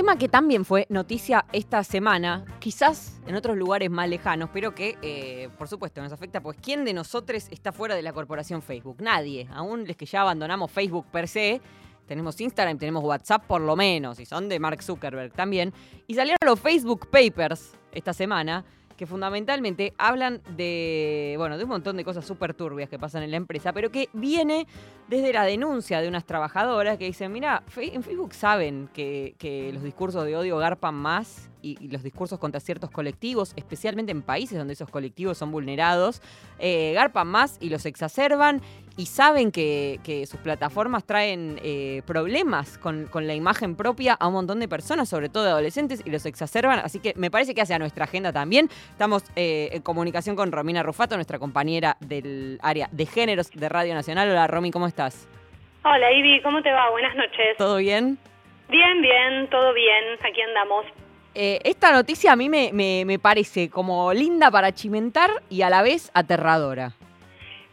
Tema 0.00 0.16
que 0.16 0.30
también 0.30 0.64
fue 0.64 0.86
noticia 0.88 1.44
esta 1.52 1.84
semana, 1.84 2.46
quizás 2.58 3.20
en 3.26 3.36
otros 3.36 3.54
lugares 3.54 3.90
más 3.90 4.08
lejanos, 4.08 4.48
pero 4.50 4.74
que, 4.74 4.96
eh, 5.02 5.50
por 5.58 5.68
supuesto, 5.68 6.00
nos 6.00 6.10
afecta, 6.10 6.40
pues 6.40 6.56
¿quién 6.58 6.86
de 6.86 6.94
nosotros 6.94 7.48
está 7.50 7.70
fuera 7.70 7.94
de 7.94 8.00
la 8.00 8.14
corporación 8.14 8.62
Facebook? 8.62 9.02
Nadie. 9.02 9.46
Aún 9.52 9.86
los 9.86 9.98
que 9.98 10.06
ya 10.06 10.22
abandonamos 10.22 10.70
Facebook 10.70 11.04
per 11.12 11.28
se, 11.28 11.60
tenemos 12.06 12.40
Instagram, 12.40 12.78
tenemos 12.78 13.04
WhatsApp 13.04 13.44
por 13.44 13.60
lo 13.60 13.76
menos, 13.76 14.18
y 14.20 14.24
son 14.24 14.48
de 14.48 14.58
Mark 14.58 14.82
Zuckerberg 14.82 15.34
también. 15.34 15.70
Y 16.06 16.14
salieron 16.14 16.38
los 16.46 16.58
Facebook 16.58 17.10
Papers 17.10 17.72
esta 17.92 18.14
semana, 18.14 18.64
que 19.00 19.06
fundamentalmente 19.06 19.94
hablan 19.96 20.42
de, 20.58 21.34
bueno, 21.38 21.56
de 21.56 21.64
un 21.64 21.70
montón 21.70 21.96
de 21.96 22.04
cosas 22.04 22.22
súper 22.22 22.52
turbias 22.52 22.90
que 22.90 22.98
pasan 22.98 23.22
en 23.22 23.30
la 23.30 23.38
empresa, 23.38 23.72
pero 23.72 23.90
que 23.90 24.10
viene 24.12 24.66
desde 25.08 25.32
la 25.32 25.44
denuncia 25.44 26.02
de 26.02 26.08
unas 26.08 26.26
trabajadoras 26.26 26.98
que 26.98 27.06
dicen, 27.06 27.32
mira, 27.32 27.62
en 27.78 28.02
Facebook 28.02 28.34
saben 28.34 28.90
que, 28.92 29.36
que 29.38 29.72
los 29.72 29.82
discursos 29.82 30.26
de 30.26 30.36
odio 30.36 30.58
garpan 30.58 30.96
más 30.96 31.48
y, 31.62 31.76
y 31.80 31.88
los 31.88 32.02
discursos 32.02 32.38
contra 32.38 32.60
ciertos 32.60 32.90
colectivos, 32.90 33.52
especialmente 33.56 34.12
en 34.12 34.22
países 34.22 34.58
donde 34.58 34.74
esos 34.74 34.88
colectivos 34.88 35.38
son 35.38 35.50
vulnerados, 35.50 36.22
eh, 36.58 36.92
garpan 36.94 37.28
más 37.28 37.58
y 37.60 37.70
los 37.70 37.86
exacerban 37.86 38.60
y 38.96 39.06
saben 39.06 39.50
que, 39.50 39.98
que 40.04 40.26
sus 40.26 40.40
plataformas 40.40 41.04
traen 41.04 41.58
eh, 41.62 42.02
problemas 42.06 42.76
con, 42.78 43.06
con 43.06 43.26
la 43.26 43.34
imagen 43.34 43.76
propia 43.76 44.14
a 44.14 44.26
un 44.26 44.34
montón 44.34 44.60
de 44.60 44.68
personas, 44.68 45.08
sobre 45.08 45.28
todo 45.28 45.44
de 45.44 45.50
adolescentes, 45.50 46.02
y 46.04 46.10
los 46.10 46.26
exacerban. 46.26 46.80
Así 46.80 47.00
que 47.00 47.14
me 47.16 47.30
parece 47.30 47.54
que 47.54 47.62
hace 47.62 47.72
a 47.72 47.78
nuestra 47.78 48.04
agenda 48.04 48.32
también. 48.32 48.68
Estamos 48.90 49.24
eh, 49.36 49.70
en 49.72 49.82
comunicación 49.82 50.36
con 50.36 50.52
Romina 50.52 50.82
Rufato, 50.82 51.14
nuestra 51.14 51.38
compañera 51.38 51.96
del 52.00 52.58
área 52.62 52.88
de 52.92 53.06
géneros 53.06 53.50
de 53.50 53.68
Radio 53.68 53.94
Nacional. 53.94 54.28
Hola 54.28 54.46
Romy, 54.46 54.70
¿cómo 54.70 54.86
estás? 54.86 55.28
Hola 55.82 56.12
Ivy, 56.12 56.42
¿cómo 56.42 56.60
te 56.60 56.70
va? 56.70 56.90
Buenas 56.90 57.16
noches. 57.16 57.56
¿Todo 57.56 57.78
bien? 57.78 58.18
Bien, 58.68 59.00
bien, 59.00 59.48
todo 59.48 59.72
bien, 59.72 60.04
aquí 60.22 60.42
andamos. 60.42 60.84
Eh, 61.34 61.60
esta 61.64 61.92
noticia 61.92 62.32
a 62.32 62.36
mí 62.36 62.48
me, 62.48 62.70
me- 62.72 63.04
me 63.06 63.18
parece 63.18 63.70
como 63.70 64.12
linda 64.12 64.50
para 64.50 64.72
chimentar 64.72 65.30
y 65.48 65.62
a 65.62 65.70
la 65.70 65.82
vez 65.82 66.10
aterradora. 66.14 66.92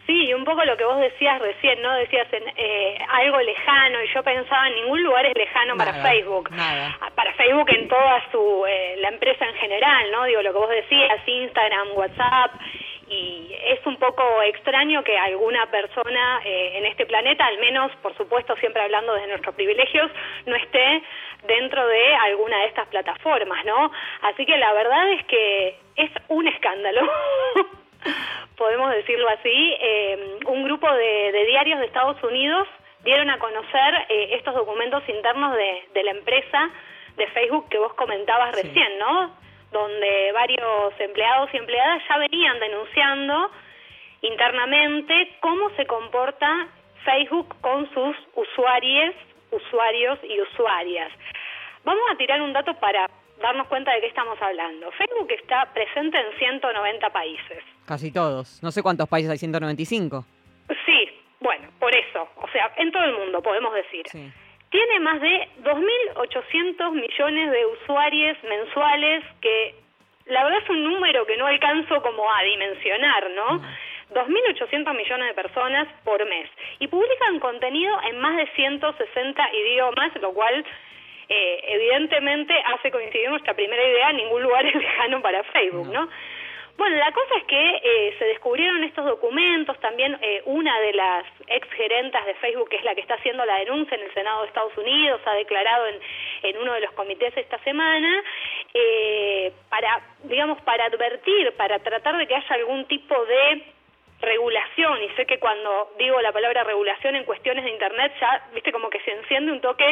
Sí, 0.06 0.14
y 0.14 0.34
un 0.34 0.46
poco 0.46 0.64
lo 0.64 0.78
que 0.78 0.86
vos 0.86 0.98
decías 1.02 1.38
recién, 1.42 1.82
¿no? 1.82 1.92
Decías 1.96 2.32
en, 2.32 2.44
eh, 2.56 2.98
algo 3.12 3.42
lejano 3.42 4.02
y 4.04 4.14
yo 4.14 4.24
pensaba 4.24 4.70
en 4.70 4.76
ningún 4.76 5.04
lugar 5.04 5.26
es 5.26 5.34
lejano 5.36 5.76
para 5.76 5.96
Facebook. 6.02 6.50
nada. 6.52 6.98
Para 7.14 7.34
Facebook 7.34 7.70
en 7.72 7.90
toda 7.90 8.24
su, 8.32 8.66
eh, 8.70 8.96
la 9.00 9.10
empresa 9.10 9.44
en 9.46 9.56
general, 9.56 10.10
¿no? 10.14 10.24
Digo, 10.24 10.42
lo 10.44 10.54
que 10.54 10.60
vos 10.60 10.70
decías, 10.70 11.20
Instagram, 11.28 11.88
WhatsApp, 11.96 12.52
y 13.10 13.56
es 13.66 13.86
un 13.86 13.98
poco 13.98 14.24
extraño 14.44 15.04
que 15.04 15.18
alguna 15.18 15.66
persona 15.72 16.42
eh, 16.44 16.78
en 16.78 16.86
este 16.86 17.06
planeta, 17.06 17.46
al 17.46 17.58
menos, 17.60 17.92
por 18.02 18.16
supuesto, 18.18 18.56
siempre 18.58 18.82
hablando 18.82 19.14
desde 19.14 19.28
nuestros 19.28 19.56
privilegios, 19.56 20.12
no 20.46 20.56
esté 20.56 21.04
dentro 21.48 21.88
de 21.88 22.16
alguna 22.16 22.60
de 22.60 22.66
estas 22.68 22.88
plataformas, 22.88 23.64
¿no? 23.66 23.92
Así 24.24 24.46
que 24.46 24.58
la 24.58 24.74
verdad 24.74 25.12
es 25.14 25.26
que 25.26 25.80
es 25.96 26.12
un 26.28 26.48
escándalo. 26.48 27.10
podemos 28.58 28.92
decirlo 28.92 29.28
así, 29.30 29.76
eh, 29.80 30.38
un 30.48 30.64
grupo 30.64 30.92
de, 30.92 31.32
de 31.32 31.46
diarios 31.46 31.80
de 31.80 31.86
Estados 31.86 32.22
Unidos 32.24 32.68
dieron 33.04 33.30
a 33.30 33.38
conocer 33.38 34.06
eh, 34.10 34.30
estos 34.34 34.56
documentos 34.56 35.04
internos 35.08 35.56
de, 35.56 35.84
de 35.94 36.04
la 36.04 36.12
empresa 36.12 36.70
de 37.16 37.28
Facebook 37.28 37.70
que 37.70 37.78
vos 37.78 37.94
comentabas 37.94 38.56
Sí. 38.56 38.64
recién, 38.64 38.98
¿no? 39.00 39.32
Donde 39.72 40.32
varios 40.32 40.94
empleados 41.00 41.50
y 41.54 41.58
empleadas 41.58 42.02
ya 42.08 42.18
venían 42.18 42.60
denunciando 42.60 43.52
internamente 44.22 45.38
cómo 45.42 45.70
se 45.72 45.86
comporta 45.86 46.68
Facebook 47.04 47.56
con 47.62 47.90
sus 47.94 48.16
usuarios, 48.36 49.16
usuarios 49.52 50.20
y 50.24 50.42
usuarias. 50.42 51.12
Vamos 51.84 52.04
a 52.12 52.18
tirar 52.18 52.42
un 52.42 52.54
dato 52.54 52.74
para 52.76 53.10
darnos 53.42 53.68
cuenta 53.68 53.94
de 53.94 54.02
qué 54.02 54.08
estamos 54.08 54.42
hablando. 54.42 54.92
Facebook 54.92 55.32
está 55.32 55.72
presente 55.74 56.18
en 56.18 56.38
190 56.38 57.10
países. 57.12 57.64
Casi 57.86 58.12
todos. 58.12 58.62
No 58.64 58.72
sé 58.72 58.82
cuántos 58.82 59.08
países 59.08 59.32
hay, 59.32 59.38
195. 59.38 60.26
Sí, 60.86 61.10
bueno, 61.40 61.70
por 61.80 61.96
eso. 61.96 62.28
O 62.36 62.48
sea, 62.50 62.74
en 62.78 62.92
todo 62.92 63.04
el 63.04 63.14
mundo, 63.14 63.42
podemos 63.42 63.74
decir. 63.74 64.04
Sí. 64.08 64.32
Tiene 64.78 65.00
más 65.00 65.20
de 65.20 65.48
2.800 65.64 66.92
millones 66.92 67.52
de 67.52 67.66
usuarios 67.66 68.38
mensuales, 68.44 69.24
que 69.42 69.74
la 70.28 70.44
verdad 70.44 70.60
es 70.62 70.70
un 70.70 70.84
número 70.84 71.26
que 71.26 71.36
no 71.36 71.48
alcanzo 71.48 72.00
como 72.04 72.32
a 72.32 72.44
dimensionar, 72.44 73.28
¿no? 73.32 73.60
2.800 74.14 74.96
millones 74.96 75.30
de 75.30 75.34
personas 75.34 75.88
por 76.04 76.24
mes. 76.30 76.48
Y 76.78 76.90
publican 76.90 77.40
contenido 77.40 78.00
en 78.08 78.20
más 78.20 78.38
de 78.38 78.46
160 78.56 79.54
idiomas, 79.56 80.12
lo 80.22 80.32
cual 80.34 80.64
eh, 81.28 81.60
evidentemente 81.70 82.54
hace 82.76 82.92
coincidir 82.92 83.32
nuestra 83.32 83.56
primera 83.56 83.84
idea, 83.84 84.14
ningún 84.14 84.44
lugar 84.44 84.64
es 84.64 84.76
lejano 84.76 85.24
para 85.24 85.42
Facebook, 85.46 85.88
¿no? 85.88 86.08
Bueno, 86.78 86.96
la 86.98 87.12
cosa 87.12 87.38
es 87.38 87.44
que 87.46 87.82
eh, 87.84 88.16
se 88.20 88.26
descubrieron 88.26 88.84
estos 88.84 89.04
documentos, 89.04 89.80
también 89.80 90.16
eh, 90.22 90.44
una 90.46 90.80
de 90.80 90.94
las 90.94 91.26
ex 91.48 91.68
gerentas 91.72 92.24
de 92.28 92.36
Facebook, 92.36 92.70
que 92.70 92.76
es 92.76 92.84
la 92.84 92.94
que 92.94 93.02
está 93.02 93.16
haciendo 93.16 93.44
la 93.46 93.58
denuncia 93.58 93.98
en 93.98 94.04
el 94.04 94.14
Senado 94.14 94.42
de 94.42 94.48
Estados 94.50 94.78
Unidos, 94.78 95.20
ha 95.26 95.34
declarado 95.34 95.88
en, 95.88 96.00
en 96.44 96.58
uno 96.60 96.74
de 96.74 96.82
los 96.82 96.92
comités 96.92 97.36
esta 97.36 97.58
semana, 97.64 98.24
eh, 98.76 99.52
para, 99.70 100.02
digamos, 100.26 100.62
para 100.62 100.86
advertir, 100.86 101.52
para 101.54 101.80
tratar 101.80 102.16
de 102.16 102.28
que 102.28 102.36
haya 102.36 102.56
algún 102.56 102.86
tipo 102.86 103.26
de 103.26 103.64
regulación 104.20 105.04
y 105.04 105.10
sé 105.16 105.26
que 105.26 105.40
cuando 105.40 105.92
digo 106.00 106.20
la 106.22 106.32
palabra 106.32 106.64
regulación 106.64 107.16
en 107.16 107.24
cuestiones 107.24 107.64
de 107.64 107.72
internet 107.72 108.14
ya 108.20 108.48
viste 108.54 108.72
como 108.72 108.90
que 108.90 109.00
se 109.02 109.12
enciende 109.12 109.52
un 109.52 109.62
toque 109.62 109.86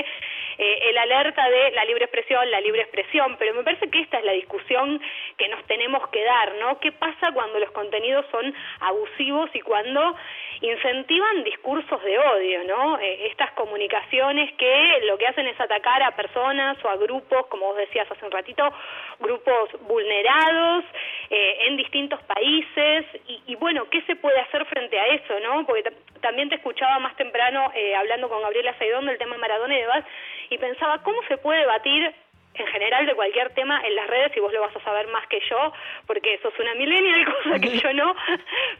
eh, 0.57 0.80
el 0.89 0.97
alerta 0.97 1.47
de 1.49 1.71
la 1.71 1.86
libre 1.86 2.05
expresión 2.05 2.49
la 2.49 2.59
libre 2.61 2.82
expresión 2.82 3.36
pero 3.38 3.53
me 3.53 3.63
parece 3.63 3.89
que 3.89 4.01
esta 4.01 4.17
es 4.17 4.26
la 4.26 4.32
discusión 4.32 4.99
que 5.38 5.47
nos 5.49 5.63
tenemos 5.65 6.07
que 6.09 6.23
dar 6.23 6.55
no 6.55 6.80
qué 6.80 6.91
pasa 6.91 7.32
cuando 7.34 7.59
los 7.59 7.71
contenidos 7.71 8.26
son 8.32 8.53
abusivos 8.80 9.49
y 9.53 9.61
cuando 9.61 10.15
incentivan 10.61 11.43
discursos 11.43 12.01
de 12.03 12.17
odio 12.17 12.63
no 12.63 12.97
Eh, 12.97 13.28
estas 13.28 13.51
comunicaciones 13.51 14.53
que 14.53 14.99
lo 15.03 15.17
que 15.17 15.28
hacen 15.28 15.45
es 15.47 15.59
atacar 15.59 16.01
a 16.01 16.15
personas 16.15 16.78
o 16.84 16.89
a 16.89 16.95
grupos 16.95 17.45
como 17.47 17.67
vos 17.67 17.78
decías 17.78 18.09
hace 18.09 18.26
un 18.26 18.32
ratito 18.32 18.63
grupos 19.19 19.69
vulnerados 19.82 20.86
eh, 21.30 21.57
en 21.67 21.78
distintos 21.78 22.21
países 22.23 23.05
y, 23.47 23.55
bueno, 23.55 23.89
¿qué 23.89 24.01
se 24.03 24.14
puede 24.16 24.39
hacer 24.39 24.66
frente 24.66 24.99
a 24.99 25.05
eso, 25.07 25.39
no? 25.41 25.66
Porque 25.66 25.84
ta- 25.84 25.91
también 26.22 26.49
te 26.49 26.55
escuchaba 26.55 26.99
más 26.99 27.16
temprano 27.16 27.72
eh, 27.76 27.95
hablando 27.95 28.30
con 28.30 28.41
Gabriela 28.41 28.74
Saidón 28.78 29.05
del 29.05 29.18
tema 29.18 29.38
Maradona 29.38 29.76
y 29.78 29.82
demás 29.82 30.03
y 30.49 30.57
pensaba 30.57 31.01
cómo 31.03 31.22
se 31.28 31.38
puede 31.38 31.59
debatir 31.61 32.13
en 32.58 32.68
general 32.68 33.06
de 33.06 33.16
cualquier 33.16 33.53
tema 33.53 33.82
en 33.86 33.95
las 33.95 34.08
redes 34.08 34.32
y 34.36 34.39
vos 34.39 34.51
lo 34.53 34.62
vas 34.62 34.76
a 34.76 34.84
saber 34.84 35.08
más 35.08 35.26
que 35.28 35.39
yo 35.49 35.72
porque 36.08 36.39
sos 36.41 36.53
una 36.60 36.74
millennial, 36.76 37.26
cosa 37.43 37.60
que 37.60 37.78
yo 37.80 37.93
no, 37.93 38.14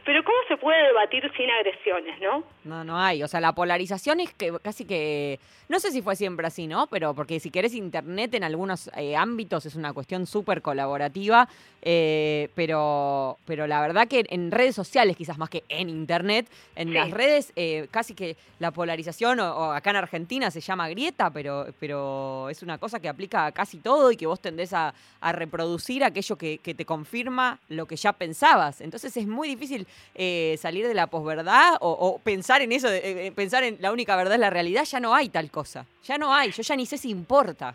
pero 0.04 0.22
cómo 0.24 0.38
se 0.48 0.56
puede 0.56 0.82
debatir 0.86 1.30
sin 1.36 1.50
agresiones, 1.50 2.20
¿no? 2.20 2.44
No, 2.64 2.84
no 2.84 2.98
hay. 3.00 3.22
O 3.22 3.28
sea, 3.28 3.40
la 3.40 3.54
polarización 3.54 4.20
es 4.20 4.32
que 4.34 4.52
casi 4.62 4.84
que. 4.86 5.38
No 5.68 5.80
sé 5.80 5.90
si 5.90 6.00
fue 6.00 6.14
siempre 6.14 6.46
así, 6.46 6.66
¿no? 6.68 6.86
Pero 6.86 7.14
porque 7.14 7.40
si 7.40 7.50
querés 7.50 7.74
internet 7.74 8.32
en 8.34 8.44
algunos 8.44 8.88
eh, 8.96 9.16
ámbitos 9.16 9.66
es 9.66 9.74
una 9.74 9.92
cuestión 9.92 10.26
súper 10.26 10.62
colaborativa. 10.62 11.48
eh, 11.82 12.48
pero, 12.54 13.36
pero 13.46 13.66
la 13.66 13.80
verdad 13.80 14.08
que 14.08 14.24
en 14.28 14.50
redes 14.50 14.74
sociales, 14.74 15.16
quizás 15.16 15.38
más 15.38 15.48
que 15.50 15.62
en 15.68 15.88
internet, 15.88 16.46
en 16.74 16.88
Sí. 16.88 16.94
las 16.94 17.10
redes, 17.10 17.52
eh, 17.56 17.86
casi 17.90 18.14
que 18.14 18.36
la 18.58 18.70
polarización, 18.70 19.38
o, 19.40 19.54
o 19.56 19.64
acá 19.72 19.90
en 19.90 19.96
Argentina 19.96 20.50
se 20.50 20.60
llama 20.60 20.88
grieta, 20.88 21.30
pero, 21.30 21.66
pero 21.78 22.48
es 22.50 22.62
una 22.62 22.78
cosa 22.78 23.00
que 23.00 23.08
aplica 23.08 23.46
a 23.46 23.52
casi 23.66 23.78
todo 23.80 24.12
y 24.12 24.16
que 24.16 24.26
vos 24.28 24.40
tendés 24.40 24.72
a, 24.72 24.94
reproducir 25.32 26.04
aquello 26.04 26.36
que, 26.38 26.58
que 26.58 26.72
te 26.72 26.84
confirma 26.84 27.58
lo 27.68 27.86
que 27.86 27.96
ya 27.96 28.12
pensabas. 28.12 28.80
Entonces 28.80 29.16
es 29.16 29.26
muy 29.26 29.48
difícil 29.48 29.88
eh, 30.14 30.54
salir 30.56 30.86
de 30.86 30.94
la 30.94 31.08
posverdad 31.08 31.78
o, 31.80 31.90
o 31.90 32.20
pensar 32.20 32.62
en 32.62 32.70
eso, 32.70 32.88
de- 32.88 33.26
eh, 33.26 33.32
pensar 33.32 33.64
en 33.64 33.76
la 33.80 33.90
única 33.90 34.14
verdad 34.14 34.34
es 34.34 34.40
la 34.40 34.50
realidad, 34.50 34.84
ya 34.84 35.00
no 35.00 35.12
hay 35.16 35.28
tal 35.30 35.50
cosa. 35.50 35.84
Ya 36.04 36.16
no 36.16 36.32
hay, 36.32 36.52
yo 36.52 36.62
ya 36.62 36.76
ni 36.76 36.86
sé 36.86 36.96
si 36.96 37.10
importa. 37.10 37.74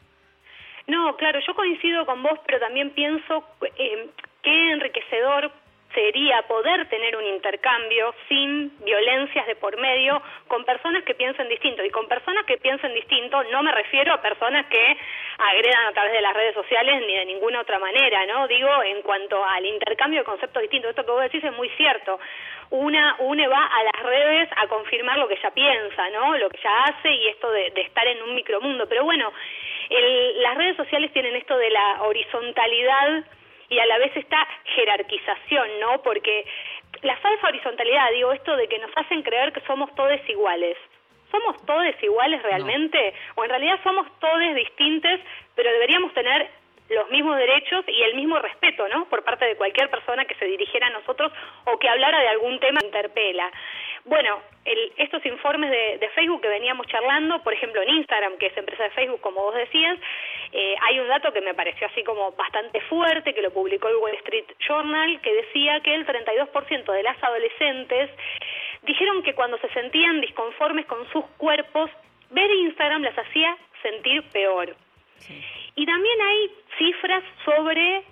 No, 0.87 1.17
claro, 1.17 1.39
yo 1.45 1.53
coincido 1.53 2.05
con 2.05 2.23
vos, 2.23 2.39
pero 2.45 2.57
también 2.59 2.91
pienso 2.91 3.43
eh, 3.77 4.09
qué 4.43 4.71
enriquecedor 4.71 5.51
sería 5.93 6.41
poder 6.43 6.87
tener 6.89 7.15
un 7.15 7.25
intercambio 7.25 8.13
sin 8.27 8.71
violencias 8.83 9.45
de 9.47 9.55
por 9.55 9.77
medio 9.77 10.21
con 10.47 10.63
personas 10.65 11.03
que 11.03 11.15
piensen 11.15 11.47
distinto. 11.49 11.83
Y 11.83 11.89
con 11.89 12.07
personas 12.07 12.45
que 12.45 12.57
piensen 12.57 12.93
distinto 12.93 13.43
no 13.51 13.63
me 13.63 13.71
refiero 13.71 14.13
a 14.13 14.21
personas 14.21 14.65
que 14.67 14.97
agredan 15.37 15.87
a 15.87 15.93
través 15.93 16.13
de 16.13 16.21
las 16.21 16.33
redes 16.33 16.53
sociales 16.53 17.03
ni 17.05 17.15
de 17.15 17.25
ninguna 17.25 17.61
otra 17.61 17.79
manera, 17.79 18.25
¿no? 18.25 18.47
Digo, 18.47 18.69
en 18.83 19.01
cuanto 19.01 19.43
al 19.43 19.65
intercambio 19.65 20.19
de 20.19 20.25
conceptos 20.25 20.61
distintos, 20.61 20.89
esto 20.89 21.05
que 21.05 21.11
vos 21.11 21.23
decís 21.23 21.43
es 21.43 21.53
muy 21.53 21.69
cierto. 21.69 22.19
Una, 22.69 23.15
une 23.19 23.47
va 23.47 23.65
a 23.65 23.83
las 23.83 24.03
redes 24.03 24.49
a 24.55 24.67
confirmar 24.67 25.17
lo 25.17 25.27
que 25.27 25.37
ya 25.41 25.51
piensa, 25.51 26.09
¿no? 26.11 26.37
Lo 26.37 26.49
que 26.49 26.59
ya 26.63 26.83
hace 26.85 27.11
y 27.11 27.27
esto 27.27 27.51
de, 27.51 27.71
de 27.71 27.81
estar 27.81 28.07
en 28.07 28.21
un 28.23 28.35
micromundo. 28.35 28.87
Pero 28.87 29.03
bueno, 29.03 29.31
el, 29.89 30.41
las 30.41 30.57
redes 30.57 30.77
sociales 30.77 31.11
tienen 31.11 31.35
esto 31.35 31.57
de 31.57 31.69
la 31.69 32.03
horizontalidad 32.03 33.25
y 33.71 33.79
a 33.79 33.85
la 33.85 33.97
vez 33.97 34.11
esta 34.15 34.47
jerarquización, 34.75 35.79
¿no? 35.79 36.01
Porque 36.03 36.45
la 37.01 37.15
falsa 37.17 37.47
horizontalidad, 37.47 38.11
digo, 38.11 38.33
esto 38.33 38.55
de 38.57 38.67
que 38.67 38.77
nos 38.77 38.91
hacen 38.97 39.23
creer 39.23 39.53
que 39.53 39.61
somos 39.61 39.93
todos 39.95 40.19
iguales. 40.27 40.77
¿Somos 41.31 41.65
todos 41.65 41.95
iguales 42.03 42.43
realmente? 42.43 43.13
O 43.35 43.45
en 43.45 43.49
realidad 43.49 43.79
somos 43.83 44.05
todos 44.19 44.53
distintos, 44.53 45.21
pero 45.55 45.71
deberíamos 45.71 46.13
tener 46.13 46.49
los 46.91 47.09
mismos 47.09 47.37
derechos 47.37 47.85
y 47.87 48.01
el 48.03 48.15
mismo 48.15 48.37
respeto, 48.39 48.87
¿no? 48.89 49.05
Por 49.05 49.23
parte 49.23 49.45
de 49.45 49.55
cualquier 49.55 49.89
persona 49.89 50.25
que 50.25 50.35
se 50.35 50.45
dirigiera 50.45 50.87
a 50.87 50.91
nosotros 50.91 51.31
o 51.65 51.77
que 51.79 51.89
hablara 51.89 52.19
de 52.19 52.27
algún 52.27 52.59
tema 52.59 52.79
que 52.79 52.87
interpela. 52.87 53.51
Bueno, 54.05 54.41
el, 54.65 54.91
estos 54.97 55.23
informes 55.25 55.69
de, 55.69 55.97
de, 55.99 56.09
Facebook 56.09 56.41
que 56.41 56.47
veníamos 56.47 56.87
charlando, 56.87 57.41
por 57.43 57.53
ejemplo 57.53 57.81
en 57.81 57.89
Instagram, 57.89 58.37
que 58.37 58.47
es 58.47 58.57
empresa 58.57 58.83
de 58.83 58.89
Facebook, 58.91 59.21
como 59.21 59.41
vos 59.41 59.55
decías, 59.55 59.97
eh, 60.51 60.75
hay 60.81 60.99
un 60.99 61.07
dato 61.07 61.31
que 61.31 61.41
me 61.41 61.53
pareció 61.53 61.87
así 61.87 62.03
como 62.03 62.31
bastante 62.31 62.81
fuerte, 62.81 63.33
que 63.33 63.41
lo 63.41 63.51
publicó 63.51 63.87
el 63.89 63.97
Wall 63.97 64.15
Street 64.15 64.45
Journal, 64.59 65.21
que 65.21 65.33
decía 65.33 65.79
que 65.81 65.93
el 65.93 66.05
32% 66.05 66.91
de 66.91 67.03
las 67.03 67.23
adolescentes 67.23 68.09
dijeron 68.83 69.21
que 69.23 69.35
cuando 69.35 69.57
se 69.59 69.69
sentían 69.69 70.19
disconformes 70.19 70.85
con 70.87 71.07
sus 71.11 71.25
cuerpos, 71.37 71.89
ver 72.31 72.49
Instagram 72.51 73.03
las 73.03 73.17
hacía 73.17 73.55
sentir 73.81 74.23
peor. 74.31 74.75
Y 75.75 75.85
también 75.85 76.21
hay 76.21 76.51
cifras 76.77 77.23
sobre 77.45 78.03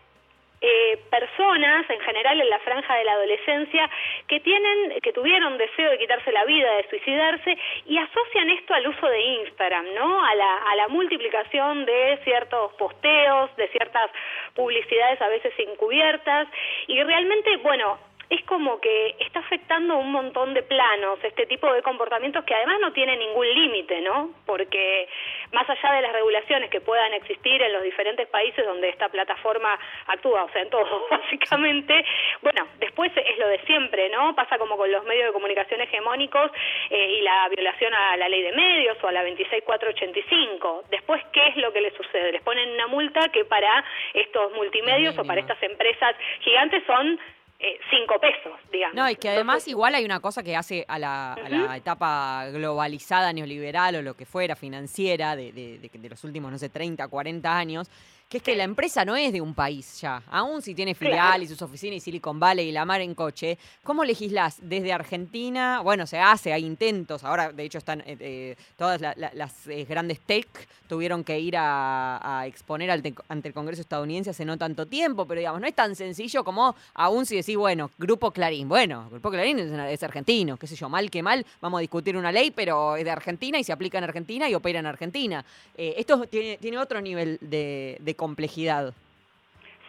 eh, 0.62 1.00
personas 1.10 1.90
en 1.90 2.00
general 2.02 2.42
en 2.42 2.50
la 2.50 2.60
franja 2.60 2.94
de 2.96 3.06
la 3.06 3.14
adolescencia 3.14 3.90
que 4.28 4.42
tienen 4.42 5.00
que 5.02 5.14
tuvieron 5.14 5.58
deseo 5.58 5.90
de 5.90 5.98
quitarse 5.98 6.34
la 6.34 6.44
vida 6.44 6.76
de 6.76 6.90
suicidarse 6.90 7.58
y 7.86 7.98
asocian 7.98 8.50
esto 8.50 8.74
al 8.74 8.88
uso 8.88 9.08
de 9.08 9.22
Instagram 9.22 9.86
no 9.96 10.22
a 10.22 10.36
la 10.36 10.58
a 10.58 10.76
la 10.76 10.90
multiplicación 10.90 11.86
de 11.86 12.20
ciertos 12.26 12.74
posteos 12.74 13.56
de 13.56 13.70
ciertas 13.70 14.12
publicidades 14.54 15.22
a 15.22 15.30
veces 15.30 15.54
encubiertas 15.60 16.50
y 16.88 17.02
realmente 17.04 17.56
bueno 17.64 17.98
es 18.30 18.44
como 18.44 18.80
que 18.80 19.16
está 19.20 19.40
afectando 19.40 19.98
un 19.98 20.12
montón 20.12 20.54
de 20.54 20.62
planos 20.62 21.18
este 21.24 21.48
tipo 21.48 21.72
de 21.74 21.82
comportamientos 21.82 22.46
que 22.46 22.54
además 22.54 22.78
no 22.80 22.94
tiene 22.94 23.18
ningún 23.18 23.52
límite, 23.52 24.02
¿no? 24.02 24.32
Porque 24.46 25.08
más 25.52 25.68
allá 25.68 25.94
de 25.96 26.02
las 26.04 26.14
regulaciones 26.14 26.70
que 26.70 26.80
puedan 26.80 27.14
existir 27.14 27.62
en 27.62 27.74
los 27.74 27.82
diferentes 27.82 28.28
países 28.28 28.66
donde 28.66 28.90
esta 28.90 29.10
plataforma 29.10 29.78
actúa, 30.08 30.44
o 30.44 30.50
sea, 30.52 30.62
en 30.62 30.70
todo, 30.70 31.08
básicamente, 31.12 32.06
bueno, 32.42 32.68
después 32.80 33.12
es 33.16 33.38
lo 33.40 33.48
de 33.48 33.60
siempre, 33.62 34.10
¿no? 34.10 34.36
Pasa 34.36 34.60
como 34.60 34.78
con 34.78 34.92
los 34.92 35.04
medios 35.06 35.28
de 35.28 35.34
comunicación 35.34 35.82
hegemónicos 35.82 36.52
eh, 36.92 37.18
y 37.18 37.22
la 37.22 37.50
violación 37.50 37.94
a 37.96 38.16
la 38.18 38.30
ley 38.30 38.44
de 38.44 38.52
medios 38.52 38.98
o 39.04 39.08
a 39.08 39.12
la 39.12 39.24
26485. 39.24 40.84
Después, 40.92 41.24
¿qué 41.34 41.48
es 41.48 41.58
lo 41.58 41.74
que 41.74 41.82
les 41.82 41.94
sucede? 41.96 42.32
Les 42.32 42.44
ponen 42.44 42.70
una 42.70 42.88
multa 42.88 43.30
que 43.30 43.46
para 43.46 43.84
estos 44.14 44.52
multimedios 44.54 45.18
o 45.18 45.26
para 45.26 45.42
estas 45.42 45.62
empresas 45.64 46.16
gigantes 46.42 46.84
son 46.86 47.20
eh, 47.60 47.78
cinco 47.90 48.18
pesos, 48.20 48.58
digamos. 48.72 48.96
No, 48.96 49.10
y 49.10 49.16
que 49.16 49.28
además 49.30 49.56
Entonces, 49.56 49.72
igual 49.72 49.96
hay 49.96 50.06
una 50.06 50.22
cosa 50.22 50.44
que 50.44 50.56
hace 50.56 50.86
a 50.88 50.98
la, 50.98 51.36
uh 51.38 51.42
-huh. 51.42 51.46
a 51.46 51.50
la, 51.50 51.78
etapa 51.78 52.46
globalizada, 52.52 53.34
neoliberal 53.34 53.96
o 53.96 54.02
lo 54.02 54.14
que 54.14 54.26
fuera, 54.26 54.56
financiera, 54.56 55.36
de, 55.36 55.52
de, 55.52 55.78
de, 55.80 55.90
de 55.94 56.10
los 56.10 56.24
últimos, 56.24 56.52
no 56.52 56.58
sé, 56.58 56.70
30, 56.70 57.08
40 57.10 57.58
años, 57.58 57.92
que 58.30 58.38
es 58.38 58.44
que 58.44 58.56
la 58.56 58.64
empresa 58.64 59.04
no 59.04 59.16
es 59.16 59.34
de 59.34 59.42
un 59.42 59.56
país 59.56 60.00
ya, 60.02 60.22
aún 60.30 60.62
si 60.62 60.76
tiene 60.76 60.94
filial 60.94 61.18
claro. 61.18 61.44
y 61.44 61.48
sus 61.48 61.60
oficinas 61.64 61.98
y 61.98 62.00
Silicon 62.00 62.40
Valley 62.40 62.70
y 62.70 62.72
la 62.72 62.86
mar 62.86 63.02
en 63.02 63.16
coche, 63.16 63.58
¿cómo 63.84 64.06
legislás 64.06 64.58
desde 64.62 64.94
Argentina? 64.94 65.82
Bueno, 65.82 66.06
se 66.06 66.20
hace, 66.20 66.54
hay 66.54 66.64
intentos, 66.64 67.24
ahora 67.24 67.52
de 67.52 67.64
hecho 67.64 67.80
están 67.80 68.02
eh, 68.02 68.18
eh, 68.20 68.56
todas 68.78 69.02
la, 69.02 69.16
la, 69.18 69.32
las 69.34 69.66
eh, 69.66 69.84
grandes 69.90 70.20
tech 70.20 70.48
tuvieron 70.88 71.24
que 71.24 71.40
ir 71.40 71.58
a, 71.58 72.42
a 72.42 72.46
exponer 72.46 72.92
ante, 72.92 73.16
ante, 73.30 73.48
el 73.48 73.54
Congreso 73.56 73.82
estadounidense 73.82 74.30
hace 74.30 74.46
no 74.46 74.58
tanto 74.58 74.86
tiempo, 74.86 75.26
pero 75.26 75.40
digamos, 75.40 75.60
no 75.60 75.66
es 75.66 75.74
tan 75.74 75.96
sencillo 75.96 76.44
como 76.44 76.76
aún 76.94 77.26
si 77.26 77.36
decís, 77.36 77.58
bueno, 77.58 77.90
Grupo 77.98 78.30
Clarín, 78.30 78.70
bueno, 78.70 79.10
Grupo 79.10 79.32
Clarín 79.32 79.58
es, 79.58 79.72
es 79.72 80.04
argentino, 80.04 80.56
qué 80.58 80.68
sé 80.68 80.76
yo, 80.76 80.88
mal 80.88 81.10
que 81.10 81.24
mal, 81.24 81.44
vamos 81.62 81.80
a 81.80 81.82
discutir 81.82 82.16
una 82.16 82.32
ley, 82.32 82.52
pero 82.52 82.96
es 82.96 83.06
de 83.06 83.12
Argentina 83.12 83.58
y 83.58 83.64
se 83.64 83.74
aplica 83.74 83.98
en 83.98 84.04
Argentina 84.04 84.48
y 84.48 84.54
opera 84.54 84.78
en 84.78 84.86
Argentina. 84.86 85.44
esto 85.76 86.28
tiene, 86.28 86.58
tiene 86.58 86.78
otro 86.78 87.02
nivel 87.02 87.40
de, 87.42 87.98
de 88.00 88.19
complejidad. 88.20 88.94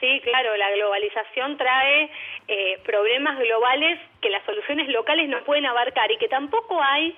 Sí, 0.01 0.21
claro, 0.23 0.57
la 0.57 0.71
globalización 0.71 1.59
trae 1.59 2.11
eh, 2.49 2.79
problemas 2.87 3.39
globales 3.39 4.01
que 4.23 4.31
las 4.31 4.43
soluciones 4.47 4.89
locales 4.89 5.29
no 5.29 5.45
pueden 5.45 5.67
abarcar 5.67 6.11
y 6.11 6.17
que 6.17 6.29
tampoco 6.29 6.81
hay 6.81 7.15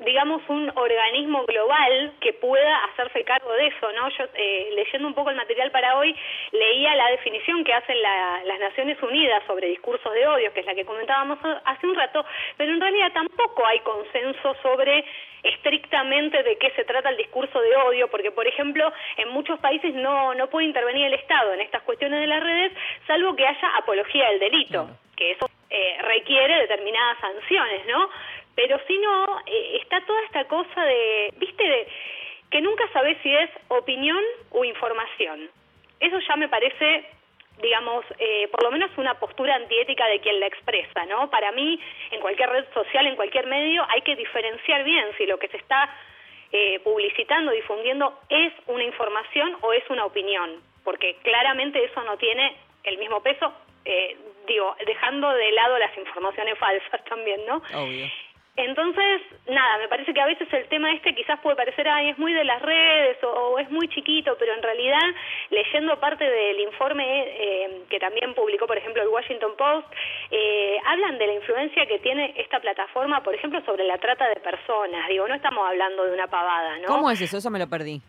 digamos, 0.00 0.42
un 0.48 0.70
organismo 0.76 1.44
global 1.44 2.12
que 2.20 2.32
pueda 2.32 2.84
hacerse 2.84 3.24
cargo 3.24 3.52
de 3.54 3.66
eso, 3.66 3.92
¿no? 3.92 4.08
Yo, 4.10 4.24
eh, 4.34 4.68
leyendo 4.74 5.08
un 5.08 5.14
poco 5.14 5.30
el 5.30 5.36
material 5.36 5.70
para 5.70 5.96
hoy, 5.98 6.14
leía 6.52 6.94
la 6.94 7.10
definición 7.10 7.64
que 7.64 7.72
hacen 7.72 8.00
la, 8.00 8.42
las 8.44 8.60
Naciones 8.60 9.02
Unidas 9.02 9.42
sobre 9.46 9.68
discursos 9.68 10.12
de 10.14 10.26
odio, 10.26 10.52
que 10.52 10.60
es 10.60 10.66
la 10.66 10.74
que 10.74 10.84
comentábamos 10.84 11.38
hace 11.64 11.86
un 11.86 11.96
rato, 11.96 12.24
pero 12.56 12.72
en 12.72 12.80
realidad 12.80 13.12
tampoco 13.12 13.66
hay 13.66 13.80
consenso 13.80 14.54
sobre 14.62 15.04
estrictamente 15.42 16.42
de 16.42 16.56
qué 16.58 16.70
se 16.70 16.84
trata 16.84 17.10
el 17.10 17.16
discurso 17.16 17.60
de 17.60 17.76
odio, 17.76 18.08
porque, 18.08 18.30
por 18.30 18.46
ejemplo, 18.46 18.92
en 19.16 19.28
muchos 19.30 19.58
países 19.60 19.94
no, 19.94 20.34
no 20.34 20.48
puede 20.48 20.66
intervenir 20.66 21.06
el 21.06 21.14
Estado 21.14 21.54
en 21.54 21.60
estas 21.60 21.82
cuestiones 21.82 22.20
de 22.20 22.26
las 22.26 22.42
redes, 22.42 22.72
salvo 23.06 23.34
que 23.34 23.46
haya 23.46 23.76
apología 23.76 24.30
del 24.30 24.40
delito, 24.40 24.88
que 25.16 25.32
eso 25.32 25.48
eh, 25.70 25.98
requiere 26.02 26.60
determinadas 26.60 27.18
sanciones, 27.20 27.86
¿no? 27.86 28.08
Pero 28.58 28.76
si 28.88 28.98
no, 28.98 29.40
eh, 29.46 29.78
está 29.80 30.04
toda 30.04 30.20
esta 30.24 30.44
cosa 30.48 30.84
de, 30.84 31.32
viste, 31.36 31.62
de 31.62 31.86
que 32.50 32.60
nunca 32.60 32.88
sabes 32.92 33.16
si 33.22 33.32
es 33.32 33.48
opinión 33.68 34.18
o 34.50 34.64
información. 34.64 35.48
Eso 36.00 36.18
ya 36.18 36.34
me 36.34 36.48
parece 36.48 37.06
digamos, 37.62 38.04
eh, 38.18 38.48
por 38.48 38.62
lo 38.64 38.70
menos 38.70 38.90
una 38.96 39.14
postura 39.14 39.54
antiética 39.54 40.06
de 40.06 40.20
quien 40.20 40.40
la 40.40 40.46
expresa, 40.46 41.06
¿no? 41.06 41.30
Para 41.30 41.52
mí, 41.52 41.80
en 42.10 42.20
cualquier 42.20 42.50
red 42.50 42.64
social, 42.72 43.06
en 43.06 43.16
cualquier 43.16 43.46
medio, 43.46 43.84
hay 43.88 44.00
que 44.02 44.16
diferenciar 44.16 44.84
bien 44.84 45.06
si 45.16 45.26
lo 45.26 45.38
que 45.38 45.48
se 45.48 45.56
está 45.56 45.92
eh, 46.52 46.80
publicitando, 46.80 47.50
difundiendo, 47.52 48.18
es 48.28 48.52
una 48.66 48.84
información 48.84 49.56
o 49.60 49.72
es 49.72 49.82
una 49.90 50.04
opinión, 50.04 50.62
porque 50.84 51.16
claramente 51.22 51.84
eso 51.84 52.02
no 52.04 52.16
tiene 52.16 52.56
el 52.84 52.98
mismo 52.98 53.20
peso, 53.22 53.52
eh, 53.84 54.16
digo, 54.46 54.76
dejando 54.86 55.28
de 55.32 55.52
lado 55.52 55.78
las 55.78 55.96
informaciones 55.98 56.58
falsas 56.60 57.04
también, 57.06 57.44
¿no? 57.46 57.56
Obvio. 57.74 58.06
Entonces, 58.58 59.22
nada, 59.46 59.78
me 59.78 59.86
parece 59.86 60.12
que 60.12 60.20
a 60.20 60.26
veces 60.26 60.52
el 60.52 60.66
tema 60.66 60.92
este 60.92 61.14
quizás 61.14 61.38
puede 61.38 61.54
parecer, 61.54 61.86
ay, 61.86 62.10
es 62.10 62.18
muy 62.18 62.34
de 62.34 62.42
las 62.42 62.60
redes 62.60 63.16
o, 63.22 63.28
o 63.28 63.58
es 63.60 63.70
muy 63.70 63.86
chiquito, 63.88 64.36
pero 64.36 64.52
en 64.52 64.60
realidad, 64.60 64.98
leyendo 65.50 66.00
parte 66.00 66.28
del 66.28 66.58
informe 66.58 67.04
eh, 67.06 67.82
que 67.88 68.00
también 68.00 68.34
publicó, 68.34 68.66
por 68.66 68.76
ejemplo, 68.76 69.00
el 69.00 69.10
Washington 69.10 69.52
Post, 69.56 69.86
eh, 70.32 70.76
hablan 70.86 71.18
de 71.18 71.28
la 71.28 71.34
influencia 71.34 71.86
que 71.86 72.00
tiene 72.00 72.34
esta 72.36 72.58
plataforma, 72.58 73.22
por 73.22 73.32
ejemplo, 73.32 73.64
sobre 73.64 73.84
la 73.84 73.96
trata 73.98 74.28
de 74.28 74.40
personas. 74.40 75.06
Digo, 75.08 75.28
no 75.28 75.36
estamos 75.36 75.64
hablando 75.64 76.06
de 76.06 76.14
una 76.14 76.26
pavada, 76.26 76.78
¿no? 76.78 76.86
¿Cómo 76.88 77.12
es 77.12 77.20
eso? 77.20 77.36
Eso 77.38 77.50
me 77.50 77.60
lo 77.60 77.68
perdí. 77.68 78.02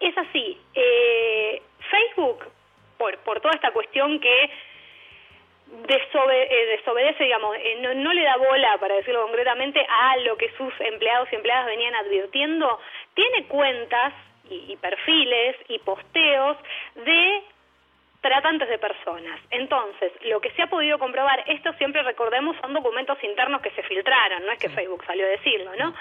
Es 0.00 0.18
así. 0.18 0.58
Eh, 0.74 1.62
Facebook, 1.88 2.46
por, 2.98 3.16
por 3.18 3.40
toda 3.40 3.54
esta 3.54 3.70
cuestión 3.70 4.18
que 4.18 4.50
eh, 5.72 6.76
desobedece, 6.76 7.24
digamos, 7.24 7.56
eh, 7.56 7.78
no, 7.80 7.94
no, 7.94 8.12
le 8.12 8.22
da 8.22 8.36
bola, 8.36 8.78
para 8.78 8.96
decirlo 8.96 9.22
concretamente, 9.22 9.84
a 9.88 10.16
lo 10.18 10.36
que 10.36 10.50
sus 10.56 10.72
empleados 10.80 11.28
y 11.32 11.36
empleadas 11.36 11.66
venían 11.66 11.94
advirtiendo, 11.94 12.78
tiene 13.14 13.46
cuentas 13.46 14.12
y, 14.50 14.72
y 14.72 14.76
perfiles 14.76 15.56
y 15.68 15.78
posteos 15.78 16.56
de 16.94 17.42
tratantes 18.22 18.68
de 18.68 18.78
personas. 18.78 19.40
Entonces, 19.50 20.12
lo 20.22 20.40
que 20.40 20.50
se 20.52 20.62
ha 20.62 20.68
podido 20.68 20.98
comprobar, 20.98 21.42
esto 21.46 21.72
siempre 21.74 22.02
recordemos, 22.02 22.56
son 22.60 22.72
documentos 22.72 23.22
internos 23.24 23.60
que 23.60 23.72
se 23.72 23.82
filtraron, 23.82 24.46
no 24.46 24.52
es 24.52 24.58
que 24.58 24.70
Facebook 24.70 25.04
salió 25.04 25.26
a 25.26 25.30
decirlo, 25.30 25.72
¿no? 25.76 25.94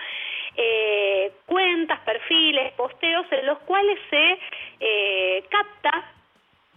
Eh, 0.55 1.32
cuentas, 1.45 1.99
perfiles, 2.01 2.74
posteos 2.74 3.26
en 3.32 3.45
los 3.45 3.57
cuales 3.59 3.97
se 4.09 4.38
eh, 4.80 5.43
capta 5.49 6.11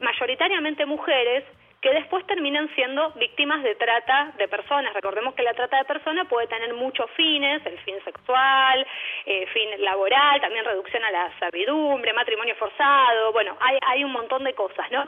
mayoritariamente 0.00 0.86
mujeres 0.86 1.44
que 1.84 1.92
después 1.92 2.26
terminan 2.26 2.74
siendo 2.74 3.10
víctimas 3.10 3.62
de 3.62 3.74
trata 3.74 4.32
de 4.38 4.48
personas. 4.48 4.94
Recordemos 4.94 5.34
que 5.34 5.42
la 5.42 5.52
trata 5.52 5.76
de 5.76 5.84
personas 5.84 6.26
puede 6.28 6.46
tener 6.46 6.72
muchos 6.72 7.10
fines, 7.10 7.60
el 7.66 7.78
fin 7.80 7.96
sexual, 8.02 8.86
eh, 9.26 9.46
fin 9.52 9.68
laboral, 9.84 10.40
también 10.40 10.64
reducción 10.64 11.04
a 11.04 11.10
la 11.10 11.30
servidumbre, 11.38 12.14
matrimonio 12.14 12.54
forzado, 12.54 13.32
bueno, 13.34 13.54
hay, 13.60 13.76
hay 13.86 14.02
un 14.02 14.12
montón 14.12 14.44
de 14.44 14.54
cosas, 14.54 14.90
¿no? 14.90 15.06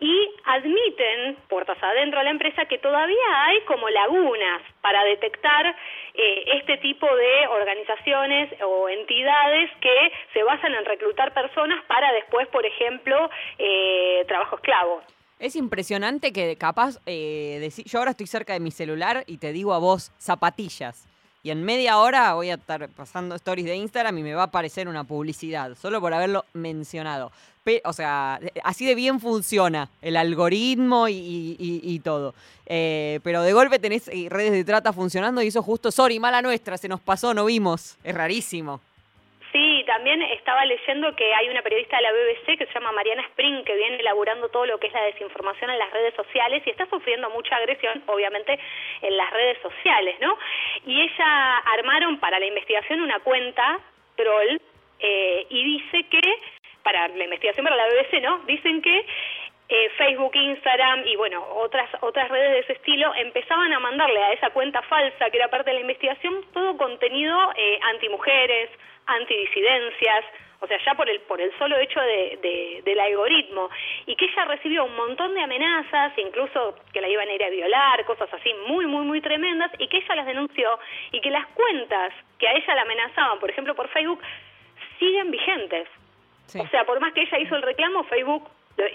y 0.00 0.30
admiten, 0.46 1.36
puertas 1.48 1.76
adentro 1.80 2.18
a 2.18 2.24
la 2.24 2.30
empresa, 2.30 2.64
que 2.64 2.78
todavía 2.78 3.44
hay 3.44 3.60
como 3.66 3.88
lagunas 3.90 4.62
para 4.80 5.04
detectar 5.04 5.76
eh, 6.14 6.44
este 6.54 6.78
tipo 6.78 7.06
de 7.06 7.46
organizaciones 7.46 8.50
o 8.62 8.88
entidades 8.88 9.70
que 9.80 10.12
se 10.32 10.42
basan 10.42 10.74
en 10.74 10.86
reclutar 10.86 11.32
personas 11.34 11.84
para 11.84 12.10
después, 12.14 12.48
por 12.48 12.64
ejemplo, 12.64 13.30
eh, 13.58 14.24
trabajo 14.26 14.56
esclavo. 14.56 15.02
Es 15.40 15.56
impresionante 15.56 16.32
que 16.32 16.54
capaz, 16.56 16.98
eh, 17.06 17.72
yo 17.86 17.98
ahora 17.98 18.10
estoy 18.10 18.26
cerca 18.26 18.52
de 18.52 18.60
mi 18.60 18.70
celular 18.70 19.24
y 19.26 19.38
te 19.38 19.52
digo 19.52 19.72
a 19.72 19.78
vos 19.78 20.12
zapatillas. 20.18 21.04
Y 21.42 21.50
en 21.50 21.64
media 21.64 21.96
hora 21.96 22.34
voy 22.34 22.50
a 22.50 22.54
estar 22.54 22.86
pasando 22.90 23.34
stories 23.34 23.64
de 23.64 23.74
Instagram 23.74 24.18
y 24.18 24.22
me 24.22 24.34
va 24.34 24.42
a 24.42 24.46
aparecer 24.46 24.86
una 24.86 25.04
publicidad, 25.04 25.74
solo 25.80 25.98
por 25.98 26.12
haberlo 26.12 26.44
mencionado. 26.52 27.32
O 27.84 27.92
sea, 27.94 28.38
así 28.64 28.84
de 28.84 28.94
bien 28.94 29.18
funciona 29.18 29.88
el 30.02 30.18
algoritmo 30.18 31.06
y 31.08 32.00
todo. 32.04 32.34
Eh, 32.72 33.18
pero 33.24 33.42
de 33.42 33.52
golpe 33.52 33.80
tenés 33.80 34.06
eh, 34.06 34.28
redes 34.30 34.52
de 34.52 34.62
trata 34.62 34.92
funcionando 34.92 35.42
y 35.42 35.48
eso 35.48 35.60
justo, 35.60 35.90
sorry, 35.90 36.20
mala 36.20 36.40
nuestra, 36.40 36.78
se 36.78 36.86
nos 36.86 37.00
pasó, 37.00 37.34
no 37.34 37.46
vimos. 37.46 37.96
Es 38.04 38.14
rarísimo. 38.14 38.80
Sí, 39.52 39.82
también 39.86 40.22
estaba 40.22 40.64
leyendo 40.64 41.14
que 41.16 41.34
hay 41.34 41.48
una 41.48 41.62
periodista 41.62 41.96
de 41.96 42.02
la 42.02 42.12
BBC 42.12 42.56
que 42.56 42.66
se 42.66 42.72
llama 42.72 42.92
Mariana 42.92 43.22
Spring 43.22 43.64
que 43.64 43.74
viene 43.74 43.96
elaborando 43.96 44.48
todo 44.48 44.64
lo 44.64 44.78
que 44.78 44.86
es 44.86 44.92
la 44.92 45.02
desinformación 45.02 45.70
en 45.70 45.78
las 45.78 45.90
redes 45.92 46.14
sociales 46.14 46.62
y 46.64 46.70
está 46.70 46.86
sufriendo 46.86 47.28
mucha 47.30 47.56
agresión, 47.56 48.02
obviamente, 48.06 48.58
en 49.02 49.16
las 49.16 49.30
redes 49.32 49.58
sociales, 49.60 50.16
¿no? 50.20 50.38
Y 50.86 51.00
ella 51.00 51.56
armaron 51.58 52.20
para 52.20 52.38
la 52.38 52.46
investigación 52.46 53.00
una 53.00 53.18
cuenta 53.20 53.80
troll 54.14 54.60
eh, 55.00 55.46
y 55.48 55.64
dice 55.64 56.04
que, 56.04 56.20
para 56.84 57.08
la 57.08 57.24
investigación 57.24 57.64
para 57.64 57.76
la 57.76 57.86
BBC, 57.88 58.22
¿no? 58.22 58.38
Dicen 58.46 58.82
que 58.82 59.04
eh, 59.68 59.88
Facebook, 59.96 60.34
Instagram 60.34 61.06
y 61.06 61.16
bueno, 61.16 61.44
otras 61.54 61.88
otras 62.00 62.28
redes 62.28 62.50
de 62.50 62.58
ese 62.60 62.72
estilo 62.74 63.14
empezaban 63.14 63.72
a 63.72 63.78
mandarle 63.78 64.20
a 64.22 64.32
esa 64.32 64.50
cuenta 64.50 64.82
falsa 64.82 65.30
que 65.30 65.36
era 65.36 65.48
parte 65.48 65.70
de 65.70 65.74
la 65.74 65.80
investigación 65.80 66.44
todo 66.52 66.76
contenido 66.76 67.36
eh, 67.56 67.78
antimujeres, 67.82 68.70
antidisidencias, 69.14 70.24
o 70.62 70.66
sea, 70.66 70.78
ya 70.84 70.94
por 70.94 71.08
el 71.08 71.20
por 71.22 71.40
el 71.40 71.56
solo 71.58 71.76
hecho 71.78 72.00
de, 72.00 72.38
de- 72.42 72.82
del 72.84 73.00
algoritmo 73.00 73.70
y 74.06 74.14
que 74.16 74.26
ella 74.26 74.44
recibió 74.44 74.84
un 74.84 74.94
montón 74.94 75.34
de 75.34 75.40
amenazas, 75.42 76.12
incluso 76.18 76.76
que 76.92 77.00
la 77.00 77.08
iban 77.08 77.28
a 77.28 77.32
ir 77.32 77.42
a 77.44 77.48
violar, 77.50 78.04
cosas 78.04 78.32
así 78.34 78.52
muy 78.66 78.86
muy 78.86 79.04
muy 79.04 79.20
tremendas 79.20 79.70
y 79.78 79.88
que 79.88 79.98
ella 79.98 80.14
las 80.16 80.26
denunció 80.26 80.78
y 81.12 81.20
que 81.20 81.30
las 81.30 81.46
cuentas 81.48 82.12
que 82.38 82.46
a 82.48 82.52
ella 82.52 82.74
la 82.74 82.82
amenazaban, 82.82 83.38
por 83.40 83.50
ejemplo 83.50 83.74
por 83.74 83.88
Facebook, 83.88 84.20
siguen 84.98 85.30
vigentes. 85.30 85.88
Sí. 86.46 86.58
O 86.60 86.68
sea, 86.68 86.84
por 86.84 87.00
más 87.00 87.12
que 87.14 87.22
ella 87.22 87.38
hizo 87.38 87.54
el 87.56 87.62
reclamo, 87.62 88.02
Facebook, 88.04 88.48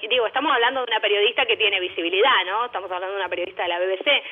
digo, 0.10 0.28
estamos 0.28 0.52
hablando 0.54 0.82
de 0.82 0.92
una 0.92 1.00
periodista 1.00 1.46
que 1.46 1.56
tiene 1.58 1.80
visibilidad, 1.80 2.44
¿no? 2.46 2.66
Estamos 2.66 2.92
hablando 2.92 3.16
de 3.16 3.22
una 3.22 3.30
periodista 3.30 3.64
de 3.64 3.70
la 3.70 3.80
BBC. 3.80 4.24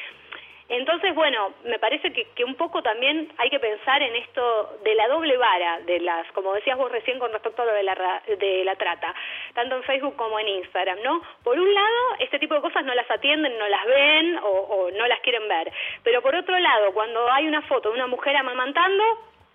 Entonces, 0.69 1.13
bueno, 1.13 1.53
me 1.65 1.77
parece 1.77 2.11
que, 2.13 2.25
que 2.35 2.43
un 2.45 2.55
poco 2.55 2.81
también 2.81 3.31
hay 3.37 3.49
que 3.49 3.59
pensar 3.59 4.01
en 4.01 4.15
esto 4.15 4.77
de 4.83 4.95
la 4.95 5.07
doble 5.09 5.35
vara, 5.37 5.79
de 5.81 5.99
las, 5.99 6.25
como 6.31 6.53
decías 6.53 6.77
vos 6.77 6.91
recién 6.91 7.19
con 7.19 7.31
respecto 7.31 7.61
a 7.61 7.65
lo 7.65 7.73
de 7.73 7.83
la, 7.83 8.21
de 8.39 8.63
la 8.63 8.75
trata, 8.75 9.13
tanto 9.53 9.75
en 9.75 9.83
Facebook 9.83 10.15
como 10.15 10.39
en 10.39 10.47
Instagram, 10.47 10.99
¿no? 11.03 11.21
Por 11.43 11.59
un 11.59 11.73
lado, 11.73 11.97
este 12.19 12.39
tipo 12.39 12.55
de 12.55 12.61
cosas 12.61 12.85
no 12.85 12.93
las 12.95 13.09
atienden, 13.11 13.57
no 13.57 13.67
las 13.67 13.85
ven 13.85 14.37
o, 14.37 14.47
o 14.49 14.91
no 14.91 15.05
las 15.07 15.19
quieren 15.19 15.47
ver. 15.49 15.71
Pero 16.03 16.21
por 16.21 16.33
otro 16.35 16.57
lado, 16.57 16.93
cuando 16.93 17.29
hay 17.31 17.45
una 17.47 17.61
foto 17.63 17.89
de 17.89 17.95
una 17.95 18.07
mujer 18.07 18.35
amamantando, 18.37 19.03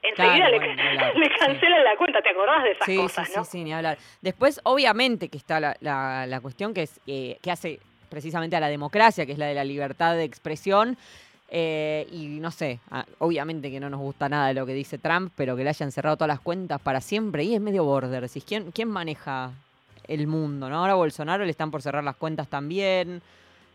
enseguida 0.02 0.48
Claro, 0.48 0.58
le, 0.60 0.74
bueno, 0.74 1.12
le 1.14 1.26
sí. 1.26 1.34
cancelan 1.38 1.84
la 1.84 1.96
cuenta, 1.96 2.20
¿te 2.22 2.28
acordás 2.30 2.62
de 2.64 2.70
esas 2.72 2.86
Sí, 2.86 2.96
cosas, 2.96 3.26
sí, 3.28 3.32
no? 3.36 3.44
sí, 3.44 3.50
sí, 3.58 3.64
ni 3.64 3.72
hablar. 3.72 3.96
Después, 4.20 4.60
obviamente, 4.64 5.28
que 5.30 5.38
está 5.38 5.58
la, 5.58 5.74
la- 5.80 6.26
la 6.26 6.40
cuestión 6.40 6.74
que, 6.74 6.82
es, 6.82 7.00
eh, 7.06 7.38
que 7.42 7.50
hace 7.50 7.80
precisamente 8.08 8.56
a 8.56 8.60
la 8.60 8.68
democracia, 8.68 9.26
que 9.26 9.32
es 9.32 9.38
la 9.38 9.46
de 9.46 9.54
la 9.54 9.64
libertad 9.64 10.14
de 10.14 10.24
expresión. 10.24 10.96
eh, 11.50 12.06
y 12.12 12.40
no 12.40 12.50
sé, 12.50 12.78
obviamente 13.18 13.70
que 13.70 13.80
no 13.80 13.88
nos 13.88 14.00
gusta 14.00 14.28
nada 14.28 14.52
lo 14.52 14.66
que 14.66 14.74
dice 14.74 14.98
Trump, 14.98 15.32
pero 15.34 15.56
que 15.56 15.64
le 15.64 15.70
hayan 15.70 15.90
cerrado 15.92 16.16
todas 16.16 16.28
las 16.28 16.40
cuentas 16.40 16.80
para 16.80 17.00
siempre. 17.00 17.44
Y 17.44 17.54
es 17.54 17.60
medio 17.60 17.84
border. 17.84 18.28
¿quién, 18.46 18.70
¿Quién 18.72 18.88
maneja 18.88 19.52
el 20.06 20.26
mundo? 20.26 20.68
¿no? 20.68 20.76
Ahora 20.78 20.92
a 20.92 20.96
Bolsonaro 20.96 21.44
le 21.44 21.50
están 21.50 21.70
por 21.70 21.80
cerrar 21.82 22.04
las 22.04 22.16
cuentas 22.16 22.48
también. 22.48 23.22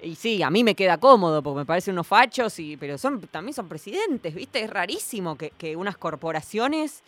Y 0.02 0.16
sí, 0.16 0.44
a 0.44 0.50
mí 0.50 0.64
me 0.64 0.76
queda 0.76 0.98
cómodo 0.98 1.42
porque 1.42 1.60
me 1.60 1.66
parecen 1.66 1.94
unos 1.94 2.08
fachos, 2.08 2.60
y, 2.60 2.76
pero 2.76 2.98
son 2.98 3.22
también 3.22 3.54
son 3.54 3.70
presidentes, 3.70 4.36
¿viste? 4.36 4.62
Es 4.62 4.70
rarísimo 4.70 5.38
que, 5.38 5.52
que 5.52 5.78
unas 5.78 5.96
corporaciones 5.98 7.02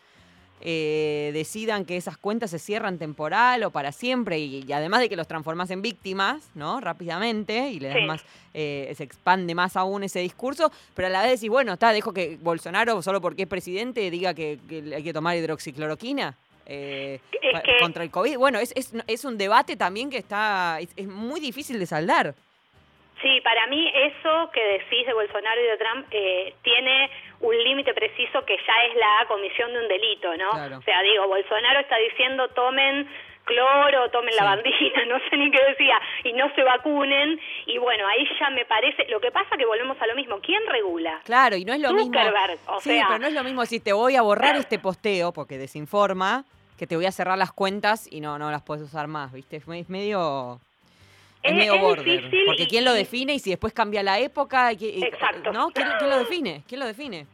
eh, 0.62 1.32
decidan 1.34 1.86
que 1.86 1.98
esas 1.98 2.18
cuentas 2.18 2.50
se 2.52 2.60
cierran 2.60 2.98
temporal 2.98 3.64
o 3.64 3.72
para 3.72 3.92
siempre 3.92 4.40
y, 4.40 4.64
y 4.68 4.72
además 4.74 5.02
de 5.02 5.10
que 5.10 5.16
los 5.16 5.28
transformas 5.28 5.70
en 5.72 5.82
víctimas, 5.82 6.50
¿no? 6.56 6.80
Rápidamente 6.82 7.70
y 7.70 7.80
le 7.80 7.90
das 7.90 7.98
Sí. 7.98 8.04
más, 8.06 8.26
eh, 8.54 8.92
se 8.96 9.04
expande 9.04 9.54
más 9.54 9.76
aún 9.76 10.04
ese 10.04 10.20
discurso, 10.20 10.72
pero 10.96 11.08
a 11.08 11.12
la 11.12 11.22
vez 11.22 11.32
decís, 11.40 11.50
bueno, 11.50 11.74
está, 11.74 11.92
dejo 11.92 12.14
que 12.14 12.38
Bolsonaro, 12.42 13.02
solo 13.02 13.22
porque 13.22 13.44
es 13.44 13.48
presidente, 13.50 14.10
diga 14.10 14.34
que, 14.34 14.58
que 14.68 14.96
hay 14.96 15.04
que 15.04 15.14
tomar 15.14 15.36
hidroxicloroquina. 15.38 16.36
eh, 16.68 17.20
Es 17.44 17.52
pa- 17.54 17.62
que- 17.62 17.78
contra 17.80 18.04
el 18.04 18.10
COVID. 18.10 18.38
Bueno, 18.38 18.58
es, 18.58 18.72
es, 18.76 18.92
es 19.06 19.24
un 19.24 19.38
debate 19.38 19.76
también 19.76 20.10
que 20.10 20.18
está, 20.18 20.80
es, 20.80 20.90
es 20.96 21.08
muy 21.08 21.40
difícil 21.40 21.78
de 21.78 21.86
saldar. 21.86 22.34
Sí, 23.22 23.40
para 23.44 23.68
mí 23.68 23.88
eso 23.96 24.50
que 24.52 24.62
decís 24.62 25.06
de 25.06 25.14
Bolsonaro 25.14 25.62
y 25.62 25.64
de 25.64 25.78
Trump 25.78 26.06
eh, 26.12 26.54
tiene 26.64 27.10
un 27.42 27.58
límite 27.64 27.94
preciso 27.94 28.44
que 28.46 28.56
ya 28.58 28.74
es 28.90 28.96
la 28.96 29.26
comisión 29.28 29.72
de 29.74 29.80
un 29.80 29.88
delito, 29.88 30.36
¿no? 30.38 30.50
Claro. 30.52 30.78
O 30.78 30.82
sea, 30.82 31.02
digo, 31.02 31.28
Bolsonaro 31.28 31.80
está 31.80 31.98
diciendo 31.98 32.48
tomen 32.50 33.08
cloro, 33.44 34.10
tomen 34.10 34.32
Sí. 34.34 34.40
lavandina, 34.40 35.06
no 35.08 35.20
sé 35.30 35.38
ni 35.38 35.52
qué 35.52 35.60
decía, 35.70 36.00
y 36.24 36.34
no 36.34 36.50
se 36.56 36.64
vacunen, 36.64 37.40
y 37.68 37.78
bueno, 37.78 38.08
ahí 38.08 38.28
ya 38.40 38.50
me 38.50 38.66
parece, 38.66 39.06
lo 39.10 39.20
que 39.22 39.30
pasa 39.32 39.56
que 39.56 39.66
volvemos 39.68 40.02
a 40.02 40.08
lo 40.08 40.16
mismo, 40.16 40.40
¿quién 40.42 40.62
regula? 40.68 41.22
Claro, 41.26 41.56
y 41.56 41.64
no 41.64 41.74
es 41.74 41.80
lo 41.80 41.94
mismo. 41.94 42.06
Zuckerberg, 42.14 42.58
o 42.68 42.80
sí, 42.82 42.90
sea- 42.90 43.06
pero 43.08 43.20
no 43.20 43.28
es 43.28 43.34
lo 43.34 43.44
mismo 43.44 43.62
decir 43.62 43.84
te 43.84 43.94
voy 43.94 44.16
a 44.16 44.24
borrar 44.24 44.56
este 44.56 44.80
posteo 44.80 45.32
porque 45.32 45.60
desinforma, 45.60 46.44
que 46.80 46.88
te 46.88 46.96
voy 46.96 47.06
a 47.06 47.12
cerrar 47.12 47.38
las 47.38 47.52
cuentas 47.54 48.12
y 48.12 48.20
no, 48.20 48.40
no 48.40 48.50
las 48.50 48.64
puedes 48.64 48.84
usar 48.84 49.08
más, 49.08 49.32
¿viste? 49.32 49.58
Es 49.58 49.68
medio. 49.90 50.60
Es, 51.46 51.54
medio 51.56 51.76
es 51.76 51.82
border. 51.82 52.06
difícil 52.06 52.44
Porque 52.46 52.68
quién 52.68 52.86
lo 52.86 52.94
define 52.94 53.34
y 53.36 53.40
si 53.40 53.50
después 53.52 53.74
cambia 53.74 54.04
la 54.04 54.20
época. 54.20 54.72
Exacto. 54.72 55.52
¿No? 55.54 55.70
¿Quién, 55.70 55.88
quién 56.00 56.10
lo 56.10 56.20
define? 56.20 56.64
¿Quién 56.68 56.80
lo 56.80 56.86
define? 56.88 57.28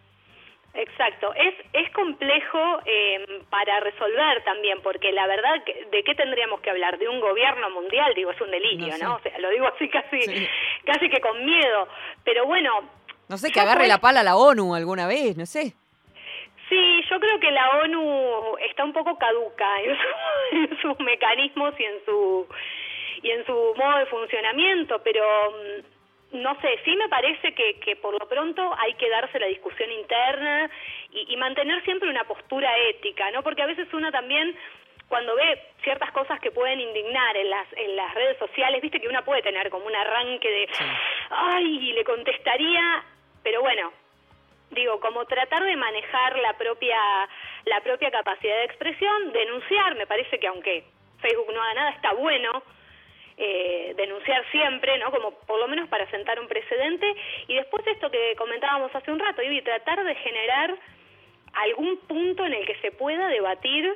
Exacto, 0.74 1.34
es, 1.34 1.54
es 1.74 1.92
complejo 1.92 2.80
eh, 2.86 3.42
para 3.50 3.82
resolver 3.82 4.42
también, 4.46 4.80
porque 4.82 5.12
la 5.12 5.28
verdad, 5.28 5.56
¿de 5.92 6.02
qué 6.06 6.16
tendríamos 6.16 6.62
que 6.62 6.70
hablar? 6.70 6.98
¿De 6.98 7.10
un 7.10 7.20
gobierno 7.20 7.70
mundial? 7.72 8.14
Digo, 8.16 8.32
es 8.32 8.40
un 8.40 8.52
delirio, 8.52 8.88
No 8.88 8.96
sé. 8.98 9.04
¿no? 9.04 9.16
O 9.16 9.20
sea, 9.20 9.38
lo 9.40 9.50
digo 9.50 9.68
así 9.68 9.90
casi, 9.90 10.22
Sí. 10.22 10.48
casi 10.86 11.10
que 11.10 11.20
con 11.20 11.44
miedo, 11.44 11.90
pero 12.24 12.46
bueno. 12.46 12.90
No 13.28 13.38
sé, 13.38 13.52
que 13.52 13.60
agarre 13.60 13.88
la 13.90 13.98
pala 14.00 14.22
a 14.22 14.24
la 14.24 14.38
ONU 14.38 14.74
alguna 14.74 15.08
vez, 15.08 15.36
no 15.36 15.46
sé. 15.46 15.74
Sí, 16.70 17.02
yo 17.10 17.20
creo 17.20 17.38
que 17.42 17.52
la 17.52 17.70
ONU 17.84 18.58
está 18.70 18.86
un 18.86 18.94
poco 18.94 19.18
caduca 19.18 19.82
en, 19.82 19.98
su- 19.98 20.56
en 20.56 20.82
sus 20.82 21.00
mecanismos 21.02 21.74
y 21.78 21.84
en 21.84 22.06
su 22.06 22.48
y 23.22 23.32
en 23.32 23.46
su 23.46 23.54
modo 23.54 23.98
de 24.00 24.06
funcionamiento, 24.08 25.02
pero 25.04 25.24
mm, 25.52 26.42
no 26.42 26.60
sé, 26.62 26.80
sí 26.86 26.96
me 26.96 27.10
parece 27.10 27.54
que, 27.54 27.80
que 27.80 27.96
por 27.98 28.14
lo 28.14 28.28
pronto 28.28 28.74
hay 28.78 28.94
que 28.96 29.10
darse 29.10 29.40
la 29.40 29.48
discusión 29.48 29.92
interna 29.92 30.70
y, 31.12 31.34
y 31.34 31.38
mantener 31.38 31.84
siempre 31.84 32.10
una 32.10 32.24
postura 32.24 32.72
ética, 32.90 33.30
¿no? 33.32 33.44
Porque 33.44 33.62
a 33.62 33.68
veces 33.68 33.88
uno 33.94 34.12
también 34.12 34.56
cuando 35.12 35.36
ve 35.36 35.62
ciertas 35.84 36.10
cosas 36.12 36.40
que 36.40 36.52
pueden 36.52 36.80
indignar 36.80 37.36
en 37.36 37.50
las 37.50 37.68
en 37.76 37.96
las 37.98 38.14
redes 38.14 38.38
sociales, 38.38 38.82
viste 38.82 39.02
que 39.02 39.10
uno 39.10 39.22
puede 39.26 39.42
tener 39.42 39.70
como 39.70 39.86
un 39.86 39.96
arranque 39.96 40.50
de 40.50 40.70
ay, 41.30 41.92
le 41.92 42.04
contestaría, 42.06 43.04
pero 43.44 43.60
bueno, 43.60 43.92
digo, 44.70 45.02
como 45.02 45.26
tratar 45.26 45.66
de 45.66 45.76
manejar 45.76 46.40
la 46.40 46.54
propia 46.54 46.98
la 47.66 47.82
propia 47.82 48.10
capacidad 48.10 48.56
de 48.56 48.64
expresión, 48.64 49.34
denunciar, 49.34 49.96
me 49.96 50.08
parece 50.08 50.40
que 50.40 50.48
aunque 50.48 50.86
Facebook 51.20 51.54
no 51.54 51.62
haga 51.62 51.74
nada, 51.74 51.90
está 51.92 52.14
bueno 52.14 52.64
eh, 53.44 53.96
denunciar 53.98 54.44
siempre, 54.52 55.00
¿no? 55.00 55.10
Como 55.10 55.32
por 55.32 55.60
lo 55.60 55.68
menos 55.68 55.90
para 55.90 56.08
sentar 56.12 56.40
un 56.40 56.48
precedente 56.48 57.12
y 57.48 57.56
después 57.56 57.86
esto 57.88 58.12
que 58.12 58.36
comentábamos 58.38 58.94
hace 58.94 59.12
un 59.12 59.18
rato, 59.20 59.42
y 59.42 59.62
tratar 59.64 60.04
de 60.04 60.14
generar 60.14 60.76
algún 61.54 61.98
punto 62.08 62.46
en 62.46 62.54
el 62.54 62.66
que 62.68 62.76
se 62.82 62.92
pueda 62.92 63.28
debatir 63.30 63.96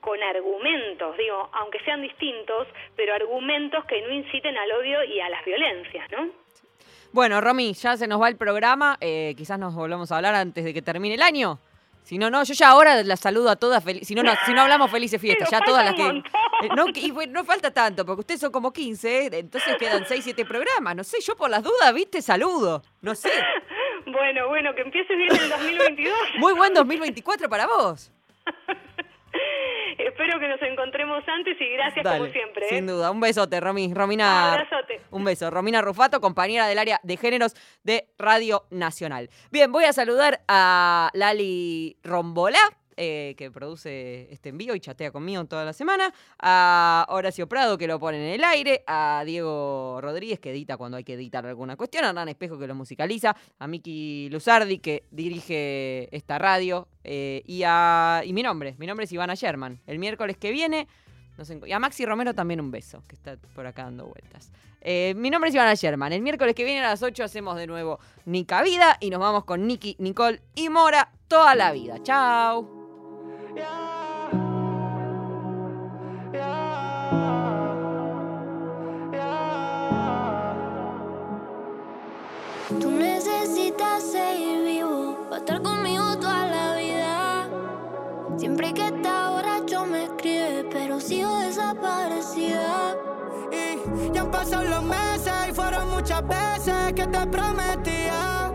con 0.00 0.22
argumentos, 0.22 1.18
digo, 1.18 1.50
aunque 1.52 1.80
sean 1.80 2.00
distintos, 2.00 2.66
pero 2.96 3.12
argumentos 3.12 3.84
que 3.84 4.00
no 4.00 4.10
inciten 4.10 4.56
al 4.56 4.72
odio 4.72 5.04
y 5.04 5.20
a 5.20 5.28
las 5.28 5.44
violencias, 5.44 6.10
¿no? 6.10 6.30
Bueno, 7.12 7.42
Romy, 7.42 7.74
ya 7.74 7.96
se 7.96 8.06
nos 8.06 8.22
va 8.22 8.28
el 8.28 8.36
programa. 8.36 8.96
eh, 9.02 9.34
quizás 9.36 9.58
nos 9.58 9.74
volvamos 9.74 10.10
a 10.12 10.16
hablar 10.16 10.34
antes 10.34 10.64
de 10.64 10.72
que 10.72 10.80
termine 10.80 11.16
el 11.16 11.22
año. 11.22 11.58
Si 12.08 12.16
no, 12.16 12.30
no, 12.30 12.42
yo 12.42 12.54
ya 12.54 12.70
ahora 12.70 13.02
las 13.02 13.20
saludo 13.20 13.50
a 13.50 13.56
todas. 13.56 13.84
Si 14.00 14.14
no, 14.14 14.22
no, 14.22 14.32
si 14.46 14.54
no 14.54 14.62
hablamos, 14.62 14.90
felices 14.90 15.20
fiestas. 15.20 15.50
Ya 15.50 15.60
todas 15.60 15.84
las 15.84 15.94
que. 15.94 16.08
Eh, 16.08 16.70
no, 16.74 16.86
y 16.94 17.10
bueno, 17.10 17.34
no 17.34 17.44
falta 17.44 17.70
tanto, 17.70 18.06
porque 18.06 18.20
ustedes 18.20 18.40
son 18.40 18.50
como 18.50 18.72
15, 18.72 19.26
¿eh? 19.26 19.30
entonces 19.30 19.76
quedan 19.76 20.06
6, 20.08 20.24
7 20.24 20.46
programas. 20.46 20.96
No 20.96 21.04
sé, 21.04 21.18
yo 21.20 21.36
por 21.36 21.50
las 21.50 21.62
dudas, 21.62 21.92
viste, 21.92 22.22
saludo. 22.22 22.82
No 23.02 23.14
sé. 23.14 23.30
Bueno, 24.06 24.48
bueno, 24.48 24.74
que 24.74 24.80
empieces 24.80 25.18
bien 25.18 25.30
el 25.30 25.50
2022. 25.50 26.18
Muy 26.38 26.54
buen 26.54 26.72
2024 26.72 27.46
para 27.50 27.66
vos. 27.66 28.10
espero 30.06 30.38
que 30.38 30.48
nos 30.48 30.62
encontremos 30.62 31.22
antes 31.26 31.60
y 31.60 31.68
gracias 31.74 32.04
Dale, 32.04 32.18
como 32.18 32.32
siempre. 32.32 32.66
¿eh? 32.66 32.68
Sin 32.68 32.86
duda. 32.86 33.10
Un 33.10 33.20
besote, 33.20 33.60
Romy. 33.60 33.92
Romina. 33.92 34.52
Abrazote. 34.52 35.00
Un 35.10 35.24
beso. 35.24 35.50
Romina 35.50 35.82
Rufato, 35.82 36.20
compañera 36.20 36.66
del 36.66 36.78
área 36.78 37.00
de 37.02 37.16
géneros 37.16 37.54
de 37.82 38.08
Radio 38.18 38.64
Nacional. 38.70 39.28
Bien, 39.50 39.70
voy 39.70 39.84
a 39.84 39.92
saludar 39.92 40.40
a 40.48 41.10
Lali 41.14 41.96
Rombolá. 42.02 42.77
Eh, 43.00 43.34
que 43.36 43.52
produce 43.52 44.26
este 44.32 44.48
envío 44.48 44.74
y 44.74 44.80
chatea 44.80 45.12
conmigo 45.12 45.44
toda 45.44 45.64
la 45.64 45.72
semana, 45.72 46.12
a 46.40 47.06
Horacio 47.10 47.48
Prado 47.48 47.78
que 47.78 47.86
lo 47.86 48.00
pone 48.00 48.18
en 48.18 48.34
el 48.34 48.42
aire, 48.42 48.82
a 48.88 49.22
Diego 49.24 50.00
Rodríguez 50.00 50.40
que 50.40 50.50
edita 50.50 50.76
cuando 50.76 50.96
hay 50.96 51.04
que 51.04 51.14
editar 51.14 51.46
alguna 51.46 51.76
cuestión, 51.76 52.04
a 52.04 52.08
Hernán 52.08 52.28
Espejo 52.28 52.58
que 52.58 52.66
lo 52.66 52.74
musicaliza, 52.74 53.36
a 53.60 53.66
Miki 53.68 54.28
Luzardi 54.30 54.78
que 54.78 55.04
dirige 55.12 56.08
esta 56.10 56.38
radio 56.38 56.88
eh, 57.04 57.42
y 57.46 57.62
a 57.64 58.22
y 58.24 58.32
mi 58.32 58.42
nombre, 58.42 58.74
mi 58.78 58.86
nombre 58.88 59.04
es 59.04 59.12
Ivana 59.12 59.34
Sherman. 59.34 59.80
El 59.86 60.00
miércoles 60.00 60.36
que 60.36 60.50
viene 60.50 60.88
y 61.64 61.72
a 61.72 61.78
Maxi 61.78 62.04
Romero 62.04 62.34
también 62.34 62.60
un 62.60 62.72
beso, 62.72 63.04
que 63.06 63.14
está 63.14 63.36
por 63.54 63.64
acá 63.64 63.84
dando 63.84 64.06
vueltas. 64.06 64.50
Eh, 64.80 65.14
mi 65.16 65.30
nombre 65.30 65.50
es 65.50 65.54
Ivana 65.54 65.74
Sherman. 65.74 66.12
El 66.12 66.22
miércoles 66.22 66.54
que 66.54 66.64
viene 66.64 66.80
a 66.80 66.90
las 66.90 67.02
8 67.02 67.22
hacemos 67.22 67.56
de 67.56 67.68
nuevo 67.68 68.00
Nica 68.24 68.62
Vida 68.62 68.96
y 69.00 69.10
nos 69.10 69.20
vamos 69.20 69.44
con 69.44 69.66
Nicky, 69.66 69.94
Nicole 70.00 70.40
y 70.56 70.68
Mora 70.68 71.12
toda 71.28 71.54
la 71.54 71.70
vida. 71.70 72.02
Chao. 72.02 72.77
Tú 82.80 82.90
necesitas 82.90 84.02
seguir 84.02 84.62
vivo 84.62 85.16
para 85.30 85.38
estar 85.38 85.62
conmigo 85.62 86.18
toda 86.18 86.46
la 86.46 86.76
vida. 86.76 87.48
Siempre 88.36 88.74
que 88.74 88.86
está 88.86 89.30
borracho 89.30 89.86
me 89.86 90.04
escribe, 90.04 90.68
pero 90.70 91.00
sigo 91.00 91.34
desaparecida. 91.38 92.94
Y 93.50 94.12
ya 94.12 94.20
han 94.20 94.30
pasado 94.30 94.64
los 94.64 94.82
meses 94.82 95.32
y 95.48 95.52
fueron 95.54 95.88
muchas 95.90 96.22
veces 96.28 96.92
que 96.94 97.06
te 97.06 97.26
prometía. 97.26 98.52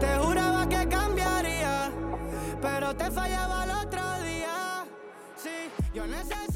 Te 0.00 0.18
juraba 0.18 0.68
que 0.68 0.88
cambiaría, 0.88 1.92
pero 2.60 2.96
te 2.96 3.10
fallaba 3.12 3.64
la 3.64 3.75
Yo 5.96 6.04
les 6.04 6.55